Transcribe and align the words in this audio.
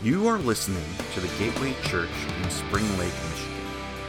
You 0.00 0.28
are 0.28 0.38
listening 0.38 0.84
to 1.14 1.20
the 1.20 1.26
Gateway 1.38 1.74
Church 1.82 2.08
in 2.40 2.48
Spring 2.50 2.88
Lake, 2.98 3.12
Michigan. 3.30 3.64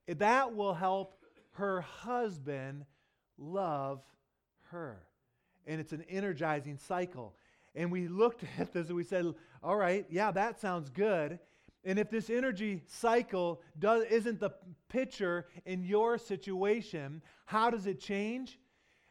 that 0.08 0.55
will 0.55 0.73
help 0.73 1.16
her 1.52 1.81
husband 1.81 2.86
love 3.38 4.02
her. 4.70 5.03
And 5.66 5.80
it's 5.80 5.94
an 5.94 6.03
energizing 6.09 6.78
cycle. 6.78 7.36
And 7.73 7.92
we 7.92 8.08
looked 8.08 8.44
at 8.59 8.73
this 8.73 8.88
and 8.88 8.95
we 8.95 9.03
said, 9.03 9.33
all 9.64 9.76
right, 9.76 10.06
yeah, 10.09 10.31
that 10.31 10.59
sounds 10.59 10.90
good. 10.90 11.40
And 11.84 11.98
if 11.98 12.09
this 12.09 12.30
energy 12.30 12.84
cycle 12.88 13.62
does, 13.80 14.05
isn't 14.05 14.39
the 14.39 14.52
picture 14.89 15.48
in 15.66 15.83
your 15.83 16.17
situation, 16.17 17.22
how 17.45 17.70
does 17.70 17.88
it 17.88 18.00
change? 18.00 18.60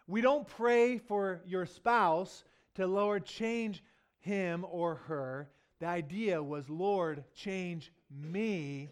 We 0.07 0.21
don't 0.21 0.47
pray 0.47 0.99
for 0.99 1.41
your 1.47 1.67
spouse 1.67 2.45
to, 2.75 2.87
Lord, 2.87 3.25
change 3.25 3.83
him 4.21 4.65
or 4.69 4.97
her. 5.07 5.49
The 5.81 5.87
idea 5.87 6.43
was, 6.43 6.69
Lord, 6.69 7.25
change 7.35 7.93
me. 8.11 8.91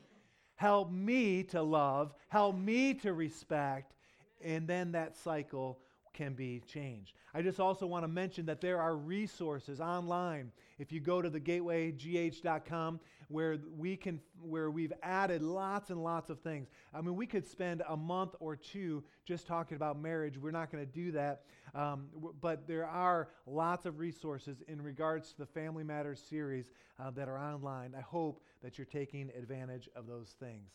Help 0.57 0.91
me 0.91 1.45
to 1.45 1.63
love. 1.63 2.15
Help 2.29 2.57
me 2.57 2.95
to 2.95 3.13
respect. 3.13 3.95
And 4.43 4.67
then 4.67 4.93
that 4.93 5.17
cycle 5.17 5.79
can 6.13 6.35
be 6.35 6.61
changed. 6.67 7.15
I 7.35 7.43
just 7.43 7.61
also 7.61 7.87
want 7.87 8.05
to 8.05 8.09
mention 8.09 8.47
that 8.47 8.61
there 8.61 8.81
are 8.81 8.97
resources 8.97 9.81
online. 9.81 10.53
If 10.79 10.93
you 10.93 11.01
go 11.01 11.23
to 11.23 11.31
the 11.31 11.41
gatewaygh.com, 11.41 13.01
where 13.29 13.59
we 13.77 13.97
can 13.97 14.21
where 14.41 14.71
we've 14.71 14.93
added 15.03 15.43
lots 15.43 15.91
and 15.91 16.03
lots 16.03 16.31
of 16.31 16.41
things. 16.41 16.69
I 16.95 17.01
mean, 17.01 17.15
we 17.15 17.27
could 17.27 17.47
spend 17.47 17.83
a 17.89 17.97
month 17.97 18.35
or 18.41 18.57
two 18.57 19.05
just 19.27 19.47
talking 19.47 19.77
about 19.77 20.01
marriage. 20.01 20.39
We're 20.39 20.51
not 20.51 20.73
going 20.73 20.85
to 20.85 20.91
do 20.91 21.13
that, 21.13 21.43
um, 21.75 22.07
w- 22.15 22.35
but 22.41 22.67
there 22.67 22.87
are 22.87 23.29
lots 23.47 23.85
of 23.85 23.99
resources 23.99 24.63
in 24.67 24.81
regards 24.81 25.33
to 25.33 25.39
the 25.39 25.47
Family 25.47 25.85
Matters 25.85 26.21
series 26.21 26.71
uh, 26.99 27.11
that 27.11 27.29
are 27.29 27.39
online. 27.39 27.95
I 27.97 28.01
hope 28.01 28.43
that 28.63 28.79
you're 28.79 28.87
taking 28.87 29.31
advantage 29.37 29.89
of 29.95 30.07
those 30.07 30.35
things. 30.41 30.71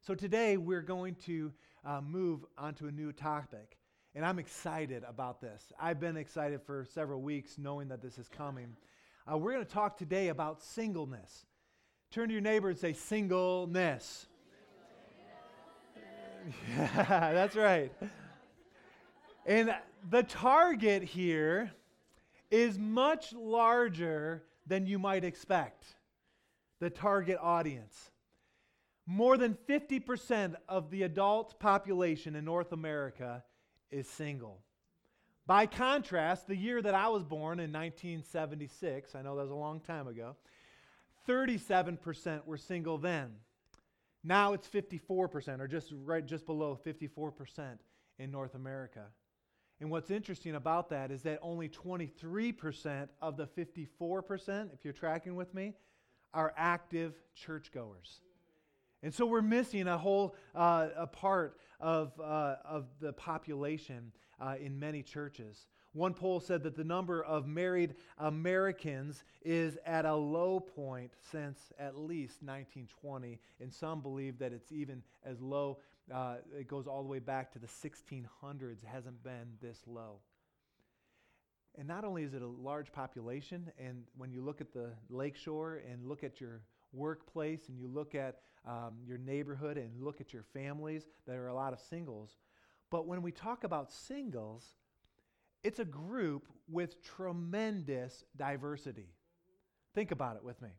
So 0.00 0.14
today 0.14 0.56
we're 0.56 0.82
going 0.82 1.14
to 1.26 1.52
uh, 1.84 2.00
move 2.00 2.44
on 2.58 2.74
to 2.74 2.88
a 2.88 2.92
new 2.92 3.12
topic. 3.12 3.78
And 4.14 4.26
I'm 4.26 4.38
excited 4.38 5.04
about 5.08 5.40
this. 5.40 5.72
I've 5.80 5.98
been 5.98 6.18
excited 6.18 6.60
for 6.62 6.84
several 6.92 7.22
weeks 7.22 7.56
knowing 7.56 7.88
that 7.88 8.02
this 8.02 8.18
is 8.18 8.28
coming. 8.28 8.76
Uh, 9.30 9.38
we're 9.38 9.52
going 9.52 9.64
to 9.64 9.72
talk 9.72 9.96
today 9.96 10.28
about 10.28 10.62
singleness. 10.62 11.46
Turn 12.10 12.28
to 12.28 12.32
your 12.34 12.42
neighbor 12.42 12.68
and 12.68 12.78
say, 12.78 12.92
singleness. 12.92 14.26
yeah, 16.68 17.32
that's 17.32 17.56
right. 17.56 17.90
And 19.46 19.74
the 20.10 20.22
target 20.22 21.02
here 21.02 21.72
is 22.50 22.78
much 22.78 23.32
larger 23.32 24.42
than 24.66 24.86
you 24.86 24.98
might 24.98 25.24
expect. 25.24 25.86
The 26.80 26.90
target 26.90 27.38
audience. 27.40 28.10
More 29.06 29.38
than 29.38 29.56
50% 29.66 30.56
of 30.68 30.90
the 30.90 31.04
adult 31.04 31.58
population 31.58 32.36
in 32.36 32.44
North 32.44 32.72
America 32.72 33.42
is 33.92 34.08
single. 34.08 34.60
By 35.46 35.66
contrast, 35.66 36.46
the 36.46 36.56
year 36.56 36.80
that 36.82 36.94
I 36.94 37.08
was 37.08 37.24
born 37.24 37.58
in 37.58 37.72
1976, 37.72 39.14
I 39.14 39.22
know 39.22 39.36
that 39.36 39.42
was 39.42 39.50
a 39.50 39.54
long 39.54 39.80
time 39.80 40.06
ago, 40.06 40.36
37% 41.28 42.46
were 42.46 42.56
single 42.56 42.98
then. 42.98 43.32
Now 44.24 44.52
it's 44.52 44.68
54%, 44.68 45.60
or 45.60 45.66
just 45.66 45.92
right 46.04 46.24
just 46.24 46.46
below 46.46 46.78
54% 46.84 47.78
in 48.18 48.30
North 48.30 48.54
America. 48.54 49.04
And 49.80 49.90
what's 49.90 50.12
interesting 50.12 50.54
about 50.54 50.90
that 50.90 51.10
is 51.10 51.22
that 51.22 51.40
only 51.42 51.68
23% 51.68 53.08
of 53.20 53.36
the 53.36 53.46
54%, 53.46 54.72
if 54.72 54.84
you're 54.84 54.92
tracking 54.92 55.34
with 55.34 55.52
me, 55.54 55.74
are 56.32 56.54
active 56.56 57.14
churchgoers. 57.34 58.20
And 59.02 59.12
so 59.12 59.26
we're 59.26 59.42
missing 59.42 59.88
a 59.88 59.98
whole 59.98 60.36
uh, 60.54 60.88
a 60.96 61.06
part 61.06 61.58
of, 61.80 62.12
uh, 62.20 62.56
of 62.64 62.86
the 63.00 63.12
population 63.12 64.12
uh, 64.40 64.54
in 64.60 64.78
many 64.78 65.02
churches. 65.02 65.66
One 65.92 66.14
poll 66.14 66.40
said 66.40 66.62
that 66.62 66.76
the 66.76 66.84
number 66.84 67.22
of 67.22 67.46
married 67.46 67.96
Americans 68.16 69.24
is 69.44 69.76
at 69.84 70.06
a 70.06 70.14
low 70.14 70.58
point 70.58 71.12
since 71.30 71.58
at 71.78 71.98
least 71.98 72.42
1920, 72.42 73.38
and 73.60 73.72
some 73.72 74.00
believe 74.00 74.38
that 74.38 74.52
it's 74.52 74.72
even 74.72 75.02
as 75.24 75.40
low, 75.40 75.78
uh, 76.12 76.36
it 76.58 76.66
goes 76.66 76.86
all 76.86 77.02
the 77.02 77.08
way 77.08 77.18
back 77.18 77.52
to 77.52 77.58
the 77.58 77.66
1600s, 77.66 78.82
it 78.82 78.88
hasn't 78.90 79.22
been 79.22 79.58
this 79.60 79.80
low. 79.86 80.20
And 81.76 81.88
not 81.88 82.04
only 82.04 82.22
is 82.22 82.32
it 82.32 82.42
a 82.42 82.46
large 82.46 82.92
population, 82.92 83.70
and 83.78 84.04
when 84.16 84.30
you 84.30 84.42
look 84.42 84.60
at 84.60 84.72
the 84.72 84.90
lakeshore 85.10 85.82
and 85.90 86.06
look 86.06 86.24
at 86.24 86.40
your 86.40 86.62
workplace 86.92 87.68
and 87.68 87.78
you 87.78 87.88
look 87.88 88.14
at 88.14 88.40
um, 88.66 88.94
your 89.04 89.18
neighborhood 89.18 89.76
and 89.76 90.02
look 90.02 90.20
at 90.20 90.32
your 90.32 90.44
families, 90.52 91.04
there 91.26 91.44
are 91.44 91.48
a 91.48 91.54
lot 91.54 91.72
of 91.72 91.80
singles. 91.80 92.38
But 92.90 93.06
when 93.06 93.22
we 93.22 93.32
talk 93.32 93.64
about 93.64 93.90
singles, 93.90 94.76
it's 95.64 95.78
a 95.78 95.84
group 95.84 96.46
with 96.68 97.02
tremendous 97.02 98.24
diversity. 98.36 99.14
Think 99.94 100.10
about 100.10 100.36
it 100.36 100.44
with 100.44 100.60
me. 100.62 100.70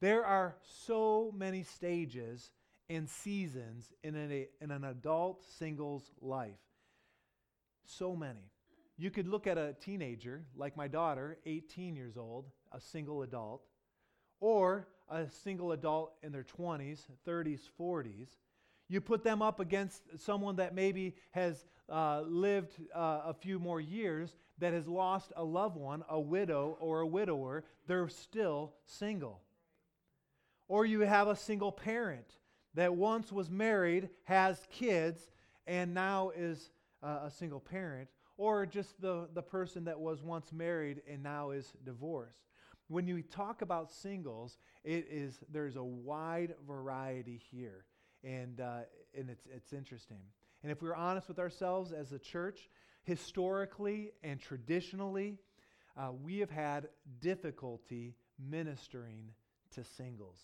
There 0.00 0.24
are 0.24 0.56
so 0.62 1.32
many 1.36 1.62
stages 1.62 2.50
and 2.88 3.08
seasons 3.08 3.92
in 4.02 4.14
in 4.14 4.70
an 4.70 4.84
adult 4.84 5.44
single's 5.44 6.10
life. 6.20 6.60
So 7.84 8.14
many. 8.14 8.50
You 8.96 9.10
could 9.10 9.28
look 9.28 9.46
at 9.46 9.58
a 9.58 9.74
teenager, 9.80 10.44
like 10.56 10.76
my 10.76 10.88
daughter, 10.88 11.38
18 11.46 11.94
years 11.94 12.16
old, 12.16 12.46
a 12.72 12.80
single 12.80 13.22
adult, 13.22 13.62
or 14.40 14.88
a 15.10 15.28
single 15.30 15.72
adult 15.72 16.12
in 16.22 16.32
their 16.32 16.44
20s, 16.44 17.00
30s, 17.26 17.60
40s. 17.80 18.28
You 18.88 19.00
put 19.00 19.22
them 19.22 19.42
up 19.42 19.60
against 19.60 20.02
someone 20.18 20.56
that 20.56 20.74
maybe 20.74 21.14
has 21.32 21.64
uh, 21.88 22.22
lived 22.26 22.72
uh, 22.94 23.20
a 23.26 23.34
few 23.34 23.58
more 23.58 23.80
years, 23.80 24.34
that 24.58 24.72
has 24.72 24.86
lost 24.86 25.32
a 25.36 25.44
loved 25.44 25.76
one, 25.76 26.04
a 26.08 26.20
widow 26.20 26.76
or 26.80 27.00
a 27.00 27.06
widower, 27.06 27.64
they're 27.86 28.08
still 28.08 28.72
single. 28.86 29.40
Or 30.66 30.84
you 30.84 31.00
have 31.00 31.28
a 31.28 31.36
single 31.36 31.72
parent 31.72 32.26
that 32.74 32.94
once 32.94 33.32
was 33.32 33.50
married, 33.50 34.10
has 34.24 34.66
kids, 34.70 35.30
and 35.66 35.94
now 35.94 36.30
is 36.36 36.70
uh, 37.02 37.20
a 37.24 37.30
single 37.30 37.60
parent. 37.60 38.08
Or 38.36 38.66
just 38.66 39.00
the, 39.00 39.28
the 39.34 39.42
person 39.42 39.84
that 39.84 39.98
was 39.98 40.22
once 40.22 40.52
married 40.52 41.02
and 41.10 41.22
now 41.22 41.50
is 41.50 41.72
divorced. 41.84 42.47
When 42.88 43.06
you 43.06 43.22
talk 43.22 43.62
about 43.62 43.92
singles, 43.92 44.58
it 44.82 45.06
is 45.10 45.38
there's 45.50 45.76
a 45.76 45.84
wide 45.84 46.54
variety 46.66 47.40
here, 47.50 47.84
and 48.24 48.60
uh, 48.60 48.80
and 49.16 49.30
it's 49.30 49.46
it's 49.54 49.72
interesting. 49.72 50.22
And 50.62 50.72
if 50.72 50.82
we're 50.82 50.94
honest 50.94 51.28
with 51.28 51.38
ourselves 51.38 51.92
as 51.92 52.12
a 52.12 52.18
church, 52.18 52.68
historically 53.04 54.10
and 54.24 54.40
traditionally, 54.40 55.38
uh, 55.96 56.10
we 56.22 56.38
have 56.38 56.50
had 56.50 56.88
difficulty 57.20 58.14
ministering 58.38 59.30
to 59.74 59.84
singles. 59.84 60.38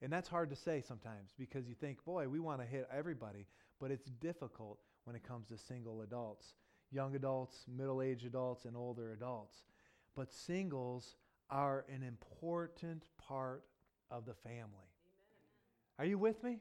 And 0.00 0.12
that's 0.12 0.28
hard 0.28 0.50
to 0.50 0.56
say 0.56 0.82
sometimes 0.86 1.32
because 1.38 1.68
you 1.68 1.74
think, 1.74 2.04
boy, 2.04 2.28
we 2.28 2.38
want 2.38 2.60
to 2.60 2.66
hit 2.66 2.88
everybody, 2.92 3.46
but 3.80 3.90
it's 3.90 4.06
difficult 4.20 4.78
when 5.04 5.16
it 5.16 5.26
comes 5.26 5.48
to 5.48 5.58
single 5.58 6.02
adults, 6.02 6.54
young 6.90 7.16
adults, 7.16 7.64
middle 7.66 8.00
aged 8.00 8.26
adults, 8.26 8.64
and 8.64 8.76
older 8.76 9.12
adults. 9.12 9.64
But 10.14 10.32
singles 10.32 11.16
are 11.50 11.84
an 11.94 12.02
important 12.02 13.04
part 13.16 13.64
of 14.10 14.24
the 14.24 14.34
family. 14.34 14.58
Amen. 14.62 15.98
Are 15.98 16.04
you 16.04 16.18
with 16.18 16.42
me? 16.42 16.50
Amen. 16.50 16.60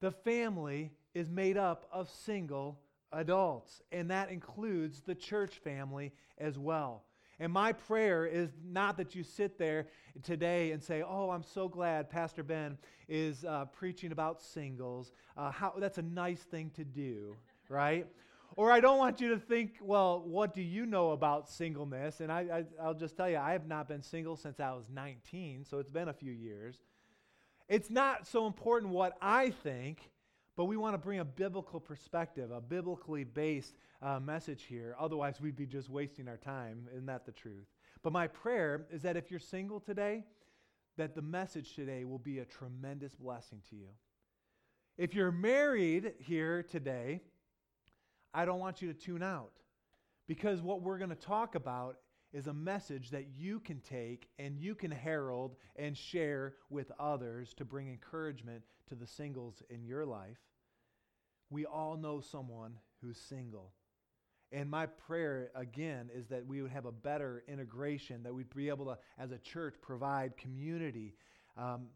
The 0.00 0.10
family 0.10 0.92
is 1.14 1.28
made 1.28 1.56
up 1.56 1.88
of 1.92 2.08
single 2.08 2.78
adults, 3.12 3.82
and 3.92 4.10
that 4.10 4.30
includes 4.30 5.00
the 5.00 5.14
church 5.14 5.58
family 5.58 6.12
as 6.38 6.58
well. 6.58 7.04
And 7.40 7.52
my 7.52 7.72
prayer 7.72 8.26
is 8.26 8.50
not 8.64 8.96
that 8.96 9.14
you 9.14 9.22
sit 9.22 9.58
there 9.58 9.86
today 10.22 10.72
and 10.72 10.82
say, 10.82 11.02
Oh, 11.06 11.30
I'm 11.30 11.44
so 11.44 11.68
glad 11.68 12.10
Pastor 12.10 12.42
Ben 12.42 12.76
is 13.08 13.44
uh, 13.44 13.66
preaching 13.66 14.10
about 14.10 14.42
singles. 14.42 15.12
Uh, 15.36 15.50
how, 15.50 15.74
that's 15.78 15.98
a 15.98 16.02
nice 16.02 16.40
thing 16.40 16.70
to 16.74 16.84
do, 16.84 17.36
right? 17.68 18.06
Or 18.58 18.72
I 18.72 18.80
don't 18.80 18.98
want 18.98 19.20
you 19.20 19.28
to 19.28 19.38
think, 19.38 19.74
well, 19.80 20.20
what 20.26 20.52
do 20.52 20.62
you 20.62 20.84
know 20.84 21.12
about 21.12 21.48
singleness? 21.48 22.18
And 22.20 22.32
I, 22.32 22.64
I, 22.80 22.86
will 22.88 22.94
just 22.94 23.16
tell 23.16 23.30
you, 23.30 23.36
I 23.36 23.52
have 23.52 23.68
not 23.68 23.86
been 23.86 24.02
single 24.02 24.34
since 24.34 24.58
I 24.58 24.72
was 24.72 24.90
19, 24.92 25.64
so 25.64 25.78
it's 25.78 25.92
been 25.92 26.08
a 26.08 26.12
few 26.12 26.32
years. 26.32 26.80
It's 27.68 27.88
not 27.88 28.26
so 28.26 28.48
important 28.48 28.92
what 28.92 29.16
I 29.22 29.50
think, 29.50 30.10
but 30.56 30.64
we 30.64 30.76
want 30.76 30.94
to 30.94 30.98
bring 30.98 31.20
a 31.20 31.24
biblical 31.24 31.78
perspective, 31.78 32.50
a 32.50 32.60
biblically 32.60 33.22
based 33.22 33.76
uh, 34.02 34.18
message 34.18 34.64
here. 34.64 34.96
Otherwise, 34.98 35.40
we'd 35.40 35.54
be 35.54 35.64
just 35.64 35.88
wasting 35.88 36.26
our 36.26 36.36
time. 36.36 36.88
Isn't 36.90 37.06
that 37.06 37.26
the 37.26 37.30
truth? 37.30 37.68
But 38.02 38.12
my 38.12 38.26
prayer 38.26 38.86
is 38.90 39.02
that 39.02 39.16
if 39.16 39.30
you're 39.30 39.38
single 39.38 39.78
today, 39.78 40.24
that 40.96 41.14
the 41.14 41.22
message 41.22 41.76
today 41.76 42.02
will 42.02 42.18
be 42.18 42.40
a 42.40 42.44
tremendous 42.44 43.14
blessing 43.14 43.62
to 43.70 43.76
you. 43.76 43.90
If 44.96 45.14
you're 45.14 45.30
married 45.30 46.14
here 46.18 46.64
today, 46.64 47.20
I 48.38 48.44
don't 48.44 48.60
want 48.60 48.80
you 48.80 48.92
to 48.92 48.94
tune 48.94 49.24
out 49.24 49.50
because 50.28 50.62
what 50.62 50.80
we're 50.80 50.98
going 50.98 51.10
to 51.10 51.16
talk 51.16 51.56
about 51.56 51.96
is 52.32 52.46
a 52.46 52.54
message 52.54 53.10
that 53.10 53.26
you 53.36 53.58
can 53.58 53.80
take 53.80 54.28
and 54.38 54.56
you 54.56 54.76
can 54.76 54.92
herald 54.92 55.56
and 55.74 55.96
share 55.96 56.54
with 56.70 56.92
others 57.00 57.52
to 57.54 57.64
bring 57.64 57.88
encouragement 57.88 58.62
to 58.90 58.94
the 58.94 59.08
singles 59.08 59.60
in 59.70 59.82
your 59.82 60.06
life. 60.06 60.38
We 61.50 61.66
all 61.66 61.96
know 61.96 62.20
someone 62.20 62.74
who's 63.02 63.18
single. 63.18 63.72
And 64.52 64.70
my 64.70 64.86
prayer, 64.86 65.50
again, 65.56 66.08
is 66.14 66.28
that 66.28 66.46
we 66.46 66.62
would 66.62 66.70
have 66.70 66.86
a 66.86 66.92
better 66.92 67.42
integration, 67.48 68.22
that 68.22 68.32
we'd 68.32 68.54
be 68.54 68.68
able 68.68 68.84
to, 68.84 68.98
as 69.18 69.32
a 69.32 69.38
church, 69.38 69.74
provide 69.82 70.36
community, 70.36 71.16
um, 71.56 71.88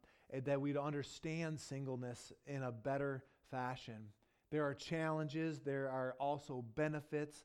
that 0.45 0.61
we'd 0.61 0.77
understand 0.77 1.61
singleness 1.61 2.33
in 2.49 2.65
a 2.65 2.73
better 2.73 3.23
fashion. 3.49 4.09
There 4.53 4.67
are 4.67 4.75
challenges, 4.75 5.61
there 5.61 5.91
are 5.91 6.15
also 6.21 6.63
benefits. 6.77 7.45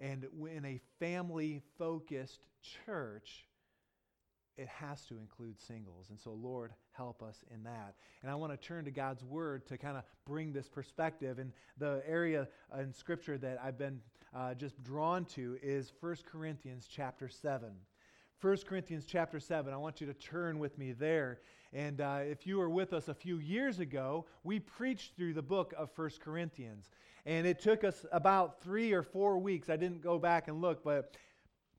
And 0.00 0.26
in 0.52 0.64
a 0.64 0.80
family 0.98 1.62
focused 1.78 2.40
church, 2.84 3.46
it 4.56 4.66
has 4.66 5.02
to 5.06 5.18
include 5.18 5.60
singles. 5.60 6.10
And 6.10 6.18
so, 6.18 6.32
Lord, 6.32 6.72
help 6.90 7.22
us 7.22 7.44
in 7.54 7.62
that. 7.62 7.94
And 8.22 8.30
I 8.30 8.34
want 8.34 8.52
to 8.52 8.56
turn 8.56 8.84
to 8.86 8.90
God's 8.90 9.22
Word 9.22 9.66
to 9.68 9.78
kind 9.78 9.96
of 9.96 10.02
bring 10.26 10.52
this 10.52 10.68
perspective. 10.68 11.38
And 11.38 11.52
the 11.78 12.02
area 12.04 12.48
in 12.76 12.92
Scripture 12.92 13.38
that 13.38 13.58
I've 13.62 13.78
been 13.78 14.00
uh, 14.34 14.54
just 14.54 14.82
drawn 14.82 15.24
to 15.26 15.56
is 15.62 15.92
1 16.00 16.16
Corinthians 16.30 16.88
chapter 16.90 17.28
7. 17.28 17.70
1 18.40 18.58
Corinthians 18.68 19.04
chapter 19.04 19.40
7. 19.40 19.74
I 19.74 19.76
want 19.76 20.00
you 20.00 20.06
to 20.06 20.14
turn 20.14 20.60
with 20.60 20.78
me 20.78 20.92
there. 20.92 21.40
And 21.72 22.00
uh, 22.00 22.20
if 22.22 22.46
you 22.46 22.58
were 22.58 22.70
with 22.70 22.92
us 22.92 23.08
a 23.08 23.14
few 23.14 23.38
years 23.38 23.80
ago, 23.80 24.26
we 24.44 24.60
preached 24.60 25.16
through 25.16 25.34
the 25.34 25.42
book 25.42 25.74
of 25.76 25.90
1 25.96 26.10
Corinthians. 26.20 26.92
And 27.26 27.48
it 27.48 27.58
took 27.58 27.82
us 27.82 28.06
about 28.12 28.62
three 28.62 28.92
or 28.92 29.02
four 29.02 29.38
weeks. 29.38 29.68
I 29.68 29.76
didn't 29.76 30.02
go 30.02 30.20
back 30.20 30.46
and 30.46 30.60
look, 30.60 30.84
but 30.84 31.16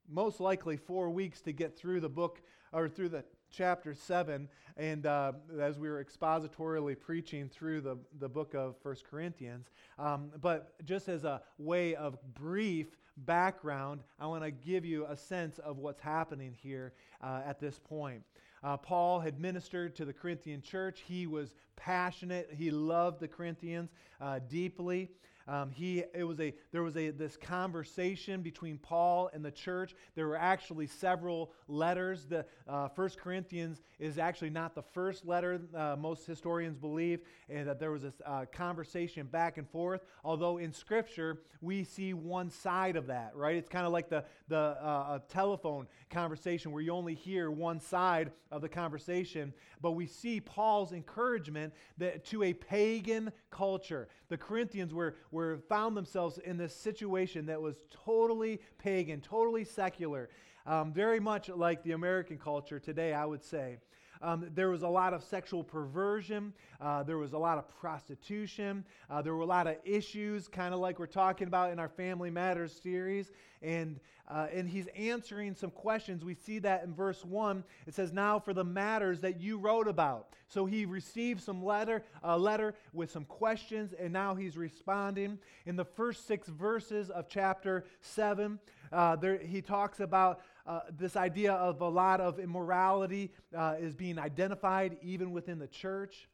most 0.10 0.42
likely 0.42 0.76
four 0.76 1.10
weeks 1.10 1.40
to 1.42 1.54
get 1.54 1.78
through 1.78 2.02
the 2.02 2.10
book 2.10 2.42
or 2.74 2.90
through 2.90 3.10
the 3.10 3.24
chapter 3.52 3.94
7 3.94 4.48
and 4.78 5.06
uh, 5.06 5.32
as 5.60 5.80
we 5.80 5.90
were 5.90 6.04
expositorily 6.04 7.00
preaching 7.00 7.50
through 7.50 7.82
the, 7.82 7.98
the 8.20 8.30
book 8.30 8.54
of 8.54 8.76
First 8.84 9.06
corinthians 9.10 9.72
um, 9.98 10.30
but 10.40 10.74
just 10.86 11.10
as 11.10 11.24
a 11.24 11.42
way 11.58 11.96
of 11.96 12.20
brief 12.36 12.96
background 13.26 14.02
i 14.20 14.26
want 14.26 14.44
to 14.44 14.52
give 14.52 14.86
you 14.86 15.06
a 15.08 15.16
sense 15.16 15.60
of 15.60 15.78
what's 15.78 16.00
happening 16.00 16.56
here 16.62 16.94
uh, 17.22 17.42
at 17.46 17.60
this 17.60 17.80
point 17.80 18.24
uh, 18.64 18.76
Paul 18.78 19.20
had 19.20 19.40
ministered 19.40 19.96
to 19.96 20.06
the 20.06 20.14
Corinthian 20.14 20.62
church. 20.62 21.04
He 21.08 21.28
was 21.28 21.56
passionate. 21.76 22.50
He 22.58 22.72
loved 22.72 23.20
the 23.20 23.28
Corinthians 23.28 23.90
uh, 24.20 24.40
deeply. 24.50 25.10
Um, 25.48 25.72
he, 25.72 26.04
it 26.14 26.24
was 26.24 26.40
a, 26.40 26.54
there 26.72 26.84
was 26.84 26.96
a, 26.96 27.10
this 27.10 27.36
conversation 27.36 28.42
between 28.42 28.78
Paul 28.78 29.30
and 29.34 29.44
the 29.44 29.52
church. 29.52 29.96
There 30.16 30.28
were 30.28 30.38
actually 30.38 30.88
several 30.88 31.52
letters. 31.68 32.26
The 32.26 32.46
uh, 32.68 32.90
First 32.90 33.20
Corinthians 33.20 33.82
is 33.98 34.20
actually 34.20 34.52
not 34.52 34.76
the 34.76 34.84
first 34.84 35.26
letter, 35.26 35.62
uh, 35.76 35.96
most 35.98 36.28
historians 36.28 36.78
believe, 36.78 37.22
and 37.50 37.68
that 37.68 37.80
there 37.80 37.92
was 37.92 38.04
this 38.04 38.22
uh, 38.26 38.46
conversation 38.52 39.26
back 39.26 39.58
and 39.58 39.68
forth. 39.70 40.02
Although 40.24 40.58
in 40.58 40.72
Scripture, 40.72 41.42
we 41.62 41.84
see 41.84 42.14
one 42.14 42.50
side 42.50 42.96
of 42.96 43.08
that, 43.08 43.36
right? 43.36 43.56
It's 43.56 43.70
kind 43.70 43.86
of 43.86 43.92
like 43.92 44.10
the, 44.10 44.24
the 44.48 44.58
uh, 44.58 45.20
telephone 45.30 45.88
conversation 46.10 46.72
where 46.72 46.82
you 46.82 46.92
only 46.92 47.16
hear 47.16 47.50
one 47.50 47.80
side 47.80 48.32
of 48.52 48.62
the 48.62 48.70
conversation. 48.70 49.54
But 49.82 49.92
we 49.92 50.08
see 50.08 50.40
Paul's 50.42 50.94
encouragement 50.94 51.74
that, 51.98 52.26
to 52.26 52.44
a 52.44 52.54
pagan 52.54 53.32
culture. 53.52 54.08
The 54.30 54.38
Corinthians 54.38 54.94
were, 54.94 55.16
were 55.32 55.39
found 55.68 55.96
themselves 55.96 56.38
in 56.40 56.58
this 56.58 56.74
situation 56.76 57.46
that 57.48 57.62
was 57.62 57.76
totally 58.06 58.62
pagan, 58.78 59.22
totally 59.22 59.64
secular, 59.64 60.30
um, 60.66 60.94
very 60.94 61.20
much 61.20 61.50
like 61.50 61.84
the 61.84 61.94
American 61.94 62.38
culture 62.38 62.80
today, 62.80 63.14
I 63.14 63.26
would 63.26 63.44
say. 63.44 63.78
Um, 64.22 64.50
there 64.54 64.70
was 64.70 64.84
a 64.84 64.88
lot 64.88 65.14
of 65.14 65.24
sexual 65.24 65.64
perversion. 65.64 66.54
Uh, 66.82 67.04
there 67.04 67.18
was 67.18 67.34
a 67.34 67.38
lot 67.38 67.58
of 67.58 67.70
prostitution. 67.80 68.84
Uh, 69.10 69.22
there 69.22 69.34
were 69.34 69.42
a 69.42 69.46
lot 69.46 69.66
of 69.66 69.78
issues, 69.86 70.48
kind 70.48 70.74
of 70.74 70.82
like 70.82 71.00
we're 71.00 71.06
talking 71.06 71.48
about 71.48 71.72
in 71.72 71.80
our 71.80 71.88
Family 71.88 72.30
Matters 72.30 72.78
series. 72.84 73.32
And, 73.62 74.00
uh, 74.28 74.48
and 74.54 74.70
he's 74.70 74.88
answering 74.88 75.56
some 75.56 75.72
questions. 75.72 76.26
We 76.26 76.34
see 76.34 76.60
that 76.60 76.84
in 76.84 76.94
verse 76.94 77.24
1. 77.24 77.64
It 77.88 77.94
says, 77.94 78.12
Now 78.12 78.40
for 78.40 78.54
the 78.54 78.64
matters 78.64 79.22
that 79.22 79.40
you 79.40 79.58
wrote 79.58 79.88
about. 79.88 80.34
So 80.50 80.66
he 80.66 80.86
received 80.86 81.42
some 81.42 81.64
letter, 81.64 82.04
a 82.24 82.38
letter 82.38 82.74
with 82.94 83.12
some 83.12 83.26
questions, 83.26 83.94
and 83.94 84.12
now 84.12 84.36
he's 84.36 84.58
responding. 84.58 85.40
In 85.66 85.76
the 85.76 85.86
first 85.86 86.28
six 86.28 86.48
verses 86.48 87.10
of 87.10 87.30
chapter 87.30 87.86
7, 88.02 88.60
uh, 88.92 89.16
there, 89.16 89.38
he 89.38 89.62
talks 89.62 90.00
about 90.00 90.42
uh, 90.70 90.82
this 90.96 91.16
idea 91.16 91.54
of 91.54 91.82
a 91.82 91.88
lot 91.88 92.22
of 92.22 92.38
immorality 92.38 93.32
uh, 93.58 93.74
is 93.80 93.96
being 93.96 94.20
identified 94.20 94.98
even 95.02 95.32
within 95.32 95.58
the 95.58 95.68
church. 95.68 96.30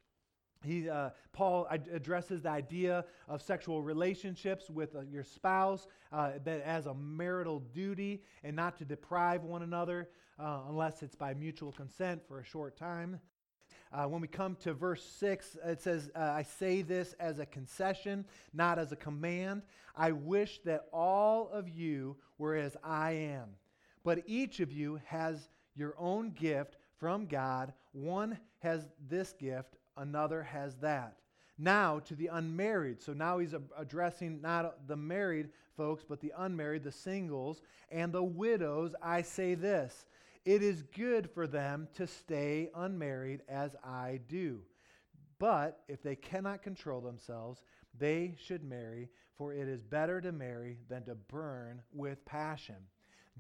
He, 0.61 0.89
uh, 0.89 1.11
Paul 1.31 1.67
addresses 1.69 2.41
the 2.41 2.49
idea 2.49 3.05
of 3.29 3.41
sexual 3.41 3.81
relationships 3.81 4.69
with 4.69 4.93
uh, 4.93 5.01
your 5.09 5.23
spouse 5.23 5.87
uh, 6.11 6.31
that 6.43 6.61
as 6.63 6.85
a 6.85 6.93
marital 6.93 7.59
duty 7.73 8.23
and 8.43 8.57
not 8.57 8.77
to 8.79 8.85
deprive 8.85 9.43
one 9.43 9.61
another 9.61 10.09
uh, 10.37 10.63
unless 10.67 11.01
it's 11.01 11.15
by 11.15 11.33
mutual 11.33 11.71
consent 11.71 12.21
for 12.27 12.39
a 12.39 12.43
short 12.43 12.75
time. 12.75 13.21
Uh, 13.93 14.03
when 14.03 14.19
we 14.19 14.27
come 14.27 14.57
to 14.57 14.73
verse 14.73 15.05
6, 15.17 15.55
it 15.65 15.81
says, 15.81 16.11
I 16.13 16.43
say 16.43 16.81
this 16.81 17.13
as 17.21 17.39
a 17.39 17.45
concession, 17.45 18.25
not 18.53 18.79
as 18.79 18.91
a 18.91 18.97
command. 18.97 19.61
I 19.95 20.11
wish 20.11 20.59
that 20.65 20.87
all 20.91 21.47
of 21.53 21.69
you 21.69 22.17
were 22.37 22.55
as 22.55 22.75
I 22.83 23.11
am 23.11 23.55
but 24.05 24.23
each 24.27 24.61
of 24.61 24.71
you 24.71 25.01
has 25.07 25.49
your 25.75 25.95
own 25.97 26.29
gift 26.29 26.77
from 26.97 27.25
God. 27.25 27.73
One 27.91 28.37
has 28.59 28.87
this 29.09 29.33
gift, 29.33 29.75
another 29.97 30.43
has 30.43 30.75
that. 30.75 31.17
Now 31.57 31.99
to 31.99 32.15
the 32.15 32.27
unmarried. 32.27 33.01
So 33.01 33.13
now 33.13 33.39
he's 33.39 33.55
addressing 33.77 34.41
not 34.41 34.87
the 34.87 34.95
married 34.95 35.49
folks, 35.75 36.05
but 36.07 36.21
the 36.21 36.33
unmarried, 36.37 36.83
the 36.83 36.91
singles, 36.91 37.61
and 37.89 38.13
the 38.13 38.23
widows. 38.23 38.93
I 39.01 39.23
say 39.23 39.55
this 39.55 40.05
it 40.45 40.61
is 40.61 40.83
good 40.83 41.29
for 41.31 41.47
them 41.47 41.87
to 41.95 42.05
stay 42.05 42.69
unmarried 42.75 43.41
as 43.49 43.75
I 43.83 44.19
do. 44.29 44.61
But 45.39 45.79
if 45.87 46.03
they 46.03 46.15
cannot 46.15 46.61
control 46.61 47.01
themselves, 47.01 47.63
they 47.97 48.35
should 48.37 48.63
marry, 48.63 49.09
for 49.35 49.53
it 49.53 49.67
is 49.67 49.81
better 49.81 50.21
to 50.21 50.31
marry 50.31 50.77
than 50.87 51.03
to 51.05 51.15
burn 51.15 51.81
with 51.91 52.23
passion. 52.25 52.75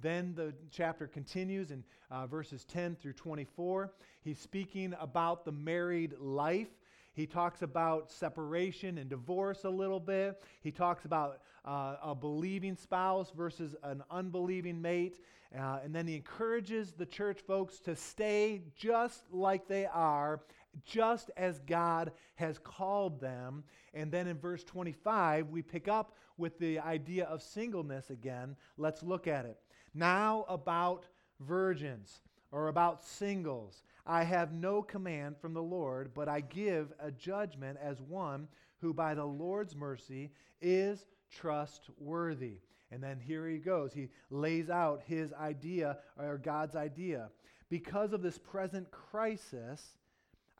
Then 0.01 0.33
the 0.35 0.53
chapter 0.71 1.07
continues 1.07 1.71
in 1.71 1.83
uh, 2.11 2.27
verses 2.27 2.65
10 2.65 2.97
through 2.97 3.13
24. 3.13 3.93
He's 4.21 4.39
speaking 4.39 4.93
about 4.99 5.45
the 5.45 5.51
married 5.51 6.15
life. 6.19 6.67
He 7.13 7.25
talks 7.25 7.61
about 7.61 8.11
separation 8.11 8.97
and 8.97 9.09
divorce 9.09 9.63
a 9.63 9.69
little 9.69 10.01
bit. 10.01 10.43
He 10.61 10.71
talks 10.71 11.05
about 11.05 11.39
uh, 11.63 11.95
a 12.03 12.13
believing 12.13 12.75
spouse 12.75 13.31
versus 13.35 13.73
an 13.83 14.03
unbelieving 14.11 14.81
mate. 14.81 15.21
Uh, 15.57 15.79
and 15.83 15.95
then 15.95 16.05
he 16.05 16.15
encourages 16.15 16.91
the 16.91 17.05
church 17.05 17.39
folks 17.47 17.79
to 17.79 17.95
stay 17.95 18.63
just 18.75 19.23
like 19.31 19.67
they 19.67 19.85
are, 19.85 20.41
just 20.83 21.31
as 21.37 21.59
God 21.59 22.11
has 22.35 22.59
called 22.59 23.21
them. 23.21 23.63
And 23.93 24.11
then 24.11 24.27
in 24.27 24.37
verse 24.37 24.65
25, 24.65 25.47
we 25.47 25.61
pick 25.61 25.87
up 25.87 26.17
with 26.37 26.59
the 26.59 26.79
idea 26.79 27.25
of 27.25 27.41
singleness 27.41 28.09
again. 28.09 28.57
Let's 28.77 29.01
look 29.01 29.25
at 29.25 29.45
it. 29.45 29.57
Now, 29.95 30.45
about 30.49 31.05
virgins 31.39 32.21
or 32.51 32.67
about 32.67 33.03
singles. 33.03 33.83
I 34.05 34.23
have 34.23 34.53
no 34.53 34.81
command 34.81 35.37
from 35.37 35.53
the 35.53 35.63
Lord, 35.63 36.13
but 36.13 36.27
I 36.27 36.41
give 36.41 36.93
a 36.99 37.11
judgment 37.11 37.79
as 37.81 38.01
one 38.01 38.47
who 38.81 38.93
by 38.93 39.15
the 39.15 39.25
Lord's 39.25 39.75
mercy 39.75 40.31
is 40.61 41.05
trustworthy. 41.31 42.59
And 42.91 43.01
then 43.01 43.19
here 43.19 43.47
he 43.47 43.57
goes. 43.57 43.93
He 43.93 44.09
lays 44.29 44.69
out 44.69 45.01
his 45.05 45.33
idea, 45.33 45.97
or 46.17 46.37
God's 46.37 46.75
idea. 46.75 47.29
Because 47.69 48.13
of 48.13 48.21
this 48.21 48.37
present 48.37 48.91
crisis, 48.91 49.97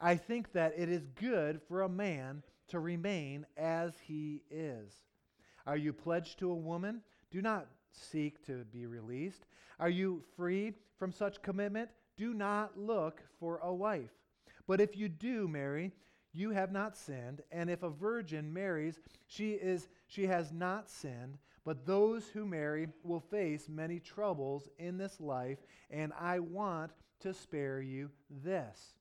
I 0.00 0.16
think 0.16 0.52
that 0.52 0.74
it 0.76 0.88
is 0.88 1.06
good 1.14 1.60
for 1.68 1.82
a 1.82 1.88
man 1.88 2.42
to 2.68 2.80
remain 2.80 3.46
as 3.56 3.92
he 4.06 4.42
is. 4.50 4.92
Are 5.66 5.76
you 5.76 5.92
pledged 5.92 6.38
to 6.40 6.50
a 6.50 6.54
woman? 6.54 7.00
Do 7.30 7.40
not 7.42 7.68
seek 7.96 8.44
to 8.46 8.64
be 8.72 8.86
released. 8.86 9.46
Are 9.78 9.88
you 9.88 10.22
free 10.36 10.72
from 10.98 11.12
such 11.12 11.42
commitment? 11.42 11.90
Do 12.16 12.32
not 12.32 12.78
look 12.78 13.22
for 13.38 13.58
a 13.58 13.72
wife. 13.72 14.12
But 14.66 14.80
if 14.80 14.96
you 14.96 15.08
do 15.08 15.46
marry, 15.48 15.92
you 16.32 16.50
have 16.50 16.72
not 16.72 16.96
sinned, 16.96 17.42
and 17.50 17.70
if 17.70 17.82
a 17.82 17.88
virgin 17.88 18.52
marries, 18.52 18.98
she 19.26 19.52
is 19.52 19.88
she 20.06 20.26
has 20.26 20.52
not 20.52 20.90
sinned, 20.90 21.38
but 21.64 21.86
those 21.86 22.28
who 22.28 22.44
marry 22.44 22.88
will 23.02 23.20
face 23.20 23.68
many 23.68 23.98
troubles 23.98 24.68
in 24.78 24.98
this 24.98 25.20
life, 25.20 25.58
and 25.90 26.12
I 26.18 26.40
want 26.40 26.92
to 27.20 27.32
spare 27.32 27.80
you 27.80 28.10
this. 28.30 28.94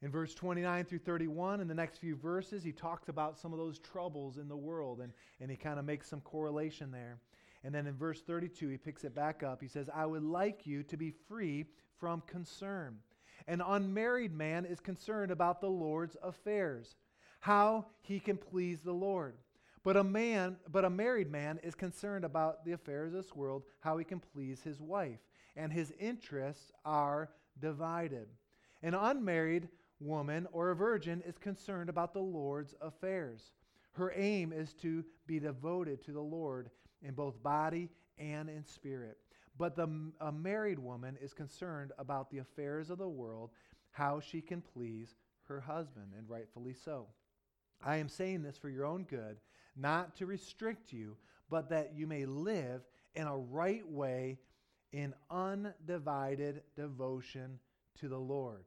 In 0.00 0.10
verse 0.10 0.34
29 0.34 0.84
through 0.84 0.98
31, 1.00 1.60
in 1.60 1.66
the 1.66 1.74
next 1.74 1.98
few 1.98 2.14
verses, 2.14 2.62
he 2.62 2.70
talks 2.72 3.08
about 3.08 3.38
some 3.38 3.52
of 3.52 3.58
those 3.58 3.80
troubles 3.80 4.38
in 4.38 4.48
the 4.48 4.56
world, 4.56 5.00
and, 5.00 5.12
and 5.40 5.50
he 5.50 5.56
kind 5.56 5.78
of 5.78 5.84
makes 5.84 6.08
some 6.08 6.20
correlation 6.20 6.92
there. 6.92 7.18
And 7.64 7.74
then 7.74 7.86
in 7.86 7.96
verse 7.96 8.20
32, 8.22 8.68
he 8.68 8.76
picks 8.76 9.04
it 9.04 9.14
back 9.14 9.42
up. 9.42 9.60
He 9.60 9.68
says, 9.68 9.90
I 9.92 10.06
would 10.06 10.22
like 10.22 10.66
you 10.66 10.82
to 10.84 10.96
be 10.96 11.10
free 11.10 11.66
from 11.98 12.22
concern. 12.22 12.98
An 13.46 13.60
unmarried 13.60 14.32
man 14.32 14.64
is 14.64 14.80
concerned 14.80 15.30
about 15.30 15.60
the 15.60 15.70
Lord's 15.70 16.16
affairs, 16.22 16.96
how 17.40 17.86
he 18.02 18.20
can 18.20 18.36
please 18.36 18.80
the 18.80 18.92
Lord. 18.92 19.34
But 19.82 19.96
a 19.96 20.04
man, 20.04 20.56
but 20.70 20.84
a 20.84 20.90
married 20.90 21.30
man 21.30 21.58
is 21.62 21.74
concerned 21.74 22.24
about 22.24 22.64
the 22.64 22.72
affairs 22.72 23.14
of 23.14 23.24
this 23.24 23.34
world, 23.34 23.62
how 23.80 23.96
he 23.96 24.04
can 24.04 24.20
please 24.20 24.62
his 24.62 24.80
wife, 24.80 25.20
and 25.56 25.72
his 25.72 25.92
interests 25.98 26.72
are 26.84 27.30
divided. 27.60 28.28
An 28.82 28.94
unmarried 28.94 29.68
woman 30.00 30.46
or 30.52 30.70
a 30.70 30.76
virgin 30.76 31.22
is 31.26 31.38
concerned 31.38 31.88
about 31.88 32.12
the 32.12 32.20
Lord's 32.20 32.74
affairs. 32.80 33.52
Her 33.92 34.12
aim 34.14 34.52
is 34.52 34.74
to 34.74 35.04
be 35.26 35.40
devoted 35.40 36.04
to 36.04 36.12
the 36.12 36.20
Lord 36.20 36.70
in 37.02 37.14
both 37.14 37.42
body 37.42 37.88
and 38.18 38.48
in 38.48 38.64
spirit. 38.64 39.18
But 39.56 39.76
the, 39.76 39.88
a 40.20 40.30
married 40.30 40.78
woman 40.78 41.16
is 41.20 41.32
concerned 41.34 41.92
about 41.98 42.30
the 42.30 42.38
affairs 42.38 42.90
of 42.90 42.98
the 42.98 43.08
world, 43.08 43.50
how 43.90 44.20
she 44.20 44.40
can 44.40 44.60
please 44.60 45.14
her 45.44 45.60
husband, 45.60 46.12
and 46.16 46.28
rightfully 46.28 46.74
so. 46.74 47.06
I 47.84 47.96
am 47.96 48.08
saying 48.08 48.42
this 48.42 48.58
for 48.58 48.68
your 48.68 48.84
own 48.84 49.04
good, 49.04 49.38
not 49.76 50.16
to 50.16 50.26
restrict 50.26 50.92
you, 50.92 51.16
but 51.50 51.70
that 51.70 51.94
you 51.94 52.06
may 52.06 52.26
live 52.26 52.82
in 53.14 53.26
a 53.26 53.36
right 53.36 53.88
way 53.88 54.38
in 54.92 55.14
undivided 55.30 56.62
devotion 56.76 57.58
to 58.00 58.08
the 58.08 58.18
Lord. 58.18 58.64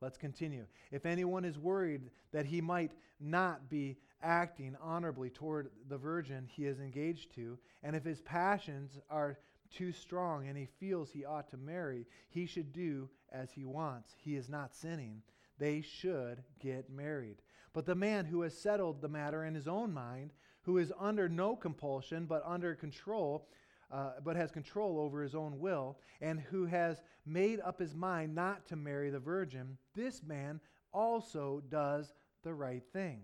Let's 0.00 0.18
continue. 0.18 0.66
If 0.92 1.06
anyone 1.06 1.44
is 1.44 1.58
worried 1.58 2.02
that 2.32 2.46
he 2.46 2.60
might 2.60 2.92
not 3.18 3.68
be 3.68 3.96
acting 4.22 4.76
honorably 4.82 5.30
toward 5.30 5.70
the 5.88 5.98
virgin 5.98 6.46
he 6.46 6.66
is 6.66 6.80
engaged 6.80 7.34
to, 7.34 7.58
and 7.82 7.94
if 7.94 8.04
his 8.04 8.20
passions 8.20 8.98
are 9.10 9.38
too 9.70 9.92
strong 9.92 10.48
and 10.48 10.56
he 10.56 10.66
feels 10.80 11.10
he 11.10 11.24
ought 11.24 11.48
to 11.50 11.56
marry, 11.56 12.06
he 12.28 12.46
should 12.46 12.72
do 12.72 13.08
as 13.32 13.52
he 13.52 13.64
wants. 13.64 14.14
He 14.18 14.36
is 14.36 14.48
not 14.48 14.74
sinning. 14.74 15.22
They 15.58 15.80
should 15.80 16.42
get 16.60 16.90
married. 16.90 17.42
But 17.72 17.86
the 17.86 17.94
man 17.94 18.24
who 18.24 18.42
has 18.42 18.56
settled 18.56 19.00
the 19.00 19.08
matter 19.08 19.44
in 19.44 19.54
his 19.54 19.68
own 19.68 19.92
mind, 19.92 20.32
who 20.62 20.78
is 20.78 20.92
under 20.98 21.28
no 21.28 21.56
compulsion 21.56 22.26
but 22.26 22.42
under 22.44 22.74
control, 22.74 23.48
uh, 23.90 24.12
but 24.24 24.36
has 24.36 24.50
control 24.50 24.98
over 24.98 25.22
his 25.22 25.34
own 25.34 25.58
will, 25.58 25.98
and 26.20 26.40
who 26.40 26.66
has 26.66 27.02
made 27.26 27.60
up 27.60 27.78
his 27.78 27.94
mind 27.94 28.34
not 28.34 28.66
to 28.66 28.76
marry 28.76 29.10
the 29.10 29.18
virgin, 29.18 29.76
this 29.94 30.22
man 30.22 30.60
also 30.92 31.62
does 31.70 32.12
the 32.42 32.52
right 32.54 32.82
thing. 32.92 33.22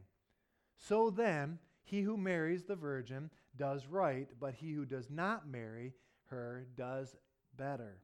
So 0.77 1.11
then, 1.11 1.59
he 1.83 2.03
who 2.03 2.17
marries 2.17 2.65
the 2.65 2.77
virgin 2.77 3.31
does 3.57 3.87
right, 3.87 4.29
but 4.41 4.55
he 4.55 4.73
who 4.73 4.85
does 4.85 5.11
not 5.11 5.49
marry 5.49 5.95
her 6.27 6.67
does 6.77 7.17
better. 7.57 7.99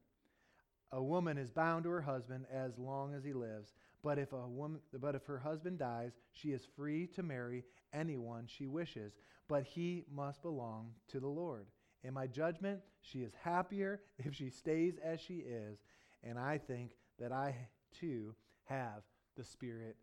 A 0.91 1.01
woman 1.01 1.37
is 1.37 1.51
bound 1.51 1.83
to 1.85 1.89
her 1.89 2.01
husband 2.01 2.45
as 2.51 2.77
long 2.77 3.13
as 3.13 3.23
he 3.23 3.33
lives, 3.33 3.73
but 4.03 4.19
if 4.19 4.33
a 4.33 4.47
woman 4.47 4.81
but 4.99 5.15
if 5.15 5.25
her 5.25 5.39
husband 5.39 5.79
dies, 5.79 6.11
she 6.31 6.51
is 6.51 6.67
free 6.75 7.07
to 7.07 7.23
marry 7.23 7.63
anyone 7.93 8.45
she 8.47 8.67
wishes, 8.67 9.13
but 9.47 9.63
he 9.63 10.05
must 10.13 10.41
belong 10.41 10.91
to 11.09 11.19
the 11.19 11.27
Lord. 11.27 11.67
In 12.03 12.13
my 12.13 12.27
judgment, 12.27 12.81
she 13.01 13.19
is 13.19 13.33
happier 13.41 14.01
if 14.17 14.35
she 14.35 14.49
stays 14.49 14.95
as 15.03 15.19
she 15.21 15.35
is, 15.35 15.79
and 16.23 16.37
I 16.37 16.57
think 16.57 16.97
that 17.19 17.31
I 17.31 17.55
too 17.97 18.35
have 18.65 19.03
the 19.37 19.43
spirit 19.43 19.95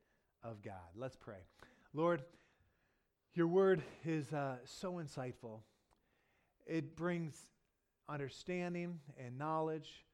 of 0.43 0.63
God. 0.63 0.75
Let's 0.97 1.17
pray. 1.17 1.45
Lord, 1.93 2.23
your 3.39 3.47
word 3.47 3.85
is 4.05 4.33
uh, 4.33 4.57
so 4.65 4.95
insightful. 4.95 5.61
It 6.67 6.97
brings 6.97 7.37
understanding 8.09 8.99
and 9.17 9.39
knowledge 9.39 10.05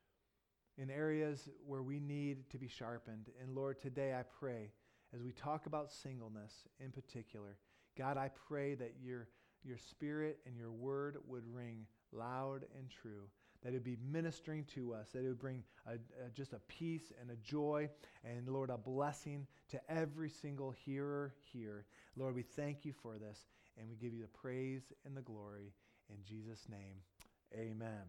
in 0.77 0.91
areas 0.91 1.49
where 1.67 1.81
we 1.81 2.01
need 2.01 2.51
to 2.51 2.59
be 2.59 2.69
sharpened. 2.69 3.31
And 3.41 3.55
Lord, 3.55 3.81
today 3.81 4.13
I 4.13 4.25
pray, 4.39 4.73
as 5.15 5.23
we 5.23 5.33
talk 5.33 5.65
about 5.65 5.91
singleness 5.91 6.53
in 6.79 6.91
particular, 6.91 7.57
God, 7.97 8.19
I 8.19 8.31
pray 8.47 8.75
that 8.75 8.97
your, 9.03 9.29
your 9.63 9.79
spirit 9.79 10.41
and 10.45 10.55
your 10.55 10.73
word 10.73 11.17
would 11.27 11.45
ring 11.47 11.87
loud 12.13 12.67
and 12.79 12.91
true, 12.91 13.31
that 13.65 13.71
it 13.71 13.73
would 13.73 13.85
be 13.85 13.97
ministering 14.13 14.65
to 14.75 14.93
us, 14.93 15.09
that 15.13 15.25
it 15.25 15.29
would 15.29 15.39
bring 15.39 15.65
a, 15.87 15.95
a, 15.95 16.31
just 16.35 16.53
a 16.53 16.61
peace 16.69 17.13
and 17.21 17.31
a 17.31 17.37
joy, 17.37 17.89
and 18.25 18.47
Lord, 18.47 18.71
a 18.71 18.77
blessing 18.77 19.47
to 19.71 19.81
every 19.91 20.29
single 20.29 20.71
hearer 20.71 21.35
here. 21.53 21.87
Lord, 22.17 22.35
we 22.35 22.43
thank 22.43 22.85
you 22.85 22.93
for 22.93 23.17
this, 23.19 23.47
and 23.79 23.89
we 23.89 23.97
give 23.97 24.13
you 24.13 24.23
the 24.23 24.29
praise 24.29 24.93
and 25.07 25.17
the 25.17 25.23
glory 25.23 25.73
in 26.11 26.17
Jesus' 26.29 26.67
name. 26.69 26.97
Amen. 27.55 28.03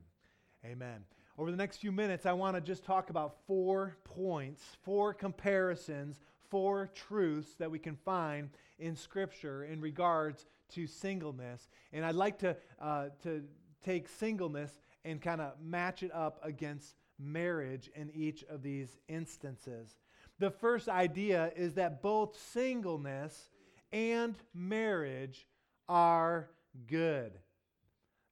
Amen. 0.66 1.06
Over 1.38 1.52
the 1.52 1.58
next 1.58 1.78
few 1.78 1.92
minutes, 1.92 2.26
I 2.26 2.34
want 2.34 2.56
to 2.56 2.62
just 2.62 2.84
talk 2.84 3.10
about 3.10 3.36
four 3.48 3.98
points, 4.04 4.64
four 4.84 5.14
comparisons, 5.14 6.20
four 6.50 6.90
truths 6.94 7.56
that 7.60 7.70
we 7.70 7.80
can 7.80 7.96
find 7.96 8.50
in 8.80 8.96
Scripture 8.96 9.64
in 9.66 9.80
regards 9.80 10.46
to 10.74 10.88
singleness. 10.88 11.70
And 11.94 12.06
I'd 12.06 12.16
like 12.16 12.40
to, 12.40 12.58
uh, 12.82 13.10
to 13.24 13.44
take 13.84 14.08
singleness 14.10 14.72
and 15.06 15.22
kind 15.22 15.40
of 15.40 15.54
match 15.62 16.04
it 16.04 16.12
up 16.14 16.40
against 16.44 16.96
marriage 17.20 17.90
in 17.96 18.12
each 18.14 18.44
of 18.50 18.62
these 18.62 18.98
instances. 19.08 19.96
The 20.40 20.52
first 20.52 20.90
idea 20.90 21.54
is 21.56 21.76
that 21.76 22.02
both 22.02 22.38
singleness 22.52 23.50
and 23.94 24.36
marriage 24.54 25.48
are 25.88 26.50
good. 26.88 27.32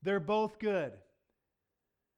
They're 0.02 0.20
both 0.20 0.60
good. 0.60 0.94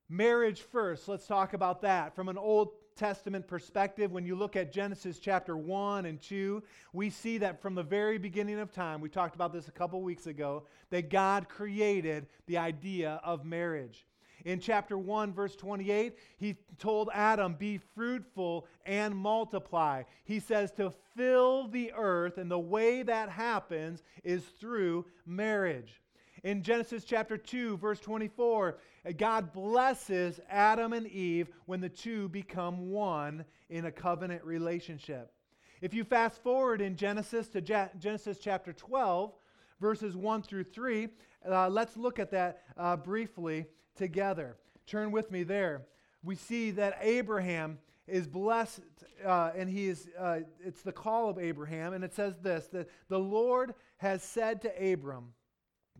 Marriage 0.10 0.62
first, 0.62 1.08
let's 1.08 1.28
talk 1.28 1.54
about 1.54 1.82
that. 1.82 2.16
From 2.16 2.30
an 2.30 2.38
Old 2.38 2.70
Testament 2.96 3.48
perspective, 3.48 4.12
when 4.12 4.26
you 4.26 4.36
look 4.36 4.56
at 4.56 4.72
Genesis 4.72 5.20
chapter 5.20 5.58
1 5.58 6.06
and 6.06 6.22
2, 6.22 6.64
we 6.94 7.10
see 7.10 7.38
that 7.40 7.62
from 7.62 7.76
the 7.76 7.84
very 7.84 8.18
beginning 8.18 8.60
of 8.60 8.72
time, 8.72 9.02
we 9.02 9.10
talked 9.10 9.36
about 9.36 9.52
this 9.52 9.68
a 9.68 9.72
couple 9.72 10.02
weeks 10.02 10.28
ago, 10.28 10.64
that 10.90 11.10
God 11.10 11.50
created 11.50 12.28
the 12.48 12.58
idea 12.58 13.20
of 13.24 13.46
marriage. 13.46 14.06
In 14.46 14.60
chapter 14.60 14.96
1, 14.96 15.34
verse 15.34 15.56
28, 15.56 16.18
he 16.38 16.56
told 16.78 17.10
Adam, 17.12 17.56
Be 17.56 17.80
fruitful 17.96 18.68
and 18.86 19.16
multiply. 19.16 20.04
He 20.24 20.40
says 20.40 20.72
to 20.74 20.94
fill 21.16 21.68
the 21.68 21.92
earth, 21.98 22.38
and 22.38 22.50
the 22.50 22.60
way 22.60 23.02
that 23.02 23.30
happens 23.30 24.04
is 24.24 24.44
through 24.60 25.06
marriage. 25.26 26.00
In 26.44 26.62
Genesis 26.62 27.04
chapter 27.06 27.38
2, 27.38 27.78
verse 27.78 28.00
24, 28.00 28.78
God 29.18 29.52
blesses 29.52 30.40
Adam 30.48 30.94
and 30.94 31.08
Eve 31.08 31.50
when 31.66 31.82
the 31.82 31.90
two 31.90 32.30
become 32.30 32.92
one 32.92 33.46
in 33.72 33.86
a 33.86 33.92
covenant 33.92 34.44
relationship. 34.44 35.32
If 35.82 35.92
you 35.96 36.04
fast 36.04 36.44
forward 36.44 36.82
in 36.82 36.96
Genesis 36.96 37.48
to 37.50 37.62
Genesis 37.62 38.38
chapter 38.40 38.74
12, 38.74 39.34
verses 39.82 40.16
1 40.16 40.44
through 40.44 40.66
3, 40.66 41.10
uh, 41.50 41.68
let's 41.70 41.98
look 41.98 42.20
at 42.20 42.30
that 42.30 42.62
uh, 42.78 42.96
briefly 42.96 43.66
together. 43.96 44.58
Turn 44.88 45.12
with 45.12 45.32
me 45.32 45.44
there. 45.44 45.84
We 46.24 46.36
see 46.36 46.72
that 46.72 46.98
Abraham 47.02 47.80
is 48.08 48.28
blessed, 48.28 48.82
uh, 49.26 49.52
and 49.56 49.70
he 49.70 49.88
is, 49.88 50.08
uh, 50.20 50.40
it's 50.64 50.82
the 50.82 50.92
call 50.92 51.30
of 51.30 51.40
Abraham, 51.40 51.94
and 51.94 52.04
it 52.04 52.14
says 52.14 52.38
this 52.42 52.68
that 52.68 52.90
the 53.10 53.20
Lord 53.20 53.74
has 53.98 54.24
said 54.24 54.62
to 54.62 54.94
Abram, 54.94 55.34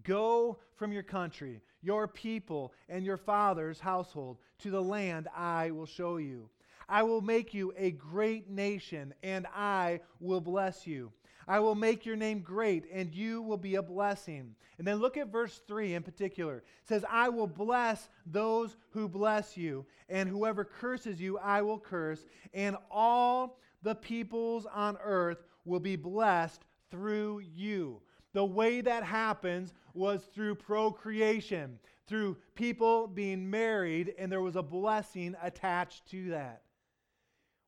Go 0.04 0.60
from 0.76 0.92
your 0.92 1.04
country, 1.04 1.62
your 1.82 2.08
people, 2.08 2.74
and 2.90 3.06
your 3.06 3.18
father's 3.18 3.80
household 3.80 4.38
to 4.60 4.70
the 4.70 4.82
land 4.82 5.28
I 5.36 5.72
will 5.72 5.86
show 5.86 6.18
you. 6.18 6.50
I 6.88 7.02
will 7.04 7.22
make 7.22 7.54
you 7.54 7.74
a 7.78 7.92
great 7.92 8.50
nation, 8.50 9.14
and 9.24 9.48
I 9.56 10.02
will 10.20 10.42
bless 10.42 10.86
you. 10.86 11.12
I 11.48 11.60
will 11.60 11.76
make 11.76 12.06
your 12.06 12.16
name 12.16 12.40
great, 12.40 12.86
and 12.92 13.14
you 13.14 13.42
will 13.42 13.58
be 13.58 13.76
a 13.76 13.82
blessing. 13.82 14.56
And 14.78 14.88
then 14.88 14.98
look 14.98 15.16
at 15.16 15.32
verse 15.32 15.62
3 15.68 15.94
in 15.94 16.04
particular. 16.04 16.58
It 16.58 16.88
says, 16.88 17.06
I 17.10 17.30
will 17.30 17.48
bless 17.48 18.10
those 18.26 18.78
who 18.90 19.08
bless 19.08 19.56
you, 19.56 19.86
and 20.10 20.28
whoever 20.28 20.64
curses 20.64 21.22
you, 21.22 21.38
I 21.38 21.62
will 21.62 21.80
curse, 21.80 22.26
and 22.54 22.76
all 22.90 23.60
the 23.84 23.96
peoples 23.96 24.66
on 24.74 24.98
earth 25.04 25.44
will 25.66 25.80
be 25.80 25.96
blessed 25.96 26.64
through 26.90 27.40
you. 27.40 28.02
The 28.34 28.46
way 28.46 28.82
that 28.82 29.04
happens 29.04 29.74
was 29.94 30.24
through 30.34 30.56
procreation, 30.56 31.80
through 32.08 32.38
people 32.56 33.08
being 33.08 33.50
married, 33.50 34.14
and 34.18 34.32
there 34.32 34.42
was 34.42 34.56
a 34.56 34.64
blessing 34.64 35.36
attached 35.42 36.10
to 36.10 36.32
that. 36.32 36.64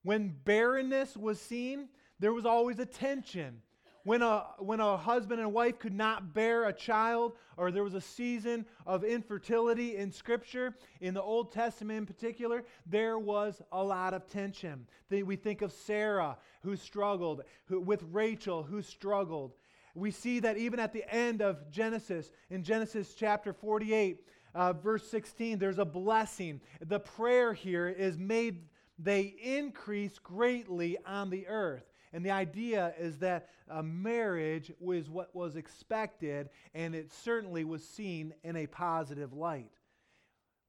When 0.04 0.36
barrenness 0.44 1.16
was 1.16 1.40
seen, 1.40 1.90
there 2.20 2.34
was 2.34 2.46
always 2.46 2.80
a 2.80 2.86
tension. 2.86 3.62
When 4.08 4.22
a, 4.22 4.46
when 4.60 4.80
a 4.80 4.96
husband 4.96 5.42
and 5.42 5.52
wife 5.52 5.80
could 5.80 5.94
not 5.94 6.34
bear 6.34 6.64
a 6.64 6.72
child, 6.72 7.34
or 7.58 7.72
there 7.72 7.84
was 7.84 7.94
a 7.94 8.00
season 8.00 8.66
of 8.86 9.04
infertility 9.04 9.98
in 9.98 10.14
Scripture, 10.14 10.76
in 11.02 11.14
the 11.14 11.22
Old 11.22 11.52
Testament 11.52 11.98
in 11.98 12.06
particular, 12.06 12.64
there 12.86 13.20
was 13.20 13.62
a 13.74 13.84
lot 13.84 14.14
of 14.14 14.26
tension. 14.30 14.88
We 15.10 15.36
think 15.36 15.62
of 15.62 15.74
Sarah, 15.74 16.38
who 16.62 16.78
struggled, 16.78 17.42
who, 17.66 17.82
with 17.82 18.02
Rachel, 18.10 18.64
who 18.64 18.82
struggled 18.82 19.56
we 19.94 20.12
see 20.12 20.40
that 20.42 20.58
even 20.58 20.80
at 20.80 20.94
the 20.94 21.04
end 21.14 21.42
of 21.42 21.70
Genesis, 21.72 22.32
in 22.52 22.64
Genesis 22.64 23.14
chapter 23.14 23.52
48, 23.52 24.24
uh, 24.54 24.74
verse 24.74 25.06
16, 25.10 25.58
there's 25.58 25.80
a 25.80 25.86
blessing. 25.86 26.62
The 26.86 27.00
prayer 27.00 27.52
here 27.52 27.90
is 27.90 28.16
made, 28.18 28.68
they 29.00 29.34
increase 29.42 30.20
greatly 30.20 30.98
on 31.06 31.32
the 31.32 31.48
earth. 31.48 31.84
And 32.14 32.26
the 32.26 32.32
idea 32.32 32.94
is 32.98 33.18
that 33.20 33.50
a 33.70 33.84
marriage 33.84 34.72
was 34.80 35.10
what 35.10 35.36
was 35.36 35.56
expected, 35.56 36.50
and 36.74 36.96
it 36.96 37.12
certainly 37.12 37.64
was 37.64 37.88
seen 37.88 38.34
in 38.44 38.56
a 38.56 38.68
positive 38.68 39.34
light. 39.34 39.72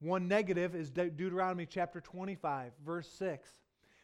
One 0.01 0.29
negative 0.29 0.75
is 0.75 0.91
De- 0.91 1.11
Deuteronomy 1.11 1.67
chapter 1.67 2.01
25, 2.01 2.73
verse 2.85 3.09
6, 3.09 3.49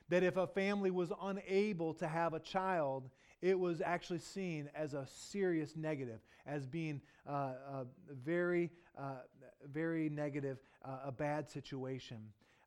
that 0.08 0.22
if 0.22 0.37
a 0.37 0.46
family 0.46 0.90
was 0.90 1.12
unable 1.22 1.94
to 1.94 2.08
have 2.08 2.35
a 2.35 2.40
child, 2.40 3.11
it 3.40 3.58
was 3.58 3.80
actually 3.80 4.18
seen 4.18 4.70
as 4.74 4.94
a 4.94 5.06
serious 5.06 5.76
negative, 5.76 6.20
as 6.46 6.66
being 6.66 7.00
uh, 7.28 7.52
a 7.72 7.87
very, 8.11 8.70
uh, 8.98 9.16
very 9.72 10.08
negative, 10.08 10.58
uh, 10.85 10.98
a 11.06 11.12
bad 11.12 11.50
situation. 11.50 12.18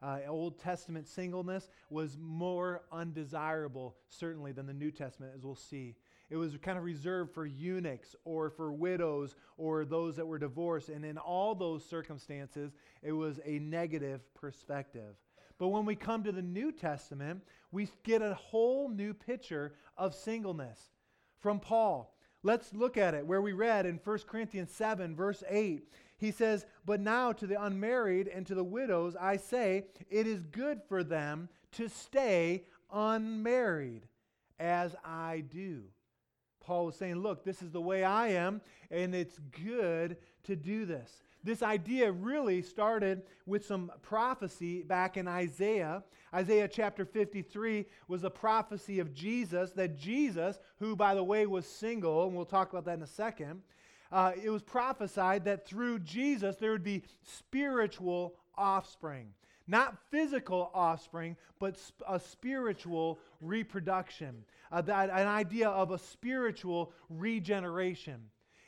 Uh, 0.02 0.20
Old 0.28 0.60
Testament 0.60 1.08
singleness 1.08 1.70
was 1.90 2.18
more 2.20 2.84
undesirable, 2.92 3.96
certainly, 4.10 4.52
than 4.52 4.68
the 4.68 4.74
New 4.74 4.92
Testament, 4.92 5.34
as 5.36 5.44
we'll 5.44 5.56
see. 5.56 5.96
It 6.30 6.36
was 6.36 6.58
kind 6.62 6.78
of 6.78 6.84
reserved 6.84 7.34
for 7.34 7.46
eunuchs 7.46 8.16
or 8.26 8.50
for 8.50 8.72
widows 8.72 9.36
or 9.58 9.86
those 9.86 10.18
that 10.18 10.28
were 10.28 10.38
divorced. 10.38 10.90
And 10.90 11.06
in 11.06 11.18
all 11.18 11.56
those 11.56 11.86
circumstances, 11.86 12.74
it 13.02 13.14
was 13.14 13.40
a 13.46 13.60
negative 13.60 14.22
perspective. 14.34 15.16
But 15.58 15.70
when 15.70 15.86
we 15.86 15.96
come 15.96 16.24
to 16.24 16.32
the 16.32 16.42
New 16.42 16.72
Testament, 16.72 17.42
we 17.72 17.90
get 18.04 18.22
a 18.22 18.34
whole 18.36 18.90
new 18.90 19.14
picture 19.14 19.74
of 19.98 20.14
singleness 20.14 20.92
from 21.40 21.60
Paul. 21.60 22.14
Let's 22.44 22.74
look 22.74 22.98
at 22.98 23.14
it 23.14 23.26
where 23.26 23.42
we 23.42 23.54
read 23.54 23.86
in 23.86 24.00
1 24.04 24.20
Corinthians 24.28 24.72
7, 24.72 25.16
verse 25.16 25.44
8. 25.50 25.92
He 26.18 26.32
says, 26.32 26.66
But 26.86 27.00
now 27.00 27.32
to 27.34 27.48
the 27.48 27.62
unmarried 27.62 28.28
and 28.28 28.46
to 28.48 28.56
the 28.56 28.64
widows 28.64 29.16
I 29.20 29.38
say, 29.38 29.86
it 30.10 30.28
is 30.28 30.42
good 30.44 30.82
for 30.88 31.04
them 31.04 31.50
to 31.74 31.88
stay 31.88 32.64
unmarried, 32.92 34.08
as 34.60 34.96
I 35.06 35.44
do. 35.48 35.84
Paul 36.60 36.88
was 36.88 36.96
saying, 36.96 37.16
Look, 37.16 37.46
this 37.46 37.62
is 37.62 37.72
the 37.72 37.82
way 37.82 38.04
I 38.04 38.30
am, 38.30 38.62
and 38.92 39.16
it's 39.16 39.40
good 39.64 40.18
to 40.44 40.56
do 40.56 40.86
this. 40.86 41.22
This 41.44 41.64
idea 41.64 42.12
really 42.12 42.62
started 42.62 43.22
with 43.46 43.66
some 43.66 43.92
prophecy 44.02 44.84
back 44.84 45.16
in 45.16 45.28
Isaiah. 45.28 46.04
Isaiah 46.34 46.68
chapter 46.68 47.06
53 47.06 47.86
was 48.10 48.26
a 48.26 48.30
prophecy 48.30 49.00
of 49.00 49.14
Jesus, 49.14 49.72
that 49.72 49.98
Jesus, 49.98 50.60
who, 50.80 50.96
by 50.96 51.16
the 51.16 51.24
way, 51.24 51.46
was 51.46 51.66
single, 51.66 52.26
and 52.26 52.36
we'll 52.36 52.44
talk 52.44 52.72
about 52.72 52.84
that 52.86 52.98
in 52.98 53.04
a 53.04 53.08
second, 53.08 53.62
uh, 54.12 54.32
it 54.42 54.50
was 54.50 54.62
prophesied 54.62 55.46
that 55.46 55.68
through 55.68 56.00
Jesus 56.00 56.56
there 56.58 56.72
would 56.72 56.84
be 56.84 57.04
spiritual 57.24 58.36
offspring. 58.58 59.28
Not 59.68 59.98
physical 60.10 60.72
offspring, 60.74 61.36
but 61.60 61.78
a 62.08 62.20
spiritual 62.20 63.20
reproduction. 63.42 64.46
Uh, 64.72 64.82
that, 64.82 65.10
an 65.10 65.28
idea 65.28 65.70
of 65.70 65.92
a 65.92 66.00
spiritual 66.00 66.94
regeneration. 67.10 68.22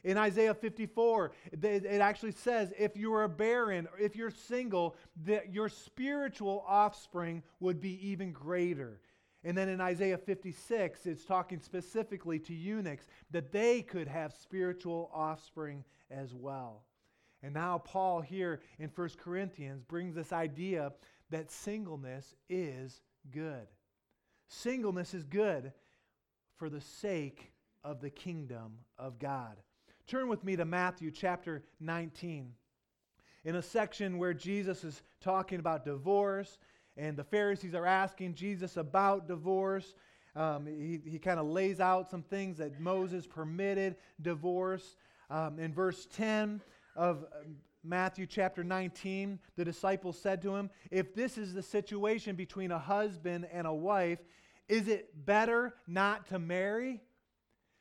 In 0.04 0.18
Isaiah 0.18 0.54
54, 0.54 1.32
it 1.62 2.02
actually 2.02 2.32
says 2.32 2.74
if 2.78 2.96
you 2.96 3.14
are 3.14 3.26
a 3.26 3.30
barren, 3.30 3.88
if 4.00 4.16
you're 4.16 4.32
single, 4.32 4.96
that 5.26 5.54
your 5.54 5.68
spiritual 5.68 6.64
offspring 6.68 7.44
would 7.60 7.82
be 7.82 8.08
even 8.08 8.32
greater. 8.32 9.02
And 9.44 9.58
then 9.58 9.70
in 9.70 9.80
Isaiah 9.80 10.18
56, 10.18 11.06
it's 11.06 11.24
talking 11.24 11.60
specifically 11.62 12.40
to 12.40 12.54
eunuchs 12.54 13.08
that 13.32 13.52
they 13.52 13.82
could 13.82 14.08
have 14.08 14.34
spiritual 14.34 15.10
offspring 15.14 15.86
as 16.12 16.34
well. 16.34 16.84
And 17.42 17.54
now, 17.54 17.78
Paul 17.78 18.20
here 18.20 18.60
in 18.80 18.90
1 18.94 19.10
Corinthians 19.18 19.82
brings 19.84 20.14
this 20.14 20.34
idea 20.34 20.92
that 21.30 21.52
singleness 21.52 22.36
is 22.50 23.02
good. 23.32 23.68
Singleness 24.50 25.14
is 25.14 25.24
good 25.24 25.72
for 26.58 26.70
the 26.70 26.82
sake 26.82 27.54
of 27.84 28.02
the 28.02 28.10
kingdom 28.10 28.80
of 28.98 29.20
God. 29.20 29.56
Turn 30.06 30.28
with 30.28 30.44
me 30.44 30.58
to 30.58 30.66
Matthew 30.66 31.12
chapter 31.12 31.64
19. 31.80 32.52
In 33.46 33.56
a 33.56 33.62
section 33.62 34.18
where 34.18 34.34
Jesus 34.34 34.84
is 34.84 35.02
talking 35.22 35.60
about 35.60 35.86
divorce, 35.86 36.58
and 37.00 37.18
the 37.18 37.24
Pharisees 37.24 37.74
are 37.74 37.86
asking 37.86 38.36
Jesus 38.36 38.78
about 38.78 39.28
divorce. 39.28 39.96
Um, 40.36 40.66
he 40.66 41.00
he 41.10 41.18
kind 41.18 41.40
of 41.40 41.48
lays 41.48 41.80
out 41.80 42.12
some 42.12 42.22
things 42.22 42.58
that 42.58 42.80
Moses 42.80 43.26
permitted 43.26 43.96
divorce. 44.22 44.96
Um, 45.30 45.60
in 45.60 45.74
verse 45.74 46.08
10 46.16 46.62
of 46.96 47.26
um, 47.40 47.56
Matthew 47.84 48.26
chapter 48.26 48.64
19, 48.64 49.40
the 49.56 49.64
disciples 49.64 50.20
said 50.20 50.42
to 50.42 50.56
him, 50.56 50.70
If 50.92 51.14
this 51.14 51.38
is 51.38 51.54
the 51.54 51.62
situation 51.62 52.36
between 52.36 52.72
a 52.72 52.80
husband 52.80 53.48
and 53.52 53.66
a 53.66 53.74
wife, 53.74 54.20
is 54.68 54.88
it 54.88 55.26
better 55.26 55.76
not 55.88 56.28
to 56.28 56.40
marry? 56.40 57.02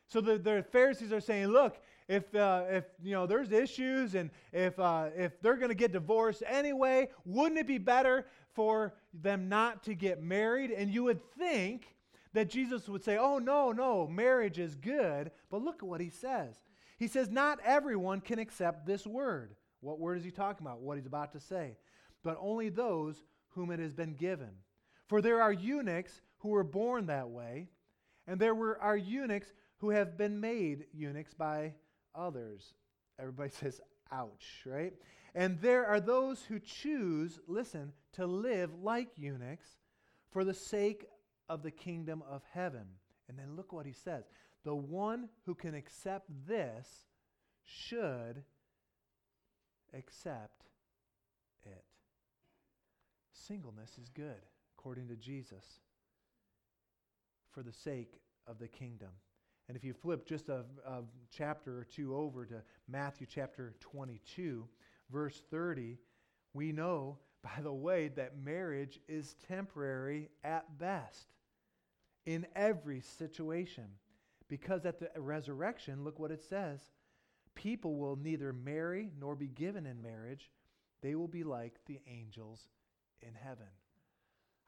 So 0.06 0.20
the, 0.20 0.38
the 0.38 0.64
Pharisees 0.70 1.12
are 1.12 1.20
saying, 1.20 1.48
Look, 1.48 1.80
if, 2.06 2.34
uh, 2.34 2.64
if 2.70 2.84
you 3.02 3.12
know, 3.12 3.26
there's 3.26 3.52
issues 3.52 4.14
and 4.14 4.30
if, 4.52 4.78
uh, 4.78 5.08
if 5.16 5.40
they're 5.42 5.56
going 5.56 5.68
to 5.68 5.74
get 5.74 5.92
divorced 5.92 6.42
anyway, 6.46 7.08
wouldn't 7.24 7.58
it 7.58 7.66
be 7.66 7.78
better 7.78 8.26
for 8.54 8.94
them 9.12 9.48
not 9.48 9.84
to 9.84 9.94
get 9.94 10.22
married? 10.22 10.70
And 10.70 10.92
you 10.92 11.04
would 11.04 11.20
think 11.38 11.94
that 12.32 12.50
Jesus 12.50 12.88
would 12.88 13.04
say, 13.04 13.16
oh, 13.16 13.38
no, 13.38 13.72
no, 13.72 14.06
marriage 14.06 14.58
is 14.58 14.74
good. 14.74 15.30
But 15.50 15.62
look 15.62 15.82
at 15.82 15.88
what 15.88 16.00
he 16.00 16.10
says. 16.10 16.56
He 16.98 17.06
says, 17.06 17.30
not 17.30 17.58
everyone 17.64 18.20
can 18.20 18.38
accept 18.38 18.86
this 18.86 19.06
word. 19.06 19.54
What 19.80 20.00
word 20.00 20.18
is 20.18 20.24
he 20.24 20.30
talking 20.30 20.66
about? 20.66 20.80
What 20.80 20.96
he's 20.96 21.06
about 21.06 21.32
to 21.32 21.40
say. 21.40 21.76
But 22.24 22.36
only 22.40 22.68
those 22.68 23.22
whom 23.50 23.70
it 23.70 23.78
has 23.78 23.94
been 23.94 24.14
given. 24.14 24.50
For 25.06 25.22
there 25.22 25.40
are 25.40 25.52
eunuchs 25.52 26.20
who 26.38 26.50
were 26.50 26.64
born 26.64 27.06
that 27.06 27.30
way, 27.30 27.68
and 28.26 28.38
there 28.38 28.54
were, 28.54 28.78
are 28.80 28.96
eunuchs 28.96 29.52
who 29.78 29.90
have 29.90 30.18
been 30.18 30.40
made 30.40 30.86
eunuchs 30.92 31.34
by 31.34 31.74
others. 32.14 32.74
Everybody 33.18 33.50
says, 33.60 33.80
ouch, 34.12 34.62
right? 34.66 34.92
And 35.38 35.60
there 35.60 35.86
are 35.86 36.00
those 36.00 36.42
who 36.42 36.58
choose, 36.58 37.38
listen, 37.46 37.92
to 38.14 38.26
live 38.26 38.70
like 38.82 39.10
eunuchs 39.14 39.68
for 40.32 40.42
the 40.42 40.52
sake 40.52 41.06
of 41.48 41.62
the 41.62 41.70
kingdom 41.70 42.24
of 42.28 42.42
heaven. 42.52 42.86
And 43.28 43.38
then 43.38 43.54
look 43.54 43.72
what 43.72 43.86
he 43.86 43.92
says. 43.92 44.24
The 44.64 44.74
one 44.74 45.28
who 45.46 45.54
can 45.54 45.76
accept 45.76 46.26
this 46.48 46.88
should 47.62 48.42
accept 49.94 50.64
it. 51.62 51.84
Singleness 53.32 53.96
is 53.96 54.08
good, 54.08 54.44
according 54.76 55.06
to 55.06 55.14
Jesus, 55.14 55.82
for 57.52 57.62
the 57.62 57.72
sake 57.72 58.18
of 58.48 58.58
the 58.58 58.66
kingdom. 58.66 59.10
And 59.68 59.76
if 59.76 59.84
you 59.84 59.92
flip 59.92 60.26
just 60.26 60.48
a, 60.48 60.64
a, 60.84 61.02
chapter 61.30 61.78
or 61.78 61.84
two 61.84 62.16
over 62.16 62.44
to 62.46 62.62
Matthew 62.88 63.26
chapter 63.30 63.74
22, 63.78 64.66
verse 65.10 65.42
30, 65.50 65.98
we 66.54 66.72
know, 66.72 67.18
by 67.42 67.62
the 67.62 67.72
way, 67.72 68.08
that 68.08 68.38
marriage 68.38 69.00
is 69.08 69.36
temporary 69.46 70.30
at 70.44 70.78
best 70.78 71.28
in 72.26 72.46
every 72.54 73.00
situation. 73.00 73.84
Because 74.48 74.86
at 74.86 74.98
the 74.98 75.10
resurrection, 75.20 76.04
look 76.04 76.18
what 76.18 76.30
it 76.30 76.42
says 76.42 76.80
people 77.54 77.96
will 77.96 78.14
neither 78.14 78.52
marry 78.52 79.10
nor 79.18 79.34
be 79.34 79.48
given 79.48 79.84
in 79.84 80.00
marriage, 80.00 80.48
they 81.02 81.16
will 81.16 81.26
be 81.26 81.42
like 81.42 81.74
the 81.86 81.98
angels 82.06 82.68
in 83.20 83.34
heaven. 83.34 83.66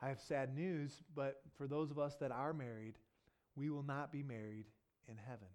I 0.03 0.09
have 0.09 0.21
sad 0.21 0.55
news, 0.57 1.01
but 1.15 1.41
for 1.57 1.69
those 1.69 1.93
of 1.93 2.01
us 2.01 2.17
that 2.17 2.33
are 2.33 2.53
married, 2.53 2.95
we 3.55 3.71
will 3.71 3.85
not 3.85 4.11
be 4.11 4.25
married 4.25 4.67
in 5.09 5.17
heaven. 5.17 5.47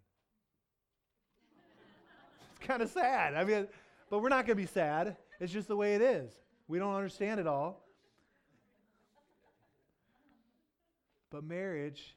it's 2.51 2.65
kind 2.65 2.81
of 2.81 2.89
sad. 2.89 3.33
I 3.33 3.43
mean, 3.43 3.67
but 4.09 4.19
we're 4.19 4.29
not 4.29 4.45
going 4.45 4.57
to 4.57 4.63
be 4.63 4.67
sad. 4.67 5.17
It's 5.39 5.51
just 5.51 5.67
the 5.67 5.75
way 5.75 5.95
it 5.95 6.01
is. 6.01 6.31
We 6.67 6.79
don't 6.79 6.95
understand 6.95 7.39
it 7.39 7.47
all. 7.47 7.83
But 11.31 11.43
marriage, 11.43 12.15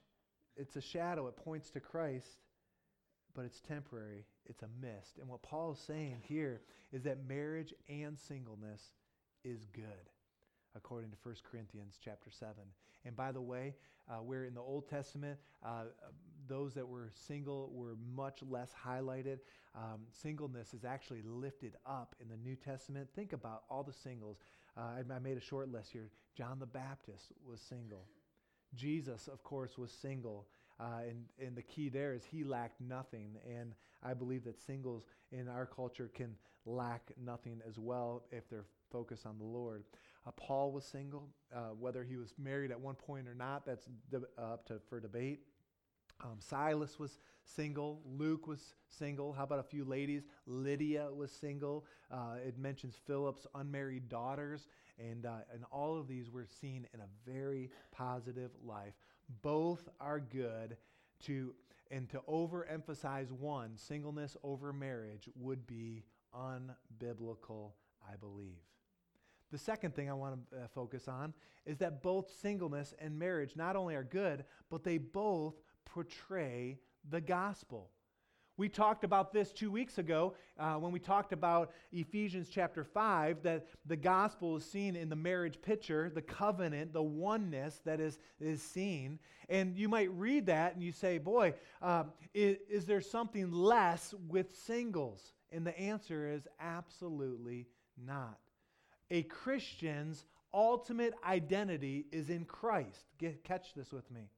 it's 0.57 0.77
a 0.77 0.81
shadow. 0.81 1.27
It 1.27 1.37
points 1.37 1.71
to 1.71 1.81
Christ, 1.81 2.43
but 3.35 3.45
it's 3.45 3.61
temporary. 3.61 4.27
It's 4.47 4.63
a 4.63 4.69
mist. 4.81 5.19
And 5.19 5.29
what 5.29 5.43
Paul 5.43 5.73
is 5.73 5.79
saying 5.79 6.23
here 6.23 6.61
is 6.93 7.03
that 7.03 7.27
marriage 7.27 7.75
and 7.89 8.19
singleness 8.19 8.83
is 9.45 9.65
good, 9.73 9.85
according 10.77 11.11
to 11.11 11.17
1 11.23 11.35
Corinthians 11.51 11.99
chapter 12.03 12.31
7. 12.31 12.55
And 13.05 13.17
by 13.17 13.33
the 13.33 13.41
way, 13.41 13.75
uh, 14.09 14.17
where 14.17 14.45
in 14.45 14.55
the 14.55 14.61
Old 14.61 14.89
Testament, 14.89 15.39
uh, 15.65 15.85
those 16.49 16.75
that 16.75 16.87
were 16.87 17.11
single 17.27 17.71
were 17.73 17.97
much 18.15 18.43
less 18.49 18.73
highlighted. 18.87 19.39
Um, 19.75 20.01
singleness 20.13 20.73
is 20.75 20.85
actually 20.85 21.23
lifted 21.23 21.77
up 21.87 22.17
in 22.21 22.29
the 22.29 22.37
New 22.37 22.57
Testament. 22.57 23.09
Think 23.15 23.33
about 23.33 23.65
all 23.71 23.83
the 23.83 23.93
singles. 23.93 24.39
Uh, 24.77 24.81
I, 24.81 25.15
I, 25.15 25.19
made 25.19 25.37
a 25.37 25.41
short 25.41 25.71
list 25.71 25.91
here. 25.93 26.09
John 26.37 26.59
the 26.59 26.67
Baptist 26.67 27.33
was 27.47 27.61
single. 27.61 28.07
Jesus, 28.75 29.29
of 29.29 29.43
course, 29.43 29.77
was 29.77 29.93
single. 29.93 30.47
Uh, 30.81 31.01
and, 31.09 31.25
and 31.45 31.57
the 31.57 31.63
key 31.63 31.89
there 31.89 32.15
is 32.15 32.25
he 32.25 32.45
lacked 32.45 32.81
nothing. 32.81 33.37
And 33.47 33.75
I 34.03 34.15
believe 34.15 34.45
that 34.45 34.59
singles 34.59 35.05
in 35.33 35.49
our 35.49 35.67
culture 35.67 36.11
can 36.15 36.35
lack 36.65 37.11
nothing 37.23 37.61
as 37.69 37.79
well 37.79 38.23
if 38.31 38.49
they're 38.49 38.67
focused 38.91 39.27
on 39.27 39.39
the 39.39 39.45
Lord. 39.45 39.85
Uh, 40.27 40.31
Paul 40.33 40.73
was 40.73 40.85
single. 40.85 41.29
Uh, 41.55 41.71
whether 41.79 42.05
he 42.05 42.17
was 42.17 42.35
married 42.39 42.71
at 42.71 42.81
one 42.81 42.95
point 42.95 43.27
or 43.27 43.35
not, 43.35 43.65
that's 43.65 43.87
de- 44.11 44.43
up 44.43 44.67
to, 44.67 44.81
for 44.89 45.01
debate. 45.01 45.41
Um, 46.23 46.37
Silas 46.41 46.99
was 46.99 47.19
single. 47.45 48.03
Luke 48.05 48.47
was 48.47 48.75
single. 48.89 49.33
How 49.33 49.45
about 49.45 49.61
a 49.61 49.65
few 49.65 49.85
ladies? 49.85 50.25
Lydia 50.47 51.09
was 51.13 51.31
single. 51.31 51.87
Uh, 52.11 52.37
it 52.45 52.59
mentions 52.59 52.97
Philip's 53.07 53.47
unmarried 53.55 54.09
daughters. 54.09 54.67
And, 54.99 55.27
uh, 55.27 55.39
and 55.53 55.65
all 55.71 55.97
of 55.97 56.09
these 56.09 56.29
were 56.31 56.47
seen 56.61 56.87
in 56.93 57.01
a 57.01 57.07
very 57.25 57.71
positive 57.93 58.51
life. 58.65 58.95
Both 59.43 59.89
are 60.01 60.19
good 60.19 60.77
to, 61.27 61.55
and 61.91 62.09
to 62.11 62.21
overemphasize 62.29 63.31
one, 63.31 63.77
singleness 63.77 64.37
over 64.43 64.73
marriage, 64.73 65.29
would 65.37 65.67
be 65.67 66.05
unbiblical, 66.35 67.73
I 68.11 68.17
believe. 68.17 68.59
The 69.51 69.59
second 69.59 69.95
thing 69.95 70.11
I 70.11 70.15
want 70.15 70.39
to 70.51 70.57
uh, 70.57 70.69
focus 70.75 71.09
on 71.09 71.33
is 71.65 71.79
that 71.79 72.03
both 72.03 72.31
singleness 72.41 72.95
and 72.99 73.19
marriage 73.19 73.57
not 73.57 73.77
only 73.77 73.95
are 73.95 74.05
good, 74.05 74.45
but 74.71 74.85
they 74.85 74.99
both 74.99 75.55
portray 75.85 76.79
the 77.11 77.21
gospel. 77.21 77.91
We 78.59 78.69
talked 78.69 79.05
about 79.05 79.33
this 79.33 79.53
two 79.53 79.71
weeks 79.71 79.99
ago 79.99 80.35
uh, 80.59 80.75
when 80.75 80.91
we 80.91 80.99
talked 80.99 81.33
about 81.33 81.71
Ephesians 81.93 82.49
chapter 82.51 82.83
5 82.83 83.41
that 83.45 83.69
the 83.87 83.97
gospel 83.97 84.57
is 84.57 84.65
seen 84.65 84.97
in 84.97 85.09
the 85.09 85.17
marriage 85.17 85.63
picture, 85.63 86.11
the 86.13 86.23
covenant, 86.23 86.93
the 86.93 87.01
oneness 87.01 87.81
that 87.85 88.01
is, 88.01 88.19
is 88.41 88.61
seen. 88.61 89.21
And 89.49 89.77
you 89.77 89.89
might 89.89 90.11
read 90.11 90.47
that 90.47 90.75
and 90.75 90.83
you 90.83 90.91
say, 90.91 91.19
Boy, 91.19 91.55
uh, 91.81 92.05
is, 92.35 92.57
is 92.69 92.85
there 92.85 93.01
something 93.01 93.53
less 93.53 94.13
with 94.29 94.59
singles? 94.67 95.35
And 95.53 95.65
the 95.65 95.79
answer 95.79 96.29
is 96.29 96.49
absolutely 96.59 97.69
not. 97.97 98.39
A 99.11 99.23
Christian's 99.23 100.25
ultimate 100.53 101.15
identity 101.27 102.07
is 102.13 102.31
in 102.31 102.45
Christ. 102.45 103.07
Get, 103.19 103.45
catch 103.45 103.75
this 103.75 103.93
with 103.93 104.11
me. 104.11 104.31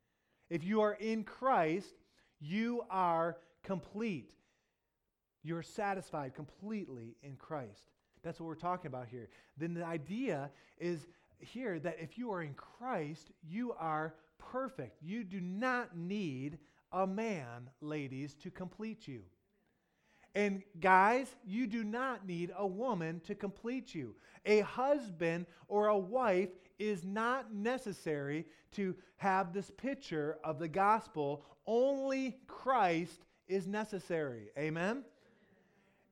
If 0.49 0.65
you 0.65 0.81
are 0.81 0.95
in 0.95 1.25
Christ, 1.25 1.95
you 2.41 2.83
are 2.91 3.37
complete. 3.63 4.33
You're 5.43 5.63
satisfied 5.63 6.35
completely 6.35 7.17
in 7.23 7.37
Christ. 7.37 7.93
That's 8.23 8.39
what 8.39 8.47
we're 8.47 8.55
talking 8.55 8.89
about 8.89 9.09
here. 9.09 9.29
Then 9.57 9.75
the 9.75 9.85
idea 9.85 10.51
is 10.79 11.07
here 11.39 11.79
that 11.79 11.97
if 12.01 12.19
you 12.19 12.33
are 12.33 12.43
in 12.43 12.55
Christ, 12.55 13.31
you 13.49 13.73
are 13.79 14.15
perfect. 14.39 15.03
You 15.03 15.25
do 15.25 15.41
not 15.41 15.97
need 15.97 16.59
a 16.93 17.07
man, 17.07 17.71
ladies, 17.81 18.35
to 18.43 18.51
complete 18.51 19.09
you. 19.09 19.23
And 20.35 20.62
guys, 20.81 21.35
you 21.45 21.66
do 21.66 21.83
not 21.83 22.27
need 22.27 22.53
a 22.57 22.66
woman 22.66 23.21
to 23.27 23.35
complete 23.35 23.95
you. 23.95 24.14
A 24.47 24.61
husband 24.61 25.47
or 25.69 25.88
a 25.88 25.99
wife 25.99 26.51
is 26.79 27.05
not 27.05 27.53
necessary 27.53 28.47
to 28.73 28.95
have 29.16 29.53
this 29.53 29.71
picture 29.77 30.38
of 30.45 30.59
the 30.59 30.69
gospel. 30.69 31.45
Only 31.66 32.38
Christ 32.47 33.25
is 33.49 33.66
necessary. 33.66 34.51
Amen? 34.57 35.05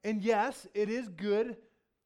And 0.05 0.21
yes, 0.21 0.67
it 0.75 0.91
is 0.91 1.09
good. 1.09 1.57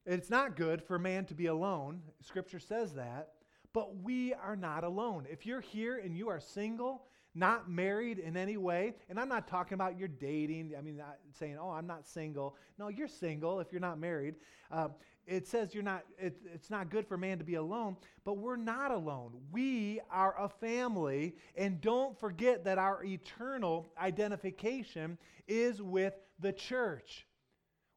It's 0.05 0.29
not 0.29 0.55
good 0.55 0.83
for 0.83 0.99
man 0.99 1.25
to 1.25 1.33
be 1.33 1.47
alone. 1.47 2.01
Scripture 2.21 2.59
says 2.59 2.93
that. 2.93 3.29
But 3.73 4.03
we 4.03 4.33
are 4.35 4.55
not 4.55 4.83
alone. 4.83 5.25
If 5.29 5.45
you're 5.45 5.61
here 5.61 5.97
and 5.97 6.15
you 6.15 6.29
are 6.29 6.39
single, 6.39 7.05
not 7.35 7.69
married 7.69 8.19
in 8.19 8.37
any 8.37 8.57
way, 8.57 8.93
and 9.09 9.19
I'm 9.19 9.29
not 9.29 9.47
talking 9.47 9.73
about 9.73 9.97
you're 9.97 10.07
dating, 10.07 10.73
I 10.77 10.81
mean, 10.81 11.01
saying, 11.37 11.57
oh, 11.59 11.71
I'm 11.71 11.87
not 11.87 12.07
single. 12.07 12.55
No, 12.77 12.89
you're 12.89 13.07
single 13.07 13.59
if 13.59 13.71
you're 13.71 13.81
not 13.81 13.99
married. 13.99 14.35
Uh, 14.71 14.89
it 15.25 15.47
says 15.47 15.73
you're 15.73 15.83
not, 15.83 16.03
it, 16.17 16.35
it's 16.53 16.69
not 16.69 16.89
good 16.89 17.07
for 17.07 17.17
man 17.17 17.37
to 17.37 17.43
be 17.43 17.55
alone, 17.55 17.95
but 18.25 18.37
we're 18.37 18.57
not 18.57 18.91
alone. 18.91 19.31
We 19.51 20.01
are 20.11 20.35
a 20.39 20.49
family, 20.49 21.35
and 21.55 21.79
don't 21.81 22.19
forget 22.19 22.65
that 22.65 22.77
our 22.77 23.03
eternal 23.03 23.87
identification 23.99 25.17
is 25.47 25.81
with 25.81 26.13
the 26.39 26.51
church. 26.51 27.25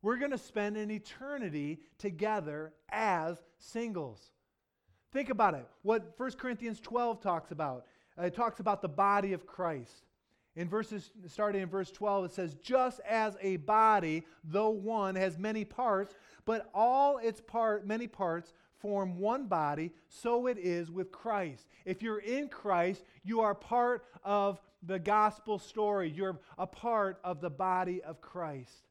We're 0.03 0.19
going 0.19 0.31
to 0.31 0.39
spend 0.39 0.77
an 0.77 0.91
eternity 0.91 1.81
together 1.99 2.73
as 2.91 3.43
singles. 3.59 4.31
Think 5.13 5.31
about 5.31 5.55
it. 5.55 5.67
What 5.83 6.15
1 6.17 6.33
Corinthians 6.33 6.81
12 6.81 7.21
talks 7.21 7.51
about. 7.51 7.87
Uh, 8.19 8.25
it 8.25 8.35
talks 8.35 8.61
about 8.61 8.83
the 8.83 8.89
body 8.89 9.33
of 9.33 9.47
Christ. 9.47 10.05
In 10.55 10.69
verses 10.69 11.11
starting 11.27 11.63
in 11.63 11.69
verse 11.69 11.91
12 11.91 12.25
it 12.27 12.33
says 12.33 12.55
just 12.63 13.01
as 13.01 13.37
a 13.43 13.57
body 13.59 14.25
though 14.43 14.71
one 14.71 15.15
has 15.15 15.39
many 15.39 15.67
parts 15.67 16.15
but 16.47 16.71
all 16.73 17.19
its 17.19 17.43
part 17.43 17.87
many 17.87 18.07
parts 18.07 18.55
form 18.79 19.19
one 19.19 19.49
body 19.49 19.93
so 20.09 20.47
it 20.47 20.57
is 20.57 20.91
with 20.91 21.13
Christ. 21.13 21.67
If 21.85 22.03
you're 22.03 22.21
in 22.21 22.49
Christ 22.49 23.03
you 23.23 23.41
are 23.41 23.55
part 23.55 24.05
of 24.25 24.59
the 24.87 24.99
gospel 24.99 25.59
story. 25.59 26.11
You're 26.11 26.39
a 26.59 26.67
part 26.67 27.19
of 27.25 27.41
the 27.41 27.51
body 27.51 28.03
of 28.03 28.21
Christ. 28.21 28.87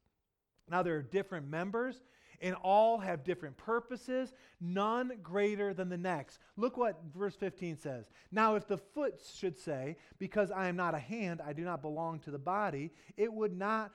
Now 0.69 0.83
there 0.83 0.95
are 0.95 1.01
different 1.01 1.47
members 1.47 2.01
and 2.45 2.55
all 2.61 2.99
have 2.99 3.23
different 3.23 3.57
purposes, 3.57 4.31
none 4.61 5.13
greater 5.23 5.73
than 5.73 5.89
the 5.89 5.97
next. 5.97 6.37
Look 6.57 6.77
what 6.77 7.01
verse 7.17 7.35
15 7.35 7.75
says. 7.75 8.05
Now, 8.31 8.53
if 8.53 8.67
the 8.67 8.77
foot 8.77 9.19
should 9.35 9.57
say, 9.57 9.97
Because 10.19 10.51
I 10.51 10.67
am 10.67 10.75
not 10.75 10.93
a 10.93 10.99
hand, 10.99 11.41
I 11.43 11.53
do 11.53 11.63
not 11.63 11.81
belong 11.81 12.19
to 12.19 12.29
the 12.29 12.37
body, 12.37 12.91
it 13.17 13.33
would 13.33 13.57
not, 13.57 13.93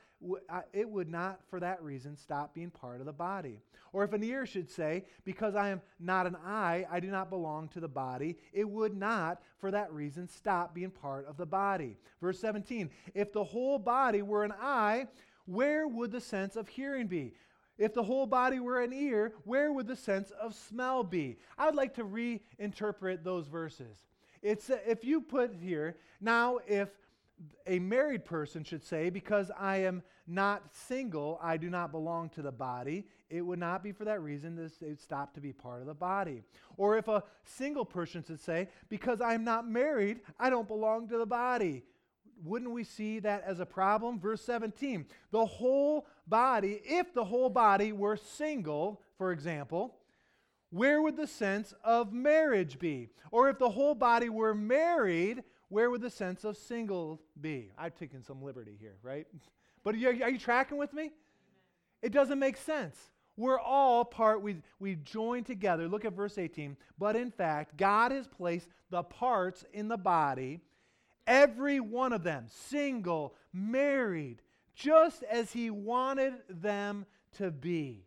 uh, 0.49 0.63
it 0.73 0.91
would 0.91 1.09
not 1.09 1.39
for 1.49 1.61
that 1.61 1.81
reason 1.81 2.17
stop 2.17 2.53
being 2.53 2.71
part 2.71 2.99
of 2.99 3.07
the 3.07 3.13
body. 3.13 3.61
Or 3.93 4.03
if 4.03 4.13
an 4.13 4.25
ear 4.25 4.45
should 4.47 4.69
say, 4.69 5.05
Because 5.25 5.55
I 5.55 5.69
am 5.69 5.81
not 6.01 6.27
an 6.27 6.37
eye, 6.45 6.87
I 6.91 6.99
do 6.99 7.09
not 7.09 7.31
belong 7.31 7.69
to 7.69 7.81
the 7.81 7.87
body, 7.87 8.37
it 8.53 8.69
would 8.69 8.97
not 8.97 9.41
for 9.59 9.71
that 9.71 9.93
reason 9.93 10.27
stop 10.27 10.75
being 10.75 10.91
part 10.91 11.25
of 11.29 11.37
the 11.37 11.47
body. 11.47 11.99
Verse 12.21 12.41
17 12.41 12.91
If 13.15 13.33
the 13.33 13.45
whole 13.45 13.79
body 13.79 14.23
were 14.23 14.43
an 14.43 14.55
eye, 14.61 15.07
where 15.47 15.87
would 15.87 16.11
the 16.11 16.21
sense 16.21 16.57
of 16.57 16.67
hearing 16.67 17.07
be? 17.07 17.35
If 17.81 17.95
the 17.95 18.03
whole 18.03 18.27
body 18.27 18.61
were 18.61 18.83
an 18.83 18.93
ear, 18.93 19.33
where 19.45 19.73
would 19.73 19.87
the 19.87 19.97
sense 19.97 20.31
of 20.33 20.55
smell 20.55 21.03
be? 21.03 21.39
I 21.57 21.65
would 21.65 21.75
like 21.75 21.95
to 21.95 22.05
reinterpret 22.05 23.25
those 23.25 23.47
verses. 23.47 24.05
It's 24.43 24.69
uh, 24.69 24.79
if 24.87 25.03
you 25.03 25.23
put 25.23 25.55
here, 25.55 25.97
now 26.21 26.59
if 26.69 26.91
a 27.67 27.79
married 27.79 28.27
person 28.27 28.65
should 28.65 28.85
say, 28.85 29.09
Because 29.09 29.51
I 29.59 29.79
am 29.79 30.03
not 30.27 30.75
single, 30.75 31.41
I 31.43 31.57
do 31.57 31.71
not 31.71 31.91
belong 31.91 32.29
to 32.31 32.43
the 32.43 32.53
body, 32.53 33.07
it 33.31 33.41
would 33.41 33.59
not 33.59 33.83
be 33.83 33.93
for 33.93 34.05
that 34.05 34.21
reason 34.21 34.57
that 34.57 34.79
they 34.79 34.95
stop 34.95 35.33
to 35.35 35.41
be 35.41 35.55
part 35.55 35.81
of 35.81 35.87
the 35.87 35.95
body. 35.95 36.43
Or 36.77 36.99
if 36.99 37.09
a 37.09 37.25
single 37.45 37.87
person 37.87 38.23
should 38.23 38.41
say, 38.41 38.69
Because 38.91 39.23
I 39.23 39.33
am 39.33 39.43
not 39.43 39.67
married, 39.67 40.21
I 40.39 40.51
don't 40.51 40.69
belong 40.69 41.09
to 41.09 41.17
the 41.17 41.25
body, 41.25 41.83
wouldn't 42.45 42.71
we 42.71 42.85
see 42.85 43.19
that 43.21 43.45
as 43.45 43.61
a 43.61 43.67
problem? 43.67 44.19
Verse 44.19 44.43
17 44.43 45.07
the 45.31 45.47
whole 45.47 46.07
body, 46.27 46.81
if 46.85 47.13
the 47.15 47.25
whole 47.25 47.51
body 47.51 47.93
were 47.93 48.17
single, 48.17 49.01
for 49.19 49.33
example, 49.33 49.97
where 50.71 51.03
would 51.03 51.17
the 51.17 51.27
sense 51.27 51.75
of 51.83 52.13
marriage 52.13 52.79
be? 52.79 53.11
Or 53.33 53.49
if 53.49 53.59
the 53.59 53.71
whole 53.71 53.95
body 53.95 54.29
were 54.29 54.55
married, 54.55 55.43
where 55.69 55.91
would 55.91 56.01
the 56.01 56.11
sense 56.11 56.45
of 56.45 56.57
single 56.57 57.21
be? 57.41 57.73
I've 57.77 57.95
taken 57.95 58.23
some 58.23 58.43
liberty 58.43 58.77
here, 58.81 58.97
right? 59.03 59.27
But 59.83 59.95
are 59.95 59.99
you, 59.99 60.23
are 60.23 60.29
you 60.29 60.39
tracking 60.39 60.77
with 60.77 60.93
me? 60.93 61.11
It 62.03 62.13
doesn't 62.13 62.39
make 62.39 62.59
sense. 62.59 62.99
We're 63.39 63.59
all 63.59 64.05
part, 64.05 64.43
we, 64.43 64.57
we 64.79 64.97
join 64.97 65.43
together. 65.43 65.89
Look 65.89 66.05
at 66.05 66.13
verse 66.13 66.37
18. 66.37 66.77
But 66.99 67.17
in 67.17 67.31
fact, 67.31 67.79
God 67.79 68.13
has 68.13 68.27
placed 68.27 68.69
the 68.91 69.03
parts 69.03 69.65
in 69.73 69.89
the 69.89 69.97
body 69.97 70.61
Every 71.31 71.79
one 71.79 72.13
of 72.13 72.25
them, 72.25 72.47
single, 72.49 73.37
married, 73.53 74.43
just 74.75 75.23
as 75.23 75.53
he 75.53 75.71
wanted 75.71 76.35
them 76.49 77.07
to 77.39 77.53
be. 77.53 78.05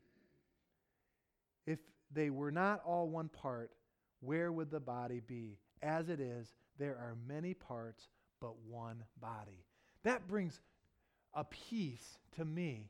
If 1.65 1.79
they 2.11 2.29
were 2.29 2.51
not 2.51 2.81
all 2.85 3.07
one 3.07 3.29
part, 3.29 3.71
where 4.19 4.51
would 4.51 4.69
the 4.69 4.81
body 4.81 5.21
be? 5.25 5.57
As 5.81 6.09
it 6.09 6.19
is, 6.19 6.53
there 6.77 6.97
are 6.97 7.15
many 7.25 7.53
parts, 7.53 8.09
but 8.41 8.57
one 8.67 9.05
body. 9.21 9.63
That 10.03 10.27
brings 10.27 10.59
a 11.33 11.45
peace 11.45 12.17
to 12.35 12.43
me 12.43 12.89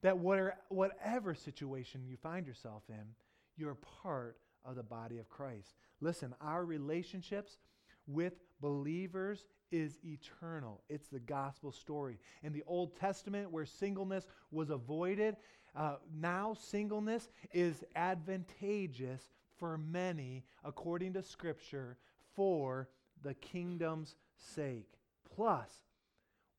that 0.00 0.16
whatever 0.16 1.34
situation 1.34 2.06
you 2.06 2.16
find 2.16 2.46
yourself 2.46 2.84
in, 2.88 3.14
you're 3.58 3.76
part 4.02 4.38
of 4.64 4.76
the 4.76 4.82
body 4.82 5.18
of 5.18 5.28
Christ. 5.28 5.74
Listen, 6.00 6.34
our 6.40 6.64
relationships 6.64 7.58
with 8.06 8.32
believers 8.60 9.44
is 9.70 9.98
eternal. 10.04 10.82
It's 10.88 11.08
the 11.08 11.20
gospel 11.20 11.72
story. 11.72 12.18
In 12.42 12.52
the 12.52 12.64
Old 12.66 12.96
Testament, 12.96 13.50
where 13.50 13.66
singleness 13.66 14.26
was 14.50 14.70
avoided, 14.70 15.36
uh, 15.76 15.96
now 16.12 16.54
singleness 16.54 17.28
is 17.52 17.84
advantageous 17.94 19.22
for 19.58 19.78
many, 19.78 20.44
according 20.64 21.12
to 21.14 21.22
Scripture, 21.22 21.96
for 22.34 22.88
the 23.22 23.34
kingdom's 23.34 24.16
sake. 24.36 24.88
Plus, 25.34 25.70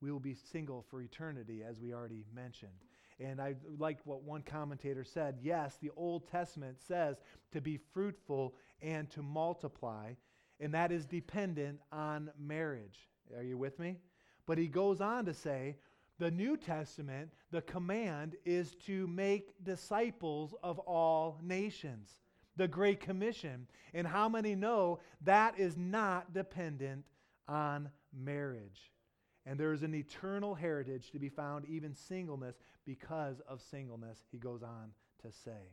we 0.00 0.10
will 0.10 0.20
be 0.20 0.34
single 0.34 0.84
for 0.90 1.02
eternity, 1.02 1.62
as 1.62 1.78
we 1.78 1.92
already 1.92 2.24
mentioned. 2.34 2.72
And 3.20 3.40
I 3.40 3.54
like 3.78 3.98
what 4.04 4.22
one 4.22 4.42
commentator 4.42 5.04
said. 5.04 5.38
Yes, 5.42 5.76
the 5.80 5.90
Old 5.96 6.28
Testament 6.28 6.78
says 6.80 7.16
to 7.52 7.60
be 7.60 7.78
fruitful 7.92 8.54
and 8.80 9.08
to 9.10 9.22
multiply 9.22 10.14
and 10.62 10.72
that 10.74 10.92
is 10.92 11.04
dependent 11.04 11.80
on 11.90 12.30
marriage. 12.38 13.08
Are 13.36 13.42
you 13.42 13.58
with 13.58 13.78
me? 13.78 13.98
But 14.46 14.58
he 14.58 14.68
goes 14.68 15.00
on 15.00 15.26
to 15.26 15.34
say, 15.34 15.76
the 16.18 16.30
New 16.30 16.56
Testament, 16.56 17.30
the 17.50 17.62
command 17.62 18.36
is 18.44 18.76
to 18.86 19.08
make 19.08 19.52
disciples 19.64 20.54
of 20.62 20.78
all 20.78 21.38
nations. 21.42 22.10
The 22.56 22.68
Great 22.68 23.00
Commission. 23.00 23.66
And 23.92 24.06
how 24.06 24.28
many 24.28 24.54
know 24.54 25.00
that 25.22 25.58
is 25.58 25.76
not 25.76 26.32
dependent 26.32 27.04
on 27.48 27.90
marriage? 28.12 28.92
And 29.44 29.58
there 29.58 29.72
is 29.72 29.82
an 29.82 29.94
eternal 29.94 30.54
heritage 30.54 31.10
to 31.10 31.18
be 31.18 31.28
found, 31.28 31.64
even 31.64 31.94
singleness, 31.94 32.56
because 32.86 33.40
of 33.48 33.60
singleness, 33.60 34.18
he 34.30 34.38
goes 34.38 34.62
on 34.62 34.92
to 35.22 35.32
say. 35.44 35.72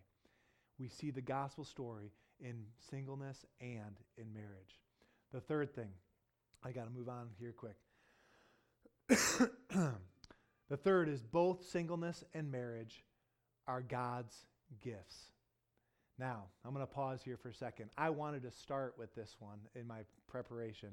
We 0.79 0.87
see 0.87 1.11
the 1.11 1.21
gospel 1.21 1.63
story 1.63 2.11
in 2.39 2.63
singleness 2.89 3.45
and 3.61 3.97
in 4.17 4.33
marriage. 4.33 4.79
The 5.33 5.41
third 5.41 5.73
thing, 5.73 5.89
I 6.63 6.71
got 6.71 6.85
to 6.85 6.91
move 6.91 7.09
on 7.09 7.27
here 7.39 7.53
quick. 7.55 7.75
the 10.69 10.77
third 10.77 11.09
is 11.09 11.21
both 11.23 11.65
singleness 11.65 12.23
and 12.33 12.51
marriage 12.51 13.03
are 13.67 13.81
God's 13.81 14.35
gifts. 14.81 15.31
Now, 16.17 16.43
I'm 16.65 16.73
going 16.73 16.85
to 16.85 16.91
pause 16.91 17.21
here 17.23 17.37
for 17.37 17.49
a 17.49 17.53
second. 17.53 17.89
I 17.97 18.09
wanted 18.09 18.43
to 18.43 18.51
start 18.51 18.95
with 18.97 19.15
this 19.15 19.35
one 19.39 19.59
in 19.73 19.87
my 19.87 19.99
preparation. 20.27 20.89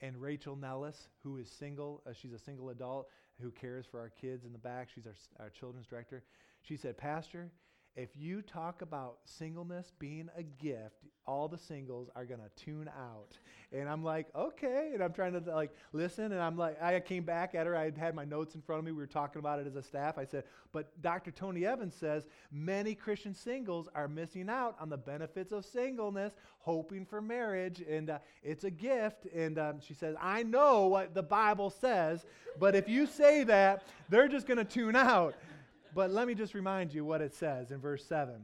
And 0.00 0.16
Rachel 0.16 0.56
Nellis, 0.56 1.08
who 1.22 1.36
is 1.36 1.50
single, 1.50 2.02
uh, 2.06 2.12
she's 2.14 2.32
a 2.32 2.38
single 2.38 2.70
adult 2.70 3.08
who 3.42 3.50
cares 3.50 3.84
for 3.84 4.00
our 4.00 4.08
kids 4.08 4.44
in 4.44 4.52
the 4.52 4.58
back. 4.58 4.88
She's 4.94 5.06
our, 5.06 5.14
our 5.38 5.50
children's 5.50 5.86
director. 5.86 6.22
She 6.62 6.76
said, 6.76 6.96
Pastor, 6.96 7.50
if 7.96 8.10
you 8.16 8.40
talk 8.40 8.82
about 8.82 9.18
singleness 9.24 9.92
being 9.98 10.28
a 10.36 10.42
gift, 10.42 11.06
all 11.26 11.48
the 11.48 11.58
singles 11.58 12.08
are 12.14 12.24
going 12.24 12.40
to 12.40 12.64
tune 12.64 12.88
out. 12.88 13.36
And 13.72 13.88
I'm 13.88 14.02
like, 14.02 14.26
okay. 14.34 14.90
And 14.94 15.02
I'm 15.02 15.12
trying 15.12 15.32
to 15.32 15.54
like 15.54 15.70
listen. 15.92 16.32
And 16.32 16.40
I'm 16.40 16.56
like, 16.56 16.80
I 16.82 16.98
came 17.00 17.24
back 17.24 17.54
at 17.54 17.66
her. 17.66 17.76
I 17.76 17.92
had 17.96 18.14
my 18.14 18.24
notes 18.24 18.54
in 18.54 18.62
front 18.62 18.80
of 18.80 18.84
me. 18.84 18.92
We 18.92 18.98
were 18.98 19.06
talking 19.06 19.38
about 19.38 19.60
it 19.60 19.66
as 19.66 19.76
a 19.76 19.82
staff. 19.82 20.18
I 20.18 20.24
said, 20.24 20.44
but 20.72 21.00
Dr. 21.02 21.30
Tony 21.30 21.66
Evans 21.66 21.94
says 21.94 22.26
many 22.50 22.94
Christian 22.94 23.34
singles 23.34 23.88
are 23.94 24.08
missing 24.08 24.48
out 24.48 24.76
on 24.80 24.88
the 24.88 24.96
benefits 24.96 25.52
of 25.52 25.64
singleness, 25.64 26.32
hoping 26.58 27.04
for 27.04 27.20
marriage. 27.20 27.82
And 27.88 28.10
uh, 28.10 28.18
it's 28.42 28.64
a 28.64 28.70
gift. 28.70 29.26
And 29.34 29.58
um, 29.58 29.80
she 29.80 29.94
says, 29.94 30.16
I 30.20 30.42
know 30.42 30.86
what 30.86 31.14
the 31.14 31.22
Bible 31.22 31.70
says, 31.70 32.24
but 32.58 32.74
if 32.74 32.88
you 32.88 33.06
say 33.06 33.44
that, 33.44 33.84
they're 34.08 34.28
just 34.28 34.46
going 34.46 34.58
to 34.58 34.64
tune 34.64 34.96
out. 34.96 35.34
But 35.94 36.10
let 36.10 36.28
me 36.28 36.34
just 36.34 36.54
remind 36.54 36.94
you 36.94 37.04
what 37.04 37.20
it 37.20 37.34
says 37.34 37.70
in 37.70 37.80
verse 37.80 38.04
7 38.04 38.34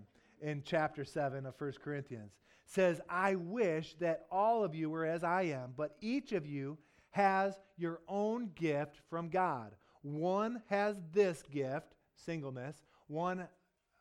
in 0.41 0.63
chapter 0.65 1.05
7 1.05 1.47
of 1.47 1.55
1 1.59 1.73
Corinthians. 1.83 2.33
It 2.65 2.73
says, 2.73 3.01
I 3.09 3.37
wish 3.37 3.95
that 4.01 4.27
all 4.31 4.65
of 4.65 4.75
you 4.75 4.91
were 4.91 5.07
as 5.07 5.23
I 5.23 5.43
am, 5.43 5.73
but 5.77 5.97
each 6.01 6.33
of 6.33 6.47
you 6.47 6.79
has 7.11 7.59
your 7.77 8.01
own 8.09 8.51
gift 8.55 9.01
from 9.09 9.29
God. 9.29 9.73
One 10.03 10.63
has 10.69 10.97
this 11.13 11.43
gift, 11.51 11.95
singleness, 12.15 12.83
one 13.07 13.47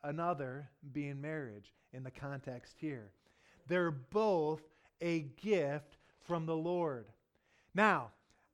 another 0.02 0.68
being 0.92 1.20
marriage 1.20 1.72
in 1.92 2.02
the 2.02 2.10
context 2.10 2.74
here. 2.78 3.10
They're 3.68 3.90
both 3.90 4.62
a 5.00 5.20
gift 5.42 5.96
from 6.24 6.46
the 6.46 6.56
Lord. 6.56 7.06
Now, 7.74 8.10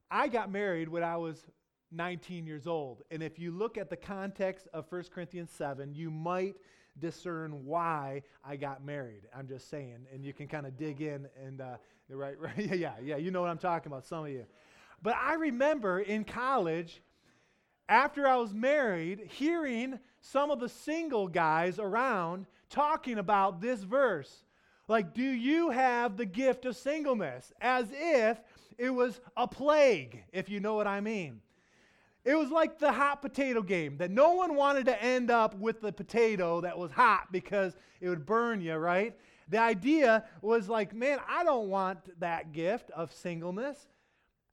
I 0.09 0.27
got 0.27 0.51
married 0.51 0.89
when 0.89 1.03
I 1.03 1.17
was 1.17 1.45
19 1.93 2.45
years 2.45 2.67
old. 2.67 3.03
And 3.11 3.21
if 3.21 3.39
you 3.39 3.51
look 3.51 3.77
at 3.77 3.89
the 3.89 3.95
context 3.95 4.67
of 4.73 4.91
1 4.91 5.03
Corinthians 5.13 5.51
7, 5.51 5.93
you 5.93 6.09
might 6.11 6.55
discern 6.99 7.65
why 7.65 8.21
I 8.43 8.55
got 8.55 8.83
married. 8.83 9.23
I'm 9.35 9.47
just 9.47 9.69
saying. 9.69 10.07
And 10.13 10.23
you 10.23 10.33
can 10.33 10.47
kind 10.47 10.65
of 10.65 10.77
dig 10.77 11.01
in 11.01 11.27
and, 11.43 11.61
uh, 11.61 11.77
right, 12.09 12.39
right, 12.39 12.57
yeah, 12.57 12.93
yeah, 13.01 13.17
you 13.17 13.31
know 13.31 13.41
what 13.41 13.49
I'm 13.49 13.57
talking 13.57 13.91
about, 13.91 14.05
some 14.05 14.25
of 14.25 14.31
you. 14.31 14.45
But 15.01 15.15
I 15.15 15.33
remember 15.33 15.99
in 15.99 16.23
college, 16.23 17.01
after 17.89 18.27
I 18.27 18.37
was 18.37 18.53
married, 18.53 19.29
hearing 19.31 19.99
some 20.21 20.51
of 20.51 20.59
the 20.59 20.69
single 20.69 21.27
guys 21.27 21.79
around 21.79 22.45
talking 22.69 23.17
about 23.17 23.61
this 23.61 23.83
verse. 23.83 24.45
Like, 24.87 25.13
do 25.13 25.23
you 25.23 25.69
have 25.69 26.17
the 26.17 26.25
gift 26.25 26.65
of 26.65 26.75
singleness? 26.75 27.51
As 27.61 27.87
if 27.91 28.39
it 28.77 28.89
was 28.89 29.19
a 29.37 29.47
plague, 29.47 30.23
if 30.31 30.49
you 30.49 30.59
know 30.59 30.75
what 30.75 30.87
I 30.87 31.01
mean. 31.01 31.41
It 32.25 32.35
was 32.35 32.49
like 32.49 32.79
the 32.79 32.91
hot 32.91 33.21
potato 33.21 33.61
game 33.61 33.97
that 33.97 34.09
no 34.09 34.33
one 34.33 34.55
wanted 34.55 34.85
to 34.85 35.03
end 35.03 35.29
up 35.29 35.55
with 35.59 35.81
the 35.81 35.91
potato 35.91 36.61
that 36.61 36.77
was 36.77 36.91
hot 36.91 37.31
because 37.31 37.75
it 37.99 38.07
would 38.07 38.25
burn 38.25 38.61
you, 38.61 38.75
right? 38.75 39.17
The 39.49 39.59
idea 39.59 40.23
was 40.41 40.69
like, 40.69 40.95
man, 40.95 41.19
I 41.27 41.43
don't 41.43 41.67
want 41.67 42.19
that 42.21 42.53
gift 42.53 42.91
of 42.91 43.11
singleness. 43.11 43.87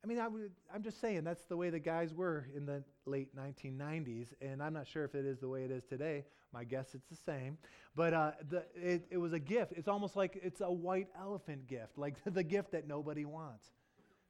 I 0.03 0.07
mean, 0.07 0.19
I 0.19 0.27
would, 0.27 0.51
I'm 0.75 0.83
just 0.83 1.01
saying 1.01 1.25
that's 1.25 1.45
the 1.45 1.57
way 1.57 1.71
the 1.71 1.79
guys 1.79 2.13
were 2.13 2.49
in 2.57 2.67
the 2.67 2.83
late 3.07 3.37
1990s, 3.37 4.29
and 4.41 4.63
I'm 4.63 4.73
not 4.73 4.89
sure 4.89 5.05
if 5.05 5.15
it 5.15 5.27
is 5.27 5.39
the 5.39 5.49
way 5.49 5.65
it 5.65 5.71
is 5.71 5.85
today. 5.85 6.25
My 6.53 6.65
guess 6.65 6.95
it's 6.95 7.07
the 7.07 7.17
same. 7.17 7.59
But 7.95 8.15
uh, 8.15 8.33
the, 8.49 8.65
it, 8.75 9.07
it 9.11 9.19
was 9.19 9.33
a 9.33 9.39
gift. 9.39 9.75
It's 9.77 9.89
almost 9.89 10.17
like 10.17 10.41
it's 10.43 10.61
a 10.61 10.73
white 10.73 11.09
elephant 11.21 11.69
gift, 11.69 11.99
like 11.99 12.17
the 12.25 12.43
gift 12.43 12.73
that 12.73 12.89
nobody 12.89 13.25
wants 13.25 13.69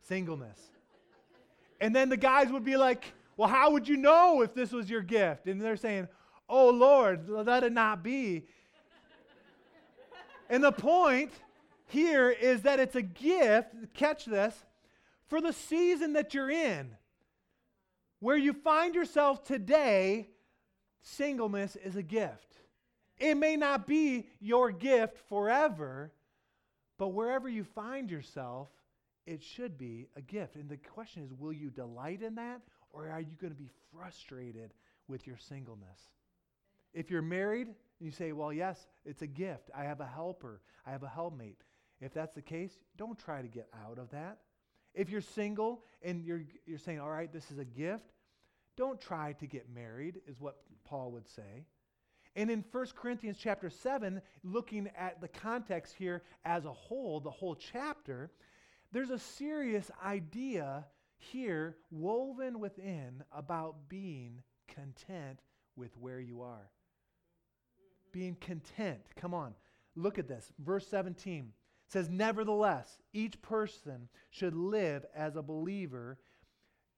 singleness. 0.03 0.59
and 1.81 1.95
then 1.95 2.09
the 2.09 2.17
guys 2.17 2.51
would 2.51 2.65
be 2.65 2.77
like, 2.77 3.13
Well, 3.41 3.49
how 3.49 3.71
would 3.71 3.89
you 3.89 3.97
know 3.97 4.43
if 4.43 4.53
this 4.53 4.71
was 4.71 4.91
your 4.91 5.01
gift? 5.01 5.47
And 5.47 5.59
they're 5.59 5.75
saying, 5.75 6.09
Oh, 6.47 6.69
Lord, 6.69 7.27
let 7.27 7.65
it 7.65 7.73
not 7.73 8.03
be. 8.03 8.45
and 10.51 10.63
the 10.63 10.73
point 10.73 11.33
here 11.87 12.29
is 12.29 12.61
that 12.63 12.81
it's 12.81 12.97
a 12.97 13.03
gift, 13.03 13.95
catch 13.95 14.27
this 14.27 14.55
for 15.27 15.41
the 15.41 15.55
season 15.55 16.13
that 16.13 16.35
you're 16.35 16.51
in. 16.51 16.91
Where 18.19 18.37
you 18.37 18.53
find 18.53 18.95
yourself 18.95 19.43
today, 19.43 20.29
singleness 21.01 21.77
is 21.77 21.97
a 21.97 22.03
gift. 22.03 22.59
It 23.17 23.37
may 23.37 23.57
not 23.57 23.87
be 23.87 24.27
your 24.39 24.71
gift 24.71 25.17
forever, 25.31 26.13
but 26.99 27.15
wherever 27.15 27.49
you 27.49 27.65
find 27.65 28.11
yourself, 28.11 28.69
it 29.25 29.43
should 29.43 29.79
be 29.79 30.09
a 30.15 30.21
gift. 30.21 30.57
And 30.57 30.69
the 30.69 30.77
question 30.77 31.23
is 31.23 31.33
will 31.33 31.55
you 31.55 31.71
delight 31.71 32.21
in 32.21 32.35
that, 32.35 32.61
or 32.93 33.09
are 33.09 33.21
you 33.21 33.37
going 33.41 33.53
to 33.53 33.59
be 33.59 33.71
frustrated 33.93 34.73
with 35.09 35.27
your 35.27 35.37
singleness? 35.37 36.01
If 36.93 37.11
you're 37.11 37.23
married, 37.23 37.69
and 37.69 37.75
you 38.01 38.11
say, 38.11 38.33
well, 38.33 38.53
yes, 38.53 38.87
it's 39.05 39.23
a 39.23 39.27
gift. 39.27 39.71
I 39.77 39.85
have 39.85 40.01
a 40.01 40.07
helper, 40.07 40.61
I 40.87 40.91
have 40.91 41.03
a 41.03 41.09
helpmate. 41.09 41.63
If 42.01 42.15
that's 42.15 42.35
the 42.35 42.43
case, 42.43 42.79
don't 42.97 43.19
try 43.19 43.43
to 43.43 43.49
get 43.49 43.69
out 43.87 43.99
of 43.99 44.11
that. 44.11 44.39
If 44.95 45.11
you're 45.11 45.21
single 45.21 45.85
and 46.03 46.25
you're, 46.25 46.43
you're 46.67 46.79
saying, 46.79 46.99
all 46.99 47.11
right, 47.11 47.33
this 47.33 47.51
is 47.51 47.59
a 47.59 47.65
gift, 47.65 48.11
don't 48.77 49.01
try 49.01 49.35
to 49.35 49.47
get 49.47 49.69
married, 49.73 50.21
is 50.27 50.41
what 50.41 50.57
Paul 50.85 51.13
would 51.13 51.29
say. 51.29 51.67
And 52.37 52.51
in 52.51 52.65
1 52.71 52.87
Corinthians 52.97 53.37
chapter 53.39 53.69
7, 53.69 54.23
looking 54.43 54.89
at 54.97 55.21
the 55.21 55.29
context 55.29 55.95
here 55.99 56.23
as 56.45 56.65
a 56.65 56.73
whole, 56.73 57.21
the 57.21 57.31
whole 57.31 57.55
chapter, 57.55 58.31
there's 58.93 59.11
a 59.11 59.19
serious 59.19 59.91
idea 60.05 60.87
here 61.21 61.77
woven 61.91 62.59
within 62.59 63.23
about 63.31 63.89
being 63.89 64.43
content 64.69 65.41
with 65.77 65.97
where 65.97 66.21
you 66.21 66.43
are. 66.43 66.71
Being 68.13 68.37
content. 68.41 69.01
Come 69.17 69.35
on, 69.35 69.55
look 69.95 70.19
at 70.19 70.27
this. 70.27 70.53
Verse 70.59 70.87
17 70.89 71.53
says, 71.87 72.09
Nevertheless, 72.09 72.99
each 73.13 73.41
person 73.43 74.09
should 74.31 74.55
live 74.55 75.05
as 75.15 75.37
a 75.37 75.43
believer 75.43 76.19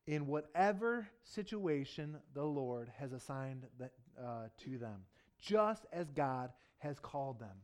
in 0.06 0.26
whatever 0.26 1.08
situation 1.24 2.16
the 2.34 2.44
Lord 2.44 2.90
has 2.98 3.12
assigned 3.12 3.66
uh, 3.82 4.46
to 4.64 4.78
them, 4.78 5.02
just 5.38 5.86
as 5.92 6.10
God 6.10 6.50
has 6.78 6.98
called 6.98 7.40
them. 7.40 7.56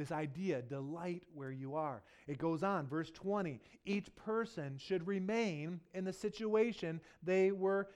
This 0.00 0.12
idea, 0.12 0.62
delight 0.62 1.24
where 1.34 1.52
you 1.52 1.74
are. 1.74 2.02
It 2.26 2.38
goes 2.38 2.62
on, 2.62 2.86
verse 2.86 3.10
20. 3.10 3.60
Each 3.84 4.08
person 4.16 4.78
should 4.78 5.06
remain 5.06 5.78
in 5.92 6.06
the 6.06 6.12
situation 6.14 7.02
they 7.22 7.52
were 7.52 7.90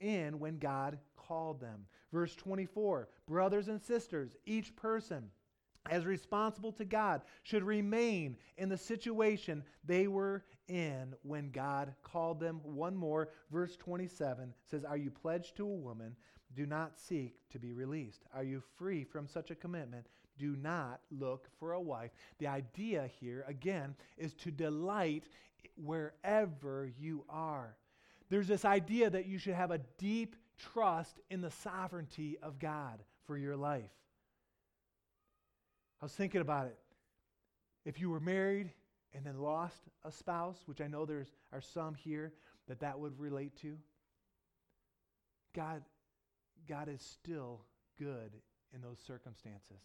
in 0.00 0.38
when 0.38 0.56
God 0.56 0.98
called 1.14 1.60
them. 1.60 1.84
Verse 2.10 2.34
24. 2.36 3.10
Brothers 3.28 3.68
and 3.68 3.82
sisters, 3.82 4.34
each 4.46 4.74
person 4.76 5.28
as 5.90 6.06
responsible 6.06 6.72
to 6.72 6.86
God, 6.86 7.20
should 7.42 7.64
remain 7.64 8.38
in 8.56 8.70
the 8.70 8.78
situation 8.78 9.62
they 9.84 10.06
were 10.06 10.44
in 10.68 11.12
when 11.22 11.50
God 11.50 11.94
called 12.02 12.40
them. 12.40 12.60
One 12.62 12.96
more, 12.96 13.28
verse 13.50 13.76
27 13.76 14.54
says, 14.70 14.84
Are 14.84 14.96
you 14.96 15.10
pledged 15.10 15.56
to 15.56 15.66
a 15.66 15.74
woman? 15.74 16.16
Do 16.54 16.64
not 16.64 16.98
seek 16.98 17.34
to 17.50 17.58
be 17.58 17.72
released. 17.72 18.22
Are 18.34 18.44
you 18.44 18.62
free 18.78 19.04
from 19.04 19.26
such 19.26 19.50
a 19.50 19.54
commitment? 19.54 20.06
Do 20.42 20.56
not 20.60 20.98
look 21.12 21.46
for 21.60 21.74
a 21.74 21.80
wife. 21.80 22.10
The 22.38 22.48
idea 22.48 23.08
here, 23.20 23.44
again, 23.46 23.94
is 24.18 24.34
to 24.34 24.50
delight 24.50 25.28
wherever 25.76 26.90
you 26.98 27.24
are. 27.28 27.76
There's 28.28 28.48
this 28.48 28.64
idea 28.64 29.08
that 29.08 29.26
you 29.26 29.38
should 29.38 29.54
have 29.54 29.70
a 29.70 29.78
deep 29.98 30.34
trust 30.58 31.20
in 31.30 31.42
the 31.42 31.50
sovereignty 31.52 32.38
of 32.42 32.58
God 32.58 33.04
for 33.24 33.38
your 33.38 33.54
life. 33.54 33.92
I 36.00 36.06
was 36.06 36.12
thinking 36.12 36.40
about 36.40 36.66
it. 36.66 36.78
If 37.84 38.00
you 38.00 38.10
were 38.10 38.18
married 38.18 38.72
and 39.14 39.24
then 39.24 39.38
lost 39.38 39.84
a 40.04 40.10
spouse, 40.10 40.58
which 40.66 40.80
I 40.80 40.88
know 40.88 41.06
there's 41.06 41.32
are 41.52 41.60
some 41.60 41.94
here 41.94 42.32
that 42.66 42.80
that 42.80 42.98
would 42.98 43.16
relate 43.20 43.54
to, 43.60 43.78
God, 45.54 45.84
God 46.68 46.88
is 46.88 47.00
still 47.00 47.60
good 47.96 48.32
in 48.74 48.80
those 48.80 48.98
circumstances. 49.06 49.78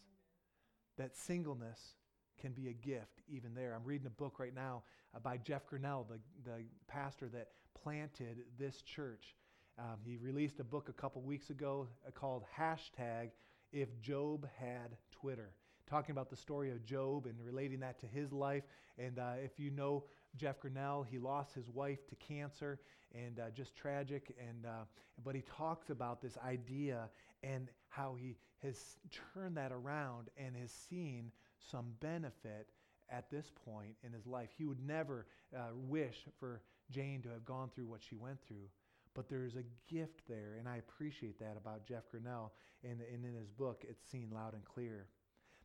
That 0.98 1.16
singleness 1.16 1.96
can 2.40 2.52
be 2.52 2.70
a 2.70 2.74
gift 2.74 3.22
even 3.28 3.54
there. 3.54 3.74
I'm 3.76 3.84
reading 3.84 4.08
a 4.08 4.12
book 4.12 4.40
right 4.40 4.54
now 4.54 4.84
uh, 5.16 5.20
by 5.20 5.38
Jeff 5.38 5.66
Grinnell, 5.66 6.08
the, 6.10 6.20
the 6.50 6.64
pastor 6.88 7.28
that 7.30 7.50
planted 7.82 8.44
this 8.58 8.82
church. 8.82 9.36
Um, 9.80 9.98
he 10.04 10.18
released 10.18 10.60
a 10.60 10.64
book 10.64 10.90
a 10.90 10.94
couple 10.94 11.22
weeks 11.22 11.50
ago 11.50 11.88
uh, 12.08 12.12
called 12.12 12.44
Hashtag 12.58 13.30
If 13.72 14.00
Job 14.02 14.48
Had 14.60 14.98
Twitter 15.12 15.52
talking 15.88 16.12
about 16.12 16.30
the 16.30 16.36
story 16.36 16.70
of 16.72 16.84
Job 16.86 17.26
and 17.26 17.36
relating 17.42 17.80
that 17.80 18.00
to 18.00 18.08
his 18.08 18.32
life. 18.32 18.64
And 18.98 19.20
uh, 19.20 19.34
if 19.44 19.60
you 19.60 19.72
know 19.72 20.04
Jeff 20.36 20.60
Grinnell, 20.60 21.04
he 21.04 21.18
lost 21.18 21.54
his 21.54 21.70
wife 21.70 22.06
to 22.08 22.16
cancer 22.16 22.80
and 23.16 23.40
uh, 23.40 23.50
just 23.56 23.76
tragic. 23.76 24.36
And 24.40 24.66
uh, 24.66 24.84
but 25.24 25.34
he 25.34 25.42
talks 25.42 25.90
about 25.90 26.22
this 26.22 26.38
idea 26.46 27.10
and 27.42 27.70
how 27.90 28.16
he 28.20 28.36
has 28.64 28.98
turned 29.34 29.58
that 29.58 29.72
around 29.72 30.30
and 30.38 30.56
has 30.56 30.72
seen 30.90 31.32
some 31.72 31.94
benefit 32.00 32.68
at 33.10 33.30
this 33.30 33.52
point 33.66 33.96
in 34.04 34.12
his 34.12 34.26
life. 34.26 34.50
He 34.58 34.66
would 34.66 34.86
never 34.86 35.28
uh, 35.56 35.70
wish 35.74 36.26
for 36.40 36.62
Jane 36.92 37.22
to 37.22 37.30
have 37.30 37.46
gone 37.46 37.70
through 37.74 37.86
what 37.86 38.02
she 38.04 38.16
went 38.16 38.40
through. 38.48 38.70
But 39.14 39.30
there's 39.30 39.56
a 39.56 39.64
gift 39.92 40.22
there, 40.28 40.58
and 40.60 40.68
I 40.68 40.78
appreciate 40.78 41.40
that 41.40 41.58
about 41.58 41.86
Jeff 41.86 42.10
Grinnell. 42.12 42.54
And, 42.84 43.00
and 43.14 43.26
in 43.26 43.34
his 43.34 43.50
book, 43.50 43.84
it's 43.88 44.06
seen 44.12 44.30
loud 44.32 44.54
and 44.54 44.64
clear. 44.64 45.08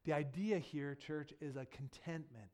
The 0.05 0.15
idea 0.15 0.59
here, 0.59 0.95
church, 0.95 1.33
is 1.41 1.57
a 1.57 1.67
contentment, 1.67 2.51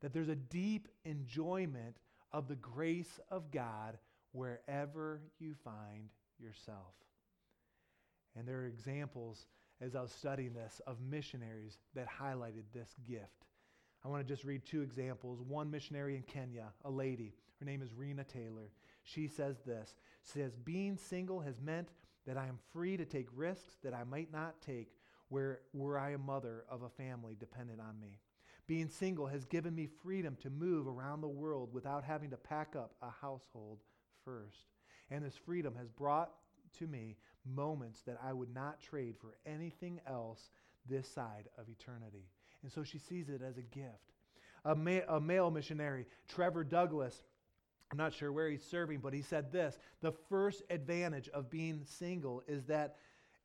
that 0.00 0.12
there's 0.12 0.28
a 0.28 0.34
deep 0.34 0.88
enjoyment 1.04 1.96
of 2.32 2.48
the 2.48 2.56
grace 2.56 3.20
of 3.30 3.50
God 3.50 3.98
wherever 4.32 5.20
you 5.38 5.54
find 5.62 6.08
yourself. 6.40 6.94
And 8.36 8.48
there 8.48 8.60
are 8.60 8.66
examples, 8.66 9.46
as 9.80 9.94
I 9.94 10.02
was 10.02 10.12
studying 10.12 10.54
this, 10.54 10.80
of 10.86 11.00
missionaries 11.00 11.78
that 11.94 12.06
highlighted 12.08 12.64
this 12.72 12.94
gift. 13.06 13.46
I 14.04 14.08
want 14.08 14.26
to 14.26 14.32
just 14.32 14.44
read 14.44 14.64
two 14.64 14.82
examples. 14.82 15.40
One 15.40 15.70
missionary 15.70 16.16
in 16.16 16.22
Kenya, 16.22 16.66
a 16.84 16.90
lady. 16.90 17.34
Her 17.58 17.66
name 17.66 17.82
is 17.82 17.94
Rena 17.94 18.24
Taylor. 18.24 18.70
She 19.02 19.28
says 19.28 19.56
this 19.66 19.94
says, 20.22 20.56
Being 20.56 20.96
single 20.96 21.40
has 21.40 21.60
meant 21.60 21.88
that 22.26 22.36
I 22.36 22.46
am 22.46 22.58
free 22.72 22.96
to 22.96 23.04
take 23.04 23.28
risks 23.34 23.76
that 23.82 23.94
I 23.94 24.04
might 24.04 24.32
not 24.32 24.60
take 24.62 24.88
where 25.28 25.60
were 25.72 25.98
I 25.98 26.10
a 26.10 26.18
mother 26.18 26.64
of 26.68 26.82
a 26.82 26.88
family 26.88 27.36
dependent 27.38 27.80
on 27.80 27.98
me. 28.00 28.20
Being 28.66 28.88
single 28.88 29.26
has 29.26 29.44
given 29.44 29.74
me 29.74 29.88
freedom 30.02 30.36
to 30.42 30.50
move 30.50 30.86
around 30.86 31.20
the 31.20 31.28
world 31.28 31.70
without 31.72 32.04
having 32.04 32.30
to 32.30 32.36
pack 32.36 32.74
up 32.76 32.94
a 33.02 33.10
household 33.10 33.80
first. 34.24 34.68
And 35.10 35.24
this 35.24 35.36
freedom 35.36 35.74
has 35.76 35.88
brought 35.88 36.30
to 36.78 36.86
me 36.86 37.16
moments 37.44 38.02
that 38.02 38.18
I 38.22 38.32
would 38.32 38.54
not 38.54 38.80
trade 38.80 39.16
for 39.20 39.36
anything 39.46 40.00
else 40.06 40.50
this 40.88 41.08
side 41.08 41.48
of 41.58 41.68
eternity. 41.68 42.26
And 42.62 42.72
so 42.72 42.82
she 42.82 42.98
sees 42.98 43.28
it 43.28 43.42
as 43.42 43.58
a 43.58 43.62
gift. 43.62 44.12
A, 44.64 44.74
ma- 44.74 45.00
a 45.08 45.20
male 45.20 45.50
missionary, 45.50 46.06
Trevor 46.28 46.64
Douglas, 46.64 47.22
I'm 47.92 47.98
not 47.98 48.14
sure 48.14 48.32
where 48.32 48.48
he's 48.48 48.64
serving, 48.64 49.00
but 49.00 49.12
he 49.12 49.22
said 49.22 49.52
this 49.52 49.78
The 50.00 50.12
first 50.28 50.62
advantage 50.70 51.28
of 51.28 51.50
being 51.50 51.82
single 51.84 52.42
is 52.48 52.64
that 52.64 52.96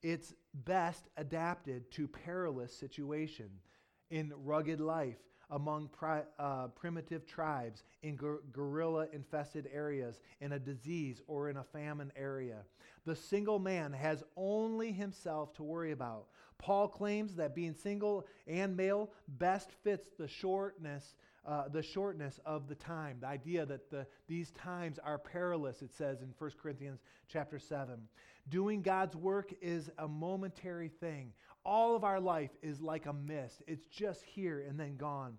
it's 0.01 0.33
best 0.53 1.09
adapted 1.17 1.91
to 1.91 2.07
perilous 2.07 2.73
situation 2.73 3.49
in 4.09 4.33
rugged 4.43 4.79
life 4.79 5.17
among 5.51 5.87
pri- 5.89 6.23
uh, 6.37 6.67
primitive 6.67 7.25
tribes 7.25 7.83
in 8.03 8.15
gu- 8.15 8.41
guerrilla 8.51 9.07
infested 9.13 9.67
areas 9.73 10.19
in 10.41 10.53
a 10.53 10.59
disease 10.59 11.21
or 11.27 11.49
in 11.49 11.57
a 11.57 11.63
famine 11.63 12.11
area. 12.15 12.57
The 13.05 13.15
single 13.15 13.59
man 13.59 13.93
has 13.93 14.23
only 14.35 14.91
himself 14.91 15.53
to 15.55 15.63
worry 15.63 15.91
about. 15.91 16.25
Paul 16.57 16.87
claims 16.87 17.35
that 17.35 17.55
being 17.55 17.73
single 17.73 18.27
and 18.47 18.75
male 18.75 19.11
best 19.27 19.71
fits 19.83 20.07
the 20.17 20.27
shortness 20.27 21.15
uh, 21.45 21.69
the 21.69 21.81
shortness 21.81 22.37
of 22.45 22.67
the 22.67 22.75
time 22.75 23.17
the 23.21 23.27
idea 23.27 23.65
that 23.65 23.89
the, 23.89 24.05
these 24.27 24.51
times 24.51 24.99
are 24.99 25.17
perilous 25.17 25.81
it 25.81 25.91
says 25.93 26.21
in 26.21 26.33
1 26.37 26.51
corinthians 26.61 26.99
chapter 27.29 27.57
7 27.57 27.97
Doing 28.49 28.81
God's 28.81 29.15
work 29.15 29.53
is 29.61 29.91
a 29.99 30.07
momentary 30.07 30.89
thing. 30.89 31.33
All 31.65 31.95
of 31.95 32.03
our 32.03 32.19
life 32.19 32.51
is 32.61 32.81
like 32.81 33.05
a 33.05 33.13
mist, 33.13 33.61
it's 33.67 33.85
just 33.85 34.23
here 34.23 34.65
and 34.67 34.79
then 34.79 34.97
gone. 34.97 35.37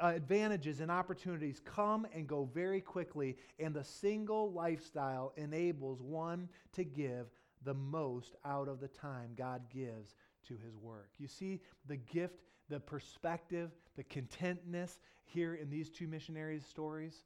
uh, 0.00 0.08
advantages 0.08 0.80
and 0.80 0.90
opportunities 0.90 1.60
come 1.64 2.06
and 2.14 2.26
go 2.26 2.48
very 2.54 2.80
quickly, 2.80 3.36
and 3.58 3.74
the 3.74 3.84
single 3.84 4.52
lifestyle 4.52 5.32
enables 5.36 6.00
one 6.00 6.48
to 6.72 6.84
give 6.84 7.26
the 7.64 7.74
most 7.74 8.36
out 8.44 8.68
of 8.68 8.80
the 8.80 8.88
time 8.88 9.30
God 9.36 9.62
gives 9.72 10.14
to 10.48 10.54
his 10.54 10.76
work. 10.76 11.10
You 11.18 11.28
see 11.28 11.60
the 11.86 11.98
gift, 11.98 12.40
the 12.70 12.80
perspective, 12.80 13.70
the 13.96 14.04
contentness 14.04 14.98
here 15.24 15.54
in 15.54 15.68
these 15.68 15.90
two 15.90 16.08
missionaries' 16.08 16.64
stories? 16.64 17.24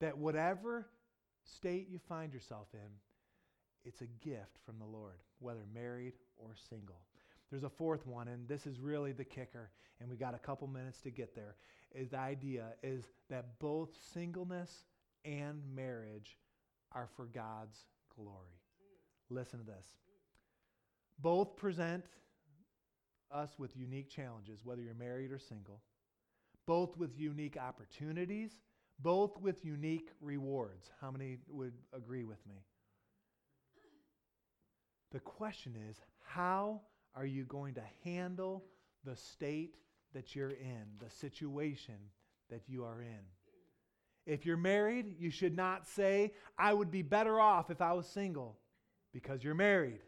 That 0.00 0.16
whatever 0.16 0.88
state 1.44 1.88
you 1.90 1.98
find 2.08 2.32
yourself 2.32 2.68
in, 2.72 2.88
it's 3.84 4.00
a 4.00 4.06
gift 4.06 4.58
from 4.64 4.78
the 4.78 4.86
Lord, 4.86 5.20
whether 5.40 5.64
married 5.74 6.14
or 6.36 6.54
single. 6.70 7.00
There's 7.50 7.64
a 7.64 7.70
fourth 7.70 8.06
one, 8.06 8.28
and 8.28 8.46
this 8.46 8.66
is 8.66 8.78
really 8.78 9.12
the 9.12 9.24
kicker, 9.24 9.70
and 10.00 10.10
we 10.10 10.16
got 10.16 10.34
a 10.34 10.38
couple 10.38 10.68
minutes 10.68 11.00
to 11.02 11.10
get 11.10 11.34
there. 11.34 11.56
Is 11.94 12.10
the 12.10 12.18
idea 12.18 12.74
is 12.82 13.04
that 13.30 13.58
both 13.58 13.96
singleness 14.12 14.84
and 15.24 15.62
marriage 15.74 16.36
are 16.92 17.08
for 17.16 17.26
God's 17.26 17.78
glory. 18.14 18.60
Listen 19.30 19.60
to 19.60 19.64
this. 19.64 19.86
Both 21.20 21.56
present 21.56 22.04
us 23.30 23.58
with 23.58 23.76
unique 23.76 24.08
challenges, 24.08 24.60
whether 24.64 24.82
you're 24.82 24.94
married 24.94 25.32
or 25.32 25.38
single, 25.38 25.80
both 26.66 26.96
with 26.96 27.18
unique 27.18 27.56
opportunities, 27.56 28.52
both 29.00 29.38
with 29.40 29.64
unique 29.64 30.10
rewards. 30.20 30.90
How 31.00 31.10
many 31.10 31.38
would 31.48 31.72
agree 31.94 32.24
with 32.24 32.44
me? 32.46 32.56
The 35.12 35.20
question 35.20 35.74
is 35.90 35.96
how 36.26 36.82
are 37.18 37.26
you 37.26 37.42
going 37.44 37.74
to 37.74 37.82
handle 38.04 38.64
the 39.04 39.16
state 39.16 39.74
that 40.14 40.36
you're 40.36 40.50
in, 40.50 40.84
the 41.00 41.10
situation 41.10 41.96
that 42.48 42.62
you 42.68 42.84
are 42.84 43.02
in? 43.02 43.18
If 44.24 44.46
you're 44.46 44.56
married, 44.56 45.16
you 45.18 45.30
should 45.30 45.56
not 45.56 45.88
say, 45.88 46.32
I 46.56 46.72
would 46.72 46.92
be 46.92 47.02
better 47.02 47.40
off 47.40 47.70
if 47.70 47.80
I 47.80 47.92
was 47.92 48.06
single, 48.06 48.56
because 49.12 49.42
you're 49.42 49.54
married. 49.54 49.98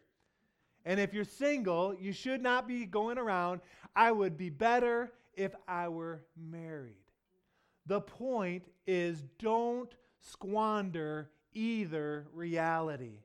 And 0.85 1.01
if 1.01 1.13
you're 1.13 1.25
single, 1.25 1.93
you 1.99 2.13
should 2.13 2.41
not 2.41 2.65
be 2.65 2.85
going 2.85 3.17
around, 3.17 3.59
I 3.93 4.13
would 4.13 4.37
be 4.37 4.49
better 4.49 5.11
if 5.35 5.53
I 5.67 5.89
were 5.89 6.23
married. 6.37 6.95
The 7.87 7.99
point 7.99 8.63
is 8.87 9.21
don't 9.37 9.93
squander 10.21 11.29
either 11.53 12.27
reality. 12.33 13.19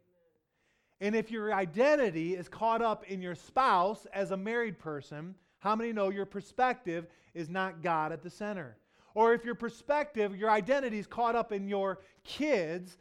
And 1.00 1.14
if 1.14 1.30
your 1.30 1.52
identity 1.52 2.34
is 2.34 2.48
caught 2.48 2.82
up 2.82 3.04
in 3.04 3.20
your 3.20 3.34
spouse 3.34 4.06
as 4.12 4.30
a 4.30 4.36
married 4.36 4.78
person, 4.78 5.34
how 5.58 5.76
many 5.76 5.92
know 5.92 6.08
your 6.08 6.26
perspective 6.26 7.06
is 7.34 7.48
not 7.50 7.82
God 7.82 8.12
at 8.12 8.22
the 8.22 8.30
center? 8.30 8.76
Or 9.14 9.32
if 9.32 9.44
your 9.44 9.54
perspective, 9.54 10.36
your 10.36 10.50
identity 10.50 10.98
is 10.98 11.06
caught 11.06 11.36
up 11.36 11.52
in 11.52 11.68
your 11.68 12.00
kids, 12.24 12.98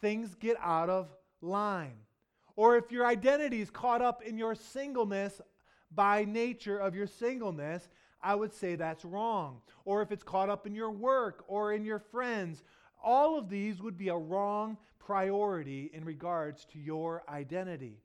things 0.00 0.34
get 0.34 0.56
out 0.60 0.88
of 0.88 1.08
line. 1.40 1.96
Or 2.56 2.76
if 2.76 2.92
your 2.92 3.06
identity 3.06 3.60
is 3.60 3.70
caught 3.70 4.02
up 4.02 4.22
in 4.22 4.36
your 4.36 4.54
singleness 4.54 5.40
by 5.92 6.24
nature 6.24 6.78
of 6.78 6.94
your 6.94 7.06
singleness, 7.06 7.88
I 8.22 8.34
would 8.34 8.52
say 8.52 8.74
that's 8.74 9.04
wrong. 9.04 9.62
Or 9.84 10.02
if 10.02 10.12
it's 10.12 10.22
caught 10.22 10.50
up 10.50 10.66
in 10.66 10.74
your 10.74 10.90
work 10.90 11.44
or 11.48 11.72
in 11.72 11.84
your 11.84 11.98
friends, 11.98 12.62
all 13.02 13.38
of 13.38 13.48
these 13.48 13.80
would 13.80 13.96
be 13.96 14.08
a 14.08 14.16
wrong 14.16 14.76
priority 15.00 15.90
in 15.92 16.04
regards 16.04 16.64
to 16.66 16.78
your 16.78 17.24
identity. 17.28 17.98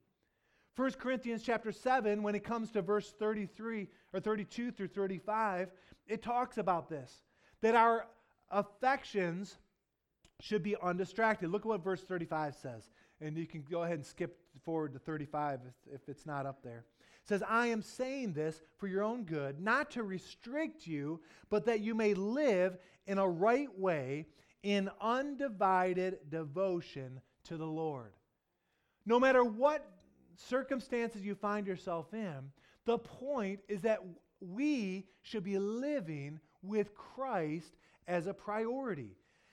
1 0.76 0.91
Corinthians 0.93 1.43
chapter 1.43 1.72
7 1.72 2.24
when 2.24 2.36
it 2.36 2.43
comes 2.43 2.72
to 2.72 2.82
verse 2.82 3.14
33 3.20 3.88
or 4.14 4.20
32 4.20 4.72
through 4.72 4.88
35, 4.88 5.72
it 6.08 6.24
talks 6.24 6.58
about 6.58 6.89
this 6.89 7.24
that 7.62 7.76
our 7.76 8.08
affections 8.52 9.58
should 10.39 10.62
be 10.62 10.76
undistracted. 10.82 11.50
Look 11.50 11.62
at 11.62 11.68
what 11.68 11.84
verse 11.84 12.04
35 12.04 12.56
says. 12.56 12.89
And 13.22 13.38
you 13.38 13.48
can 13.48 13.64
go 13.70 13.84
ahead 13.84 13.96
and 13.96 14.06
skip 14.06 14.38
forward 14.64 14.93
to 14.93 15.00
35 15.00 15.62
if, 15.66 15.96
if 15.96 16.10
it's 16.10 16.26
not 16.26 16.46
up 16.46 16.62
there. 16.62 16.86
It 17.00 17.30
says, 17.30 17.41
I 17.48 17.68
am 17.68 17.82
saying 17.82 18.34
this 18.34 18.62
for 18.78 18.88
your 18.88 19.04
own 19.04 19.24
good, 19.24 19.60
not 19.60 19.89
to 19.91 20.04
restrict 20.04 20.86
you, 20.86 21.22
but 21.50 21.66
that 21.66 21.80
you 21.80 21.96
may 21.96 22.14
live 22.14 22.78
in 23.08 23.18
a 23.18 23.28
right 23.28 23.80
way 23.80 24.28
in 24.66 24.89
undivided 24.99 26.18
devotion 26.32 27.22
to 27.43 27.55
the 27.55 27.68
Lord. 27.68 28.13
No 29.05 29.20
matter 29.20 29.43
what 29.43 29.86
circumstances 30.36 31.24
you 31.24 31.36
find 31.36 31.68
yourself 31.68 32.16
in, 32.16 32.51
the 32.86 32.97
point 32.97 33.59
is 33.70 33.82
that 33.82 33.99
we 34.41 35.05
should 35.22 35.43
be 35.43 35.59
living 35.59 36.39
with 36.63 36.95
Christ 36.95 37.78
as 38.07 38.26
a 38.26 38.34
priority. 38.34 39.11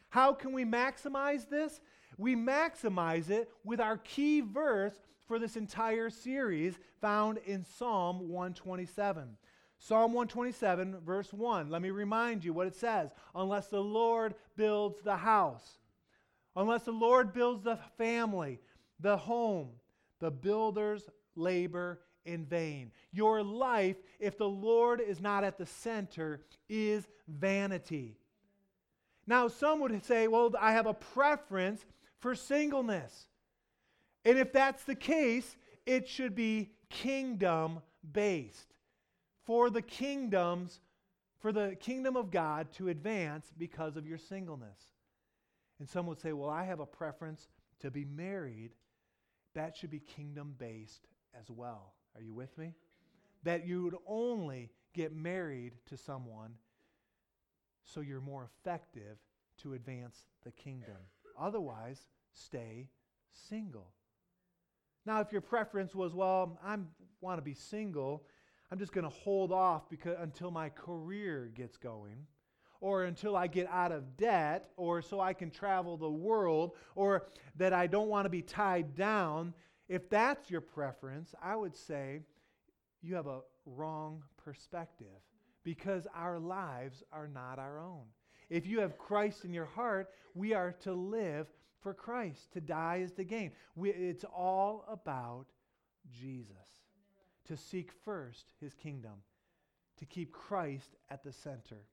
How 0.09 0.33
can 0.33 0.55
we 0.55 0.65
maximize 0.65 1.47
this? 1.47 1.83
We 2.17 2.35
maximize 2.35 3.29
it 3.29 3.51
with 3.65 3.81
our 3.81 3.99
key 3.99 4.41
verse 4.41 4.99
for 5.29 5.39
this 5.39 5.57
entire 5.57 6.09
series 6.09 6.79
found 7.03 7.37
in 7.45 7.67
Psalm 7.67 8.31
127. 8.31 9.37
Psalm 9.85 10.13
127, 10.13 11.01
verse 11.05 11.33
1. 11.33 11.69
Let 11.69 11.83
me 11.83 11.91
remind 11.91 12.45
you 12.45 12.53
what 12.53 12.69
it 12.69 12.77
says. 12.77 13.11
Unless 13.35 13.67
the 13.67 13.81
Lord 13.81 14.37
builds 14.57 15.01
the 15.01 15.17
house, 15.17 15.79
unless 16.55 16.85
the 16.85 16.93
Lord 16.93 17.33
builds 17.33 17.65
the 17.65 17.81
family, 17.99 18.61
the 19.01 19.17
home, 19.17 19.71
the 20.21 20.31
builders 20.31 21.11
labor 21.35 21.99
in 22.25 22.47
vain. 22.47 22.93
Your 23.11 23.43
life, 23.43 23.97
if 24.21 24.39
the 24.39 24.49
Lord 24.49 25.01
is 25.01 25.21
not 25.21 25.43
at 25.43 25.59
the 25.59 25.67
center, 25.67 26.45
is 26.69 27.09
vanity. 27.27 28.21
Now, 29.27 29.49
some 29.49 29.81
would 29.81 30.05
say, 30.05 30.29
well, 30.29 30.53
I 30.61 30.71
have 30.71 30.87
a 30.87 30.95
preference 30.95 31.85
for 32.21 32.37
singleness. 32.37 33.27
And 34.25 34.39
if 34.39 34.53
that's 34.53 34.85
the 34.85 34.95
case, 34.95 35.57
it 35.87 36.09
should 36.09 36.37
be 36.37 36.71
kingdom 36.89 37.81
based. 38.13 38.72
For 39.45 39.71
the 39.71 39.83
kingdoms, 39.83 40.81
for 41.41 41.53
the 41.53 41.77
kingdom 41.81 42.17
of 42.17 42.31
God 42.31 42.73
to 42.75 42.89
advance 42.89 43.53
because 43.57 43.97
of 43.97 44.07
your 44.07 44.19
singleness. 44.19 44.79
And 45.81 45.89
some 45.89 46.07
would 46.07 46.21
say, 46.21 46.33
well, 46.33 46.51
I 46.51 46.65
have 46.65 46.81
a 46.81 46.87
preference 46.87 47.49
to 47.81 47.91
be 47.91 48.05
married. 48.05 48.71
That 49.55 49.77
should 49.77 49.91
be 49.91 49.99
kingdom 49.99 50.55
based 50.59 51.09
as 51.39 51.51
well. 51.51 51.95
Are 52.15 52.23
you 52.23 52.33
with 52.33 52.57
me? 52.57 52.75
That 53.43 53.67
you 53.67 53.83
would 53.83 53.97
only 54.07 54.71
get 54.95 55.15
married 55.15 55.73
to 55.87 55.97
someone 55.97 56.55
so 57.85 58.01
you're 58.01 58.21
more 58.21 58.45
effective 58.45 59.19
to 59.63 59.75
advance 59.75 60.27
the 60.45 60.53
kingdom. 60.53 60.97
Otherwise, 61.39 62.07
stay 62.33 62.89
single. 63.33 63.89
Now, 65.05 65.21
if 65.21 65.33
your 65.33 65.41
preference 65.41 65.95
was, 65.95 66.15
well, 66.15 66.59
I 66.65 66.79
want 67.21 67.39
to 67.39 67.43
be 67.43 67.55
single, 67.55 68.25
I'm 68.73 68.79
just 68.79 68.93
going 68.93 69.05
to 69.05 69.11
hold 69.11 69.53
off 69.53 69.91
because, 69.91 70.17
until 70.19 70.51
my 70.51 70.71
career 70.71 71.53
gets 71.55 71.77
going, 71.77 72.17
or 72.81 73.05
until 73.05 73.37
I 73.37 73.47
get 73.47 73.69
out 73.69 73.93
of 73.93 74.17
debt, 74.17 74.71
or 74.79 75.03
so 75.03 75.21
I 75.21 75.35
can 75.35 75.51
travel 75.51 75.99
the 75.99 76.09
world, 76.11 76.73
or 76.95 77.27
that 77.57 77.75
I 77.75 77.87
don't 77.87 78.09
want 78.09 78.25
to 78.25 78.31
be 78.31 78.41
tied 78.41 78.95
down, 78.95 79.53
if 79.91 80.09
that's 80.09 80.51
your 80.51 80.63
preference, 80.63 81.35
I 81.43 81.55
would 81.55 81.77
say 81.77 82.21
you 83.03 83.15
have 83.15 83.27
a 83.27 83.41
wrong 83.67 84.23
perspective 84.43 85.21
because 85.65 86.07
our 86.17 86.39
lives 86.39 87.03
are 87.13 87.29
not 87.29 87.59
our 87.59 87.79
own. 87.79 88.05
If 88.49 88.67
you 88.67 88.81
have 88.81 88.97
Christ 88.97 89.45
in 89.45 89.53
your 89.53 89.67
heart, 89.67 90.09
we 90.35 90.55
are 90.55 90.73
to 90.81 90.95
live 90.95 91.47
for 91.83 91.93
Christ. 91.93 92.51
To 92.55 92.63
die 92.63 93.03
is 93.05 93.13
to 93.13 93.25
gain. 93.25 93.53
We, 93.77 93.91
it's 93.91 94.25
all 94.25 94.87
about 94.91 95.45
Jesus. 96.11 96.82
To 97.47 97.57
seek 97.57 97.91
first 98.05 98.53
his 98.61 98.75
kingdom, 98.75 99.23
to 99.99 100.07
keep 100.07 100.33
Christ 100.33 100.95
at 101.11 101.25
the 101.25 101.33
center, 101.33 101.87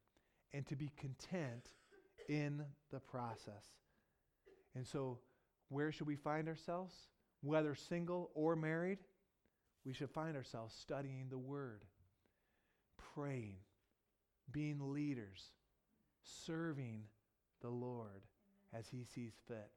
and 0.54 0.66
to 0.68 0.76
be 0.76 0.91
content 0.97 1.70
in 2.28 2.64
the 2.91 3.00
process. 3.00 3.66
And 4.76 4.86
so, 4.86 5.20
where 5.70 5.91
should 5.91 6.08
we 6.08 6.16
find 6.16 6.47
ourselves? 6.47 6.93
Whether 7.41 7.76
single 7.76 8.32
or 8.34 8.56
married, 8.56 9.00
we 9.86 9.93
should 9.93 10.10
find 10.10 10.36
ourselves 10.36 10.76
studying 10.76 11.28
the 11.30 11.38
Word, 11.38 11.86
praying, 13.16 13.58
being 14.52 14.93
leaders, 14.93 15.52
serving 16.22 17.04
the 17.62 17.70
Lord 17.70 18.24
as 18.74 18.88
He 18.88 19.04
sees 19.04 19.34
fit. 19.47 19.72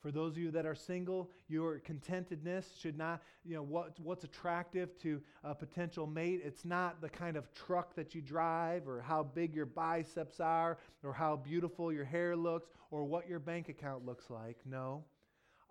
For 0.00 0.10
those 0.10 0.32
of 0.32 0.38
you 0.38 0.50
that 0.52 0.64
are 0.64 0.74
single, 0.74 1.30
your 1.48 1.78
contentedness 1.78 2.64
should 2.80 2.96
not, 2.96 3.22
you 3.44 3.54
know, 3.54 3.62
what, 3.62 4.00
what's 4.00 4.24
attractive 4.24 4.98
to 5.02 5.20
a 5.44 5.54
potential 5.54 6.06
mate. 6.06 6.40
It's 6.42 6.64
not 6.64 7.02
the 7.02 7.08
kind 7.10 7.36
of 7.36 7.52
truck 7.52 7.94
that 7.96 8.14
you 8.14 8.22
drive 8.22 8.88
or 8.88 9.02
how 9.02 9.22
big 9.22 9.54
your 9.54 9.66
biceps 9.66 10.40
are 10.40 10.78
or 11.04 11.12
how 11.12 11.36
beautiful 11.36 11.92
your 11.92 12.06
hair 12.06 12.34
looks 12.34 12.70
or 12.90 13.04
what 13.04 13.28
your 13.28 13.38
bank 13.38 13.68
account 13.68 14.06
looks 14.06 14.30
like. 14.30 14.56
No. 14.64 15.04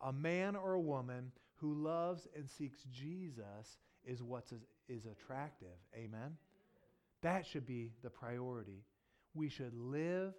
A 0.04 0.14
man 0.14 0.56
or 0.56 0.74
a 0.74 0.80
woman 0.80 1.32
who 1.56 1.74
loves 1.74 2.28
and 2.36 2.48
seeks 2.48 2.84
Jesus 2.92 3.80
is 4.06 4.22
what 4.22 4.46
is, 4.52 4.62
is 4.88 5.06
attractive. 5.06 5.68
Amen? 5.96 6.38
That 7.22 7.46
should 7.46 7.66
be 7.66 7.92
the 8.04 8.10
priority. 8.10 8.86
We 9.34 9.50
should 9.50 9.74
live 9.74 10.34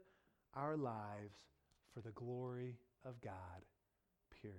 our 0.55 0.77
lives 0.77 1.37
for 1.93 2.01
the 2.01 2.11
glory 2.11 2.77
of 3.05 3.21
God, 3.21 3.33
period. 4.43 4.59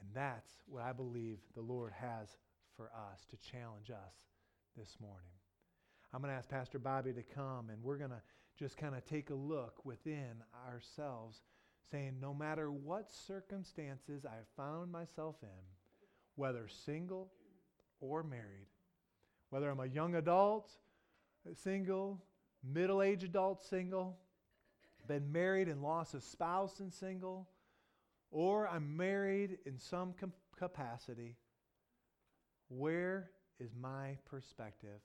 And 0.00 0.08
that's 0.14 0.50
what 0.66 0.82
I 0.82 0.92
believe 0.92 1.38
the 1.54 1.62
Lord 1.62 1.92
has 1.92 2.36
for 2.76 2.90
us 3.12 3.24
to 3.30 3.36
challenge 3.50 3.90
us 3.90 4.14
this 4.76 4.96
morning. 5.00 5.30
I'm 6.12 6.20
going 6.20 6.32
to 6.32 6.38
ask 6.38 6.48
Pastor 6.48 6.78
Bobby 6.78 7.12
to 7.12 7.22
come, 7.22 7.70
and 7.70 7.82
we're 7.82 7.98
going 7.98 8.10
to 8.10 8.22
just 8.58 8.76
kind 8.76 8.94
of 8.94 9.04
take 9.04 9.30
a 9.30 9.34
look 9.34 9.84
within 9.84 10.42
ourselves, 10.70 11.42
saying, 11.90 12.16
no 12.20 12.32
matter 12.32 12.70
what 12.70 13.10
circumstances 13.10 14.24
I 14.24 14.38
found 14.56 14.90
myself 14.90 15.36
in, 15.42 15.48
whether 16.36 16.68
single 16.68 17.32
or 18.00 18.22
married, 18.22 18.68
whether 19.50 19.70
I'm 19.70 19.80
a 19.80 19.86
young 19.86 20.14
adult, 20.14 20.70
single, 21.54 22.22
middle 22.62 23.02
aged 23.02 23.24
adult, 23.24 23.62
single, 23.62 24.18
been 25.06 25.30
married 25.30 25.68
and 25.68 25.82
lost 25.82 26.14
a 26.14 26.20
spouse 26.20 26.80
and 26.80 26.92
single, 26.92 27.48
or 28.30 28.68
I'm 28.68 28.96
married 28.96 29.58
in 29.66 29.78
some 29.78 30.14
com- 30.18 30.32
capacity, 30.58 31.36
where 32.68 33.30
is 33.58 33.70
my 33.80 34.18
perspective? 34.24 35.00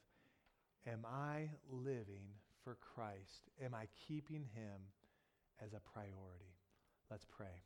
Am 0.87 1.05
I 1.05 1.49
living 1.69 2.25
for 2.63 2.75
Christ? 2.75 3.49
Am 3.63 3.73
I 3.75 3.87
keeping 4.07 4.45
Him 4.55 4.81
as 5.63 5.73
a 5.73 5.79
priority? 5.79 6.55
Let's 7.09 7.25
pray. 7.25 7.61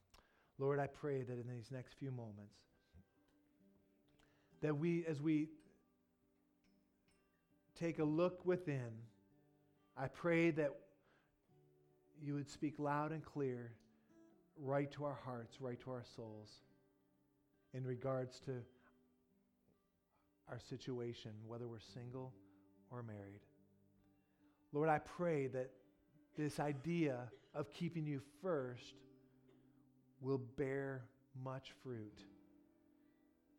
Lord, 0.57 0.79
I 0.79 0.87
pray 0.87 1.21
that 1.21 1.33
in 1.33 1.47
these 1.47 1.71
next 1.71 1.93
few 1.93 2.11
moments, 2.11 2.55
that 4.61 4.77
we, 4.77 5.05
as 5.05 5.21
we 5.21 5.49
take 7.75 7.99
a 7.99 8.03
look 8.03 8.45
within, 8.45 8.91
I 9.97 10.07
pray 10.07 10.51
that 10.51 10.71
you 12.21 12.33
would 12.33 12.49
speak 12.49 12.79
loud 12.79 13.11
and 13.11 13.23
clear 13.23 13.73
right 14.61 14.91
to 14.93 15.05
our 15.05 15.17
hearts, 15.25 15.59
right 15.59 15.79
to 15.81 15.91
our 15.91 16.03
souls 16.15 16.49
in 17.73 17.85
regards 17.85 18.39
to 18.41 18.51
our 20.49 20.59
situation, 20.59 21.31
whether 21.47 21.67
we're 21.67 21.79
single 21.79 22.33
or 22.91 23.03
married. 23.03 23.41
Lord, 24.71 24.89
I 24.89 24.99
pray 24.99 25.47
that 25.47 25.71
this 26.37 26.59
idea 26.59 27.17
of 27.53 27.71
keeping 27.71 28.05
you 28.05 28.21
first 28.41 28.95
will 30.21 30.37
bear 30.37 31.05
much 31.43 31.73
fruit 31.83 32.19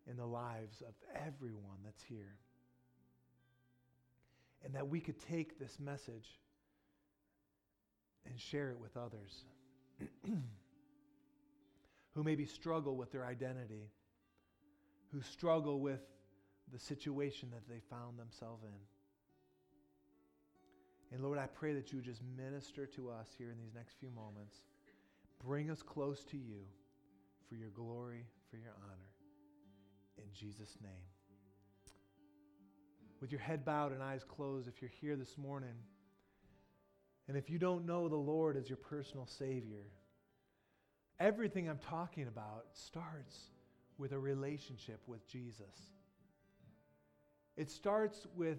in 0.09 0.17
the 0.17 0.27
lives 0.27 0.83
of 0.83 0.95
everyone 1.15 1.79
that's 1.85 2.03
here. 2.03 2.37
And 4.65 4.75
that 4.75 4.89
we 4.89 5.01
could 5.01 5.19
take 5.19 5.59
this 5.59 5.79
message 5.79 6.41
and 8.29 8.39
share 8.39 8.71
it 8.71 8.79
with 8.79 8.97
others 8.97 9.45
who 12.17 12.25
maybe 12.25 12.47
struggle 12.47 12.97
with 12.97 13.13
their 13.13 13.27
identity, 13.27 13.91
who 15.13 15.21
struggle 15.21 15.81
with 15.81 16.01
the 16.73 16.79
situation 16.79 17.51
that 17.53 17.69
they 17.69 17.79
found 17.91 18.19
themselves 18.19 18.65
in. 18.65 18.71
And 21.15 21.23
Lord, 21.23 21.39
I 21.39 21.47
pray 21.47 21.75
that 21.75 21.93
you 21.93 22.01
just 22.01 22.23
minister 22.37 22.87
to 22.87 23.11
us 23.11 23.29
here 23.37 23.51
in 23.51 23.59
these 23.59 23.75
next 23.75 23.97
few 24.01 24.09
moments. 24.11 24.63
Bring 25.45 25.71
us 25.71 25.83
close 25.83 26.25
to 26.25 26.39
you 26.39 26.63
for 27.49 27.55
your 27.55 27.69
glory, 27.69 28.25
for 28.51 28.57
your 28.57 28.73
honor. 28.83 29.11
In 30.17 30.25
Jesus' 30.33 30.79
name. 30.83 30.91
With 33.21 33.31
your 33.31 33.43
head 33.43 33.63
bowed 33.63 33.93
and 33.93 34.03
eyes 34.03 34.25
closed, 34.25 34.69
if 34.69 34.81
you're 34.81 34.91
here 35.03 35.17
this 35.17 35.37
morning, 35.37 35.77
and 37.29 37.37
if 37.37 37.51
you 37.51 37.59
don't 37.59 37.85
know 37.85 38.09
the 38.09 38.17
Lord 38.17 38.57
as 38.57 38.71
your 38.71 38.79
personal 38.79 39.27
Savior, 39.27 39.85
everything 41.21 41.69
I'm 41.69 41.79
talking 41.79 42.29
about 42.29 42.67
starts 42.73 43.51
with 43.99 44.13
a 44.13 44.19
relationship 44.19 45.01
with 45.07 45.27
Jesus. 45.27 45.93
It 47.57 47.71
starts 47.71 48.27
with 48.35 48.59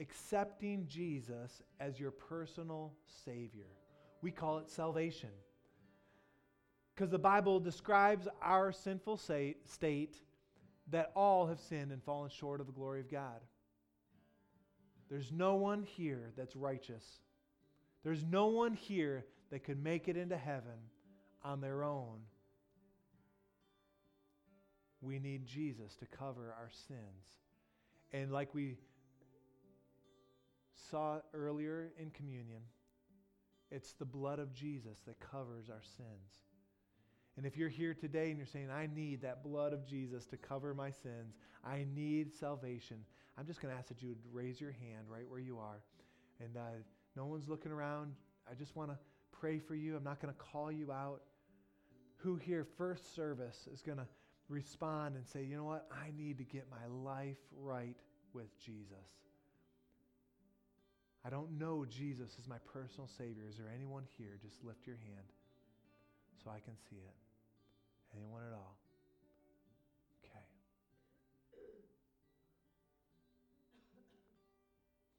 accepting 0.00 0.86
Jesus 0.86 1.62
as 1.80 2.00
your 2.00 2.10
personal 2.10 2.94
Savior. 3.24 3.66
We 4.22 4.30
call 4.30 4.58
it 4.58 4.70
salvation. 4.70 5.30
Because 6.94 7.10
the 7.10 7.18
Bible 7.18 7.60
describes 7.60 8.26
our 8.42 8.72
sinful 8.72 9.18
state 9.18 10.16
that 10.90 11.12
all 11.14 11.46
have 11.46 11.60
sinned 11.60 11.92
and 11.92 12.02
fallen 12.02 12.30
short 12.30 12.60
of 12.60 12.66
the 12.66 12.72
glory 12.72 13.00
of 13.00 13.10
God. 13.10 13.40
There's 15.10 15.30
no 15.30 15.54
one 15.54 15.82
here 15.82 16.32
that's 16.36 16.56
righteous. 16.56 17.04
There's 18.02 18.24
no 18.24 18.46
one 18.46 18.74
here 18.74 19.26
that 19.50 19.64
could 19.64 19.82
make 19.82 20.08
it 20.08 20.16
into 20.16 20.36
heaven 20.36 20.78
on 21.44 21.60
their 21.60 21.84
own. 21.84 22.20
We 25.00 25.18
need 25.18 25.46
Jesus 25.46 25.94
to 25.96 26.06
cover 26.06 26.54
our 26.58 26.70
sins. 26.88 26.98
And 28.12 28.32
like 28.32 28.54
we 28.54 28.76
saw 30.90 31.18
earlier 31.34 31.92
in 31.98 32.10
communion, 32.10 32.62
it's 33.70 33.92
the 33.92 34.04
blood 34.04 34.38
of 34.38 34.52
Jesus 34.52 34.98
that 35.06 35.20
covers 35.20 35.68
our 35.68 35.82
sins. 35.96 36.42
And 37.36 37.46
if 37.46 37.56
you're 37.56 37.68
here 37.68 37.94
today 37.94 38.30
and 38.30 38.36
you're 38.36 38.46
saying, 38.46 38.68
I 38.70 38.88
need 38.92 39.22
that 39.22 39.44
blood 39.44 39.72
of 39.72 39.86
Jesus 39.86 40.26
to 40.26 40.36
cover 40.36 40.74
my 40.74 40.90
sins, 40.90 41.36
I 41.64 41.86
need 41.94 42.34
salvation, 42.34 42.96
I'm 43.38 43.46
just 43.46 43.60
going 43.60 43.72
to 43.72 43.78
ask 43.78 43.88
that 43.88 44.02
you 44.02 44.08
would 44.08 44.18
raise 44.32 44.60
your 44.60 44.72
hand 44.72 45.06
right 45.08 45.28
where 45.28 45.38
you 45.38 45.58
are. 45.58 45.80
And 46.40 46.56
uh, 46.56 46.82
no 47.14 47.26
one's 47.26 47.48
looking 47.48 47.70
around. 47.70 48.14
I 48.50 48.54
just 48.54 48.74
want 48.74 48.90
to 48.90 48.98
pray 49.32 49.58
for 49.58 49.74
you. 49.74 49.96
I'm 49.96 50.04
not 50.04 50.20
going 50.20 50.32
to 50.32 50.40
call 50.40 50.70
you 50.70 50.92
out. 50.92 51.22
Who 52.18 52.36
here, 52.36 52.66
first 52.76 53.14
service, 53.14 53.68
is 53.72 53.80
going 53.80 53.98
to 53.98 54.06
respond 54.48 55.16
and 55.16 55.26
say, 55.26 55.44
you 55.44 55.56
know 55.56 55.64
what? 55.64 55.88
I 55.92 56.10
need 56.16 56.38
to 56.38 56.44
get 56.44 56.66
my 56.70 56.86
life 57.10 57.36
right 57.56 57.96
with 58.32 58.48
Jesus. 58.64 58.96
I 61.24 61.30
don't 61.30 61.58
know 61.58 61.84
Jesus 61.84 62.36
as 62.38 62.48
my 62.48 62.58
personal 62.72 63.08
Savior. 63.18 63.44
Is 63.48 63.56
there 63.56 63.70
anyone 63.74 64.04
here? 64.16 64.38
Just 64.42 64.64
lift 64.64 64.86
your 64.86 64.96
hand 64.96 65.26
so 66.42 66.50
I 66.50 66.60
can 66.60 66.74
see 66.88 66.96
it. 66.96 67.14
Anyone 68.16 68.42
at 68.46 68.54
all? 68.54 68.78
Okay. 70.24 70.44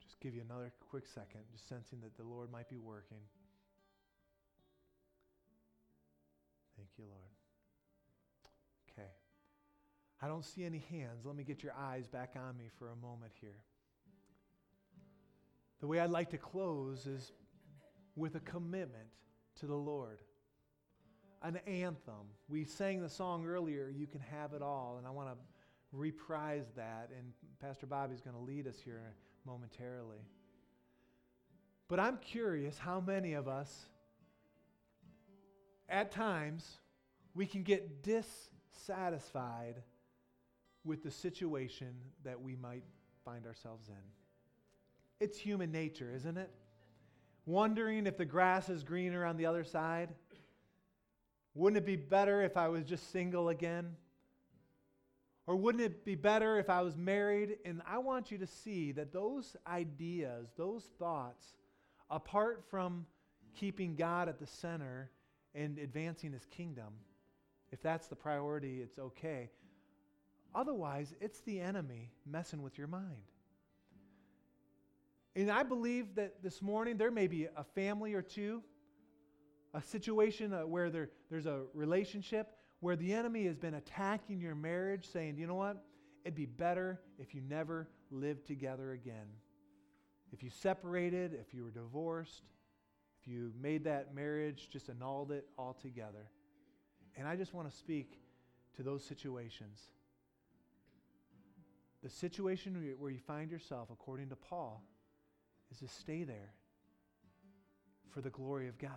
Just 0.02 0.20
give 0.20 0.34
you 0.34 0.42
another 0.42 0.72
quick 0.90 1.06
second, 1.06 1.42
just 1.52 1.70
sensing 1.70 2.00
that 2.02 2.18
the 2.18 2.24
Lord 2.24 2.52
might 2.52 2.70
be 2.70 2.78
working. 2.78 3.20
Thank 6.80 6.92
you, 6.98 7.04
Lord. 7.10 7.32
Okay. 8.92 9.10
I 10.22 10.28
don't 10.30 10.46
see 10.46 10.64
any 10.64 10.86
hands. 10.90 11.26
Let 11.26 11.36
me 11.36 11.44
get 11.44 11.62
your 11.62 11.74
eyes 11.74 12.08
back 12.08 12.36
on 12.38 12.56
me 12.58 12.70
for 12.78 12.92
a 12.92 12.96
moment 12.96 13.34
here. 13.42 13.58
The 15.82 15.88
way 15.88 16.00
I'd 16.00 16.10
like 16.10 16.30
to 16.30 16.38
close 16.38 17.06
is 17.06 17.34
with 18.16 18.36
a 18.36 18.40
commitment 18.40 19.10
to 19.60 19.66
the 19.66 19.76
Lord. 19.76 20.20
An 21.42 21.58
anthem. 21.68 22.32
We 22.48 22.64
sang 22.64 23.02
the 23.02 23.10
song 23.10 23.46
earlier, 23.46 23.92
You 23.94 24.08
Can 24.08 24.22
Have 24.22 24.54
It 24.54 24.62
All, 24.62 24.96
and 24.98 25.06
I 25.06 25.10
want 25.10 25.28
to 25.30 25.36
reprise 25.92 26.72
that, 26.78 27.10
and 27.18 27.34
Pastor 27.60 27.88
Bobby's 27.88 28.22
going 28.22 28.38
to 28.38 28.42
lead 28.42 28.68
us 28.68 28.80
here 28.82 29.02
momentarily. 29.46 30.20
But 31.90 32.00
I'm 32.00 32.18
curious 32.20 32.78
how 32.78 33.02
many 33.02 33.34
of 33.34 33.50
us, 33.50 33.88
at 35.90 36.12
times, 36.12 36.80
we 37.34 37.46
can 37.46 37.64
get 37.64 38.04
dissatisfied 38.04 39.82
with 40.84 41.04
the 41.04 41.12
situation 41.12 41.94
that 42.24 42.42
we 42.42 42.56
might 42.56 42.84
find 43.26 43.46
ourselves 43.46 43.90
in. 43.90 43.96
It's 45.20 45.38
human 45.38 45.72
nature, 45.72 46.12
isn't 46.16 46.38
it? 46.38 46.50
Wondering 47.46 48.08
if 48.08 48.18
the 48.18 48.26
grass 48.26 48.70
is 48.70 48.84
greener 48.84 49.26
on 49.26 49.38
the 49.38 49.46
other 49.46 49.64
side. 49.64 50.10
Wouldn't 51.56 51.78
it 51.78 51.86
be 51.86 51.96
better 51.96 52.42
if 52.42 52.56
I 52.56 52.68
was 52.70 52.84
just 52.86 53.12
single 53.12 53.50
again? 53.50 53.96
Or 55.48 55.56
wouldn't 55.56 55.84
it 55.84 56.06
be 56.06 56.16
better 56.16 56.60
if 56.60 56.70
I 56.70 56.82
was 56.82 56.96
married? 56.96 57.58
And 57.66 57.82
I 57.88 57.98
want 57.98 58.32
you 58.32 58.38
to 58.38 58.48
see 58.48 58.92
that 58.94 59.12
those 59.12 59.58
ideas, 59.68 60.50
those 60.56 60.84
thoughts, 61.00 61.44
apart 62.10 62.64
from 62.70 63.06
keeping 63.56 63.96
God 63.96 64.30
at 64.30 64.40
the 64.40 64.46
center 64.46 65.10
and 65.56 65.78
advancing 65.78 66.32
his 66.32 66.46
kingdom, 66.46 66.94
if 67.72 67.82
that's 67.82 68.08
the 68.08 68.16
priority, 68.16 68.82
it's 68.82 69.00
okay. 69.00 69.50
Otherwise, 70.56 71.14
it's 71.22 71.42
the 71.42 71.60
enemy 71.60 72.12
messing 72.26 72.62
with 72.62 72.78
your 72.78 72.88
mind. 72.88 73.24
And 75.36 75.52
I 75.52 75.64
believe 75.64 76.16
that 76.16 76.42
this 76.42 76.62
morning 76.62 76.98
there 76.98 77.12
may 77.12 77.28
be 77.28 77.46
a 77.56 77.64
family 77.64 78.14
or 78.14 78.22
two, 78.22 78.64
a 79.74 79.82
situation 79.82 80.54
uh, 80.54 80.66
where 80.66 80.90
there, 80.90 81.10
there's 81.30 81.46
a 81.46 81.62
relationship 81.74 82.56
where 82.80 82.96
the 82.96 83.14
enemy 83.14 83.46
has 83.46 83.58
been 83.58 83.76
attacking 83.76 84.42
your 84.42 84.56
marriage, 84.56 85.08
saying, 85.08 85.38
you 85.38 85.46
know 85.46 85.56
what? 85.56 85.84
It'd 86.24 86.36
be 86.36 86.46
better 86.46 87.00
if 87.20 87.36
you 87.36 87.42
never 87.42 87.88
lived 88.10 88.48
together 88.48 88.92
again. 88.92 89.28
If 90.32 90.44
you 90.44 90.50
separated, 90.50 91.34
if 91.34 91.54
you 91.54 91.64
were 91.64 91.72
divorced, 91.72 92.44
if 93.22 93.28
you 93.28 93.52
made 93.60 93.84
that 93.84 94.14
marriage, 94.14 94.70
just 94.72 94.90
annulled 94.90 95.32
it 95.32 95.46
altogether. 95.58 96.30
And 97.18 97.28
I 97.28 97.36
just 97.36 97.54
want 97.54 97.70
to 97.70 97.76
speak 97.76 98.20
to 98.78 98.84
those 98.84 99.04
situations. 99.04 99.80
The 102.02 102.10
situation 102.10 102.96
where 102.98 103.12
you 103.12 103.20
find 103.20 103.52
yourself, 103.52 103.90
according 103.92 104.30
to 104.30 104.36
Paul, 104.36 104.84
is 105.72 105.80
to 105.80 105.88
stay 105.88 106.24
there 106.24 106.54
for 108.10 108.22
the 108.22 108.30
glory 108.30 108.68
of 108.68 108.78
God. 108.78 108.92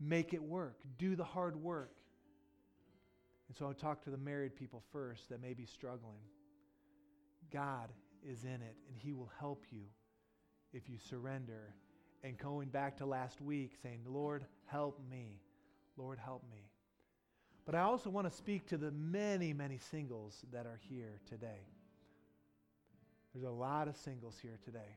Make 0.00 0.34
it 0.34 0.42
work. 0.42 0.80
Do 0.98 1.14
the 1.14 1.24
hard 1.24 1.56
work. 1.56 1.92
And 3.48 3.56
so 3.56 3.66
I'll 3.66 3.74
talk 3.74 4.02
to 4.04 4.10
the 4.10 4.18
married 4.18 4.56
people 4.56 4.82
first 4.92 5.28
that 5.30 5.40
may 5.40 5.54
be 5.54 5.64
struggling. 5.64 6.20
God 7.52 7.88
is 8.28 8.44
in 8.44 8.50
it, 8.50 8.76
and 8.88 8.96
He 8.96 9.12
will 9.12 9.30
help 9.38 9.64
you 9.70 9.84
if 10.72 10.88
you 10.88 10.98
surrender. 10.98 11.74
And 12.22 12.36
going 12.36 12.68
back 12.68 12.96
to 12.98 13.06
last 13.06 13.40
week, 13.40 13.72
saying, 13.82 14.00
Lord, 14.06 14.44
help 14.66 15.00
me. 15.10 15.40
Lord, 15.96 16.18
help 16.18 16.42
me. 16.50 16.68
But 17.64 17.74
I 17.74 17.80
also 17.82 18.10
want 18.10 18.28
to 18.28 18.34
speak 18.34 18.66
to 18.68 18.76
the 18.76 18.90
many, 18.90 19.52
many 19.52 19.78
singles 19.90 20.44
that 20.52 20.66
are 20.66 20.80
here 20.88 21.20
today. 21.28 21.66
There's 23.32 23.44
a 23.44 23.50
lot 23.50 23.88
of 23.88 23.96
singles 23.96 24.36
here 24.40 24.58
today. 24.64 24.96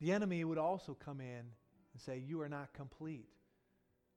The 0.00 0.12
enemy 0.12 0.44
would 0.44 0.58
also 0.58 0.94
come 0.94 1.20
in 1.20 1.26
and 1.38 2.00
say, 2.04 2.22
You 2.26 2.40
are 2.40 2.48
not 2.48 2.72
complete 2.74 3.28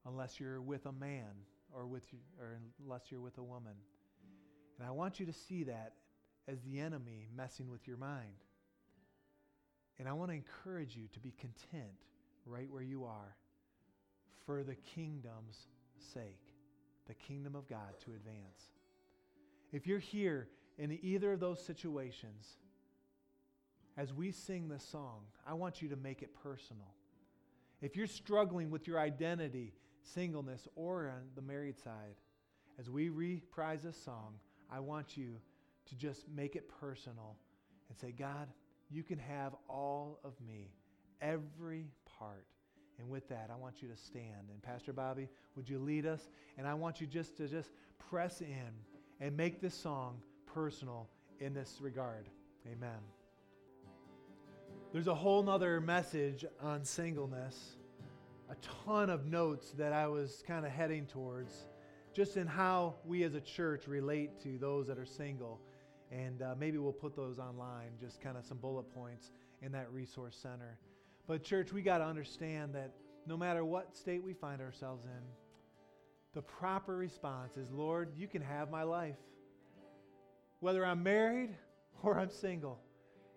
unless 0.06 0.40
you're 0.40 0.60
with 0.60 0.86
a 0.88 0.92
man 0.92 1.30
or, 1.72 1.86
with 1.86 2.04
or 2.40 2.58
unless 2.84 3.04
you're 3.12 3.22
with 3.22 3.38
a 3.38 3.44
woman. 3.44 3.76
And 4.80 4.88
I 4.88 4.92
want 4.92 5.20
you 5.20 5.26
to 5.28 5.34
see 5.34 5.64
that 5.64 5.94
as 6.48 6.62
the 6.62 6.80
enemy 6.80 7.28
messing 7.36 7.70
with 7.70 7.88
your 7.88 7.98
mind. 7.98 8.45
And 10.00 10.08
I 10.10 10.14
want 10.14 10.32
to 10.32 10.36
encourage 10.36 10.96
you 10.96 11.08
to 11.14 11.20
be 11.20 11.34
content 11.40 12.06
right 12.46 12.70
where 12.70 12.82
you 12.84 13.06
are 13.06 13.36
for 14.46 14.64
the 14.64 14.76
kingdom's 14.76 15.68
sake, 16.14 16.54
the 17.08 17.14
kingdom 17.14 17.56
of 17.56 17.68
God 17.68 18.00
to 18.06 18.12
advance. 18.12 18.72
If 19.72 19.88
you're 19.88 20.00
here 20.00 20.48
in 20.78 20.98
either 21.02 21.34
of 21.34 21.40
those 21.40 21.64
situations, 21.64 22.58
as 23.98 24.14
we 24.14 24.32
sing 24.32 24.68
this 24.68 24.84
song, 24.84 25.22
I 25.48 25.54
want 25.54 25.82
you 25.82 25.90
to 25.90 25.96
make 25.96 26.22
it 26.22 26.36
personal. 26.44 26.94
If 27.82 27.96
you're 27.96 28.08
struggling 28.08 28.70
with 28.70 28.88
your 28.88 29.00
identity, 29.00 29.74
singleness, 30.04 30.68
or 30.76 31.08
on 31.08 31.30
the 31.36 31.42
married 31.42 31.80
side, 31.80 32.16
as 32.78 32.90
we 32.90 33.10
reprise 33.10 33.84
this 33.84 34.02
song, 34.02 34.36
I 34.70 34.80
want 34.82 35.16
you 35.16 35.36
to 35.88 35.96
just 35.96 36.28
make 36.30 36.56
it 36.56 36.70
personal 36.80 37.38
and 37.90 37.98
say, 37.98 38.12
God, 38.12 38.48
you 38.90 39.04
can 39.04 39.20
have 39.20 39.54
all 39.70 40.20
of 40.24 40.34
me, 40.48 40.72
every 41.22 41.88
part. 42.20 42.46
And 43.00 43.10
with 43.10 43.28
that, 43.30 43.50
I 43.52 43.58
want 43.58 43.82
you 43.82 43.90
to 43.90 43.98
stand. 43.98 44.50
And 44.52 44.62
Pastor 44.62 44.94
Bobby, 44.94 45.28
would 45.56 45.70
you 45.70 45.80
lead 45.80 46.06
us? 46.06 46.30
And 46.58 46.68
I 46.68 46.74
want 46.74 47.02
you 47.02 47.08
just 47.08 47.36
to 47.38 47.48
just 47.48 47.70
press 48.10 48.42
in 48.42 48.72
and 49.20 49.36
make 49.36 49.62
this 49.62 49.74
song 49.74 50.22
personal 50.46 51.10
in 51.40 51.54
this 51.54 51.78
regard. 51.82 52.30
Amen. 52.66 53.00
There's 54.94 55.08
a 55.08 55.16
whole 55.16 55.44
nother 55.44 55.82
message 55.82 56.46
on 56.62 56.86
singleness, 56.86 57.76
a 58.50 58.56
ton 58.86 59.10
of 59.10 59.26
notes 59.26 59.72
that 59.72 59.92
I 59.92 60.08
was 60.08 60.42
kind 60.48 60.66
of 60.66 60.72
heading 60.72 61.06
towards, 61.06 61.54
just 62.14 62.38
in 62.38 62.48
how 62.48 62.96
we 63.06 63.24
as 63.24 63.36
a 63.36 63.42
church 63.42 63.88
relate 63.88 64.40
to 64.44 64.58
those 64.58 64.88
that 64.88 64.98
are 64.98 65.06
single. 65.06 65.60
And 66.12 66.42
uh, 66.42 66.56
maybe 66.58 66.78
we'll 66.78 66.94
put 66.94 67.16
those 67.16 67.40
online, 67.40 67.90
just 68.00 68.22
kind 68.22 68.38
of 68.38 68.46
some 68.46 68.58
bullet 68.58 68.94
points 68.94 69.32
in 69.62 69.72
that 69.72 69.92
resource 69.92 70.38
center. 70.40 70.78
But, 71.28 71.44
church, 71.44 71.74
we 71.74 71.82
got 71.82 71.98
to 72.00 72.06
understand 72.06 72.76
that 72.76 72.92
no 73.26 73.36
matter 73.36 73.66
what 73.66 73.96
state 73.96 74.24
we 74.24 74.34
find 74.34 74.62
ourselves 74.62 75.06
in, 75.06 75.22
the 76.34 76.42
proper 76.42 76.96
response 76.96 77.58
is 77.58 77.72
Lord, 77.72 78.12
you 78.16 78.28
can 78.28 78.42
have 78.42 78.70
my 78.70 78.84
life. 78.84 79.16
Whether 80.60 80.86
I'm 80.86 81.02
married 81.02 81.56
or 82.04 82.20
I'm 82.20 82.30
single. 82.30 82.80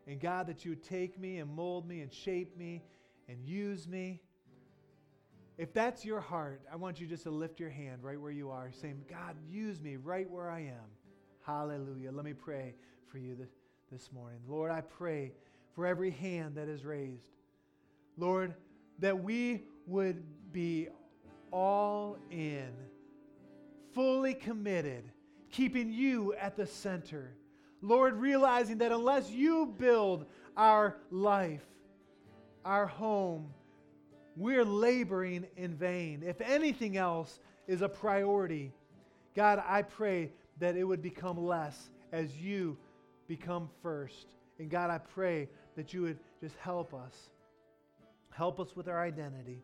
And 0.06 0.20
God, 0.20 0.46
that 0.46 0.64
you 0.64 0.70
would 0.70 0.82
take 0.82 1.18
me 1.18 1.38
and 1.38 1.50
mold 1.50 1.86
me 1.86 2.00
and 2.00 2.12
shape 2.12 2.56
me 2.56 2.82
and 3.28 3.44
use 3.44 3.86
me. 3.86 4.20
If 5.58 5.72
that's 5.74 6.04
your 6.04 6.20
heart, 6.20 6.62
I 6.72 6.76
want 6.76 7.00
you 7.00 7.06
just 7.06 7.24
to 7.24 7.30
lift 7.30 7.60
your 7.60 7.68
hand 7.68 8.02
right 8.02 8.20
where 8.20 8.30
you 8.30 8.50
are, 8.50 8.70
saying, 8.72 9.04
God, 9.08 9.36
use 9.48 9.82
me 9.82 9.96
right 9.96 10.28
where 10.30 10.48
I 10.48 10.60
am. 10.60 10.97
Hallelujah. 11.48 12.12
Let 12.12 12.26
me 12.26 12.34
pray 12.34 12.74
for 13.10 13.16
you 13.16 13.34
this, 13.90 14.12
morning. 14.12 14.38
Lord, 14.46 14.70
I 14.70 14.82
pray 14.82 15.32
for 15.74 15.86
every 15.86 16.10
hand 16.10 16.56
that 16.56 16.68
is 16.68 16.84
raised. 16.84 17.30
Lord, 18.18 18.52
that 18.98 19.24
we 19.24 19.62
would 19.86 20.22
be 20.52 20.88
all 21.50 22.18
in, 22.30 22.68
fully 23.94 24.34
committed, 24.34 25.04
keeping 25.50 25.90
you 25.90 26.34
at 26.34 26.54
the 26.54 26.66
center. 26.66 27.32
Lord, 27.80 28.16
realizing 28.16 28.76
that 28.78 28.92
unless 28.92 29.30
you 29.30 29.74
build 29.78 30.26
our 30.54 30.96
life, 31.10 31.64
our 32.66 32.84
home, 32.84 33.48
we're 34.36 34.66
laboring 34.66 35.46
in 35.56 35.74
vain. 35.74 36.22
If 36.26 36.42
anything 36.42 36.98
else 36.98 37.40
is 37.66 37.80
a 37.80 37.88
priority, 37.88 38.70
God, 39.34 39.62
I 39.66 39.80
pray 39.80 40.32
that 40.58 40.76
it 40.76 40.84
would 40.84 41.02
become 41.02 41.38
less 41.38 41.90
as 42.12 42.36
you 42.36 42.76
become 43.26 43.68
first. 43.82 44.36
And 44.58 44.70
God, 44.70 44.90
I 44.90 44.98
pray 44.98 45.48
that 45.76 45.92
you 45.92 46.02
would 46.02 46.18
just 46.40 46.56
help 46.56 46.94
us. 46.94 47.30
Help 48.30 48.60
us 48.60 48.76
with 48.76 48.88
our 48.88 49.02
identity, 49.02 49.62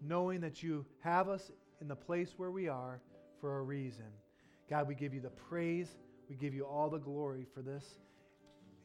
knowing 0.00 0.40
that 0.40 0.62
you 0.62 0.86
have 1.00 1.28
us 1.28 1.50
in 1.80 1.88
the 1.88 1.96
place 1.96 2.34
where 2.36 2.50
we 2.50 2.68
are 2.68 3.00
for 3.40 3.58
a 3.58 3.62
reason. 3.62 4.06
God, 4.68 4.88
we 4.88 4.94
give 4.94 5.12
you 5.12 5.20
the 5.20 5.30
praise 5.30 5.88
we 6.30 6.36
give 6.36 6.54
you 6.54 6.64
all 6.64 6.88
the 6.88 6.98
glory 6.98 7.44
for 7.52 7.60
this 7.60 7.84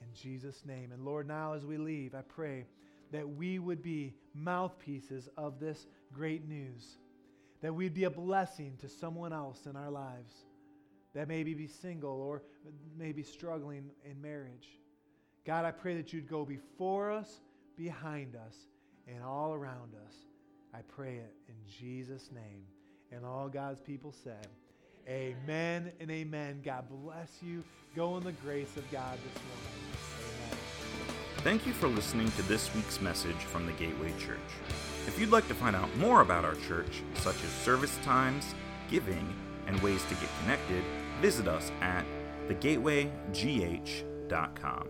in 0.02 0.08
Jesus' 0.20 0.66
name. 0.66 0.92
And 0.92 1.06
Lord, 1.06 1.28
now 1.28 1.54
as 1.54 1.64
we 1.64 1.78
leave, 1.78 2.16
I 2.16 2.22
pray 2.22 2.66
that 3.12 3.30
we 3.30 3.60
would 3.60 3.84
be 3.84 4.16
mouthpieces 4.34 5.30
of 5.38 5.60
this 5.60 5.86
great 6.12 6.50
news, 6.50 6.98
that 7.62 7.74
we'd 7.74 7.94
be 7.94 8.06
a 8.06 8.10
blessing 8.10 8.78
to 8.82 8.90
someone 8.90 9.32
else 9.32 9.68
in 9.68 9.76
our 9.76 9.92
lives 9.92 10.34
that 11.16 11.28
maybe 11.30 11.54
be 11.54 11.66
single 11.66 12.22
or 12.22 12.44
maybe 12.98 13.24
struggling 13.24 13.90
in 14.04 14.22
marriage. 14.22 14.78
God, 15.46 15.66
I 15.66 15.72
pray 15.72 15.96
that 15.96 16.12
you'd 16.12 16.30
go 16.30 16.46
before 16.46 17.10
us, 17.10 17.40
behind 17.78 18.36
us, 18.36 18.56
and 19.08 19.24
all 19.24 19.54
around 19.54 19.94
us. 20.06 20.14
I 20.74 20.80
pray 20.82 21.16
it 21.16 21.34
in 21.48 21.56
Jesus' 21.80 22.30
name. 22.34 22.64
And 23.12 23.26
all 23.26 23.48
God's 23.48 23.80
people 23.80 24.12
said, 24.12 24.48
Amen 25.08 25.92
and 26.00 26.10
amen. 26.10 26.62
God 26.66 26.86
bless 26.90 27.38
you. 27.42 27.64
Go 27.96 28.18
in 28.18 28.24
the 28.24 28.32
grace 28.32 28.76
of 28.76 28.90
God 28.92 29.18
this 29.18 29.42
morning. 29.44 30.50
Amen. 30.50 30.58
Thank 31.38 31.68
you 31.68 31.74
for 31.74 31.88
listening 31.88 32.30
to 32.32 32.42
this 32.44 32.74
week's 32.74 33.00
message 33.00 33.36
from 33.36 33.68
the 33.68 33.72
Gateway 33.74 34.12
Church. 34.20 34.40
If 35.06 35.20
you'd 35.20 35.30
like 35.30 35.48
to 35.48 35.54
find 35.54 35.76
out 35.76 35.96
more 35.98 36.22
about 36.22 36.44
our 36.44 36.56
church, 36.68 37.04
such 37.14 37.36
as 37.44 37.50
service 37.64 37.96
times, 38.04 38.56
giving, 38.90 39.34
and 39.68 39.80
ways 39.82 40.04
to 40.06 40.16
get 40.16 40.30
connected, 40.42 40.84
visit 41.22 41.48
us 41.48 41.72
at 41.82 42.06
thegatewaygh.com. 42.48 44.90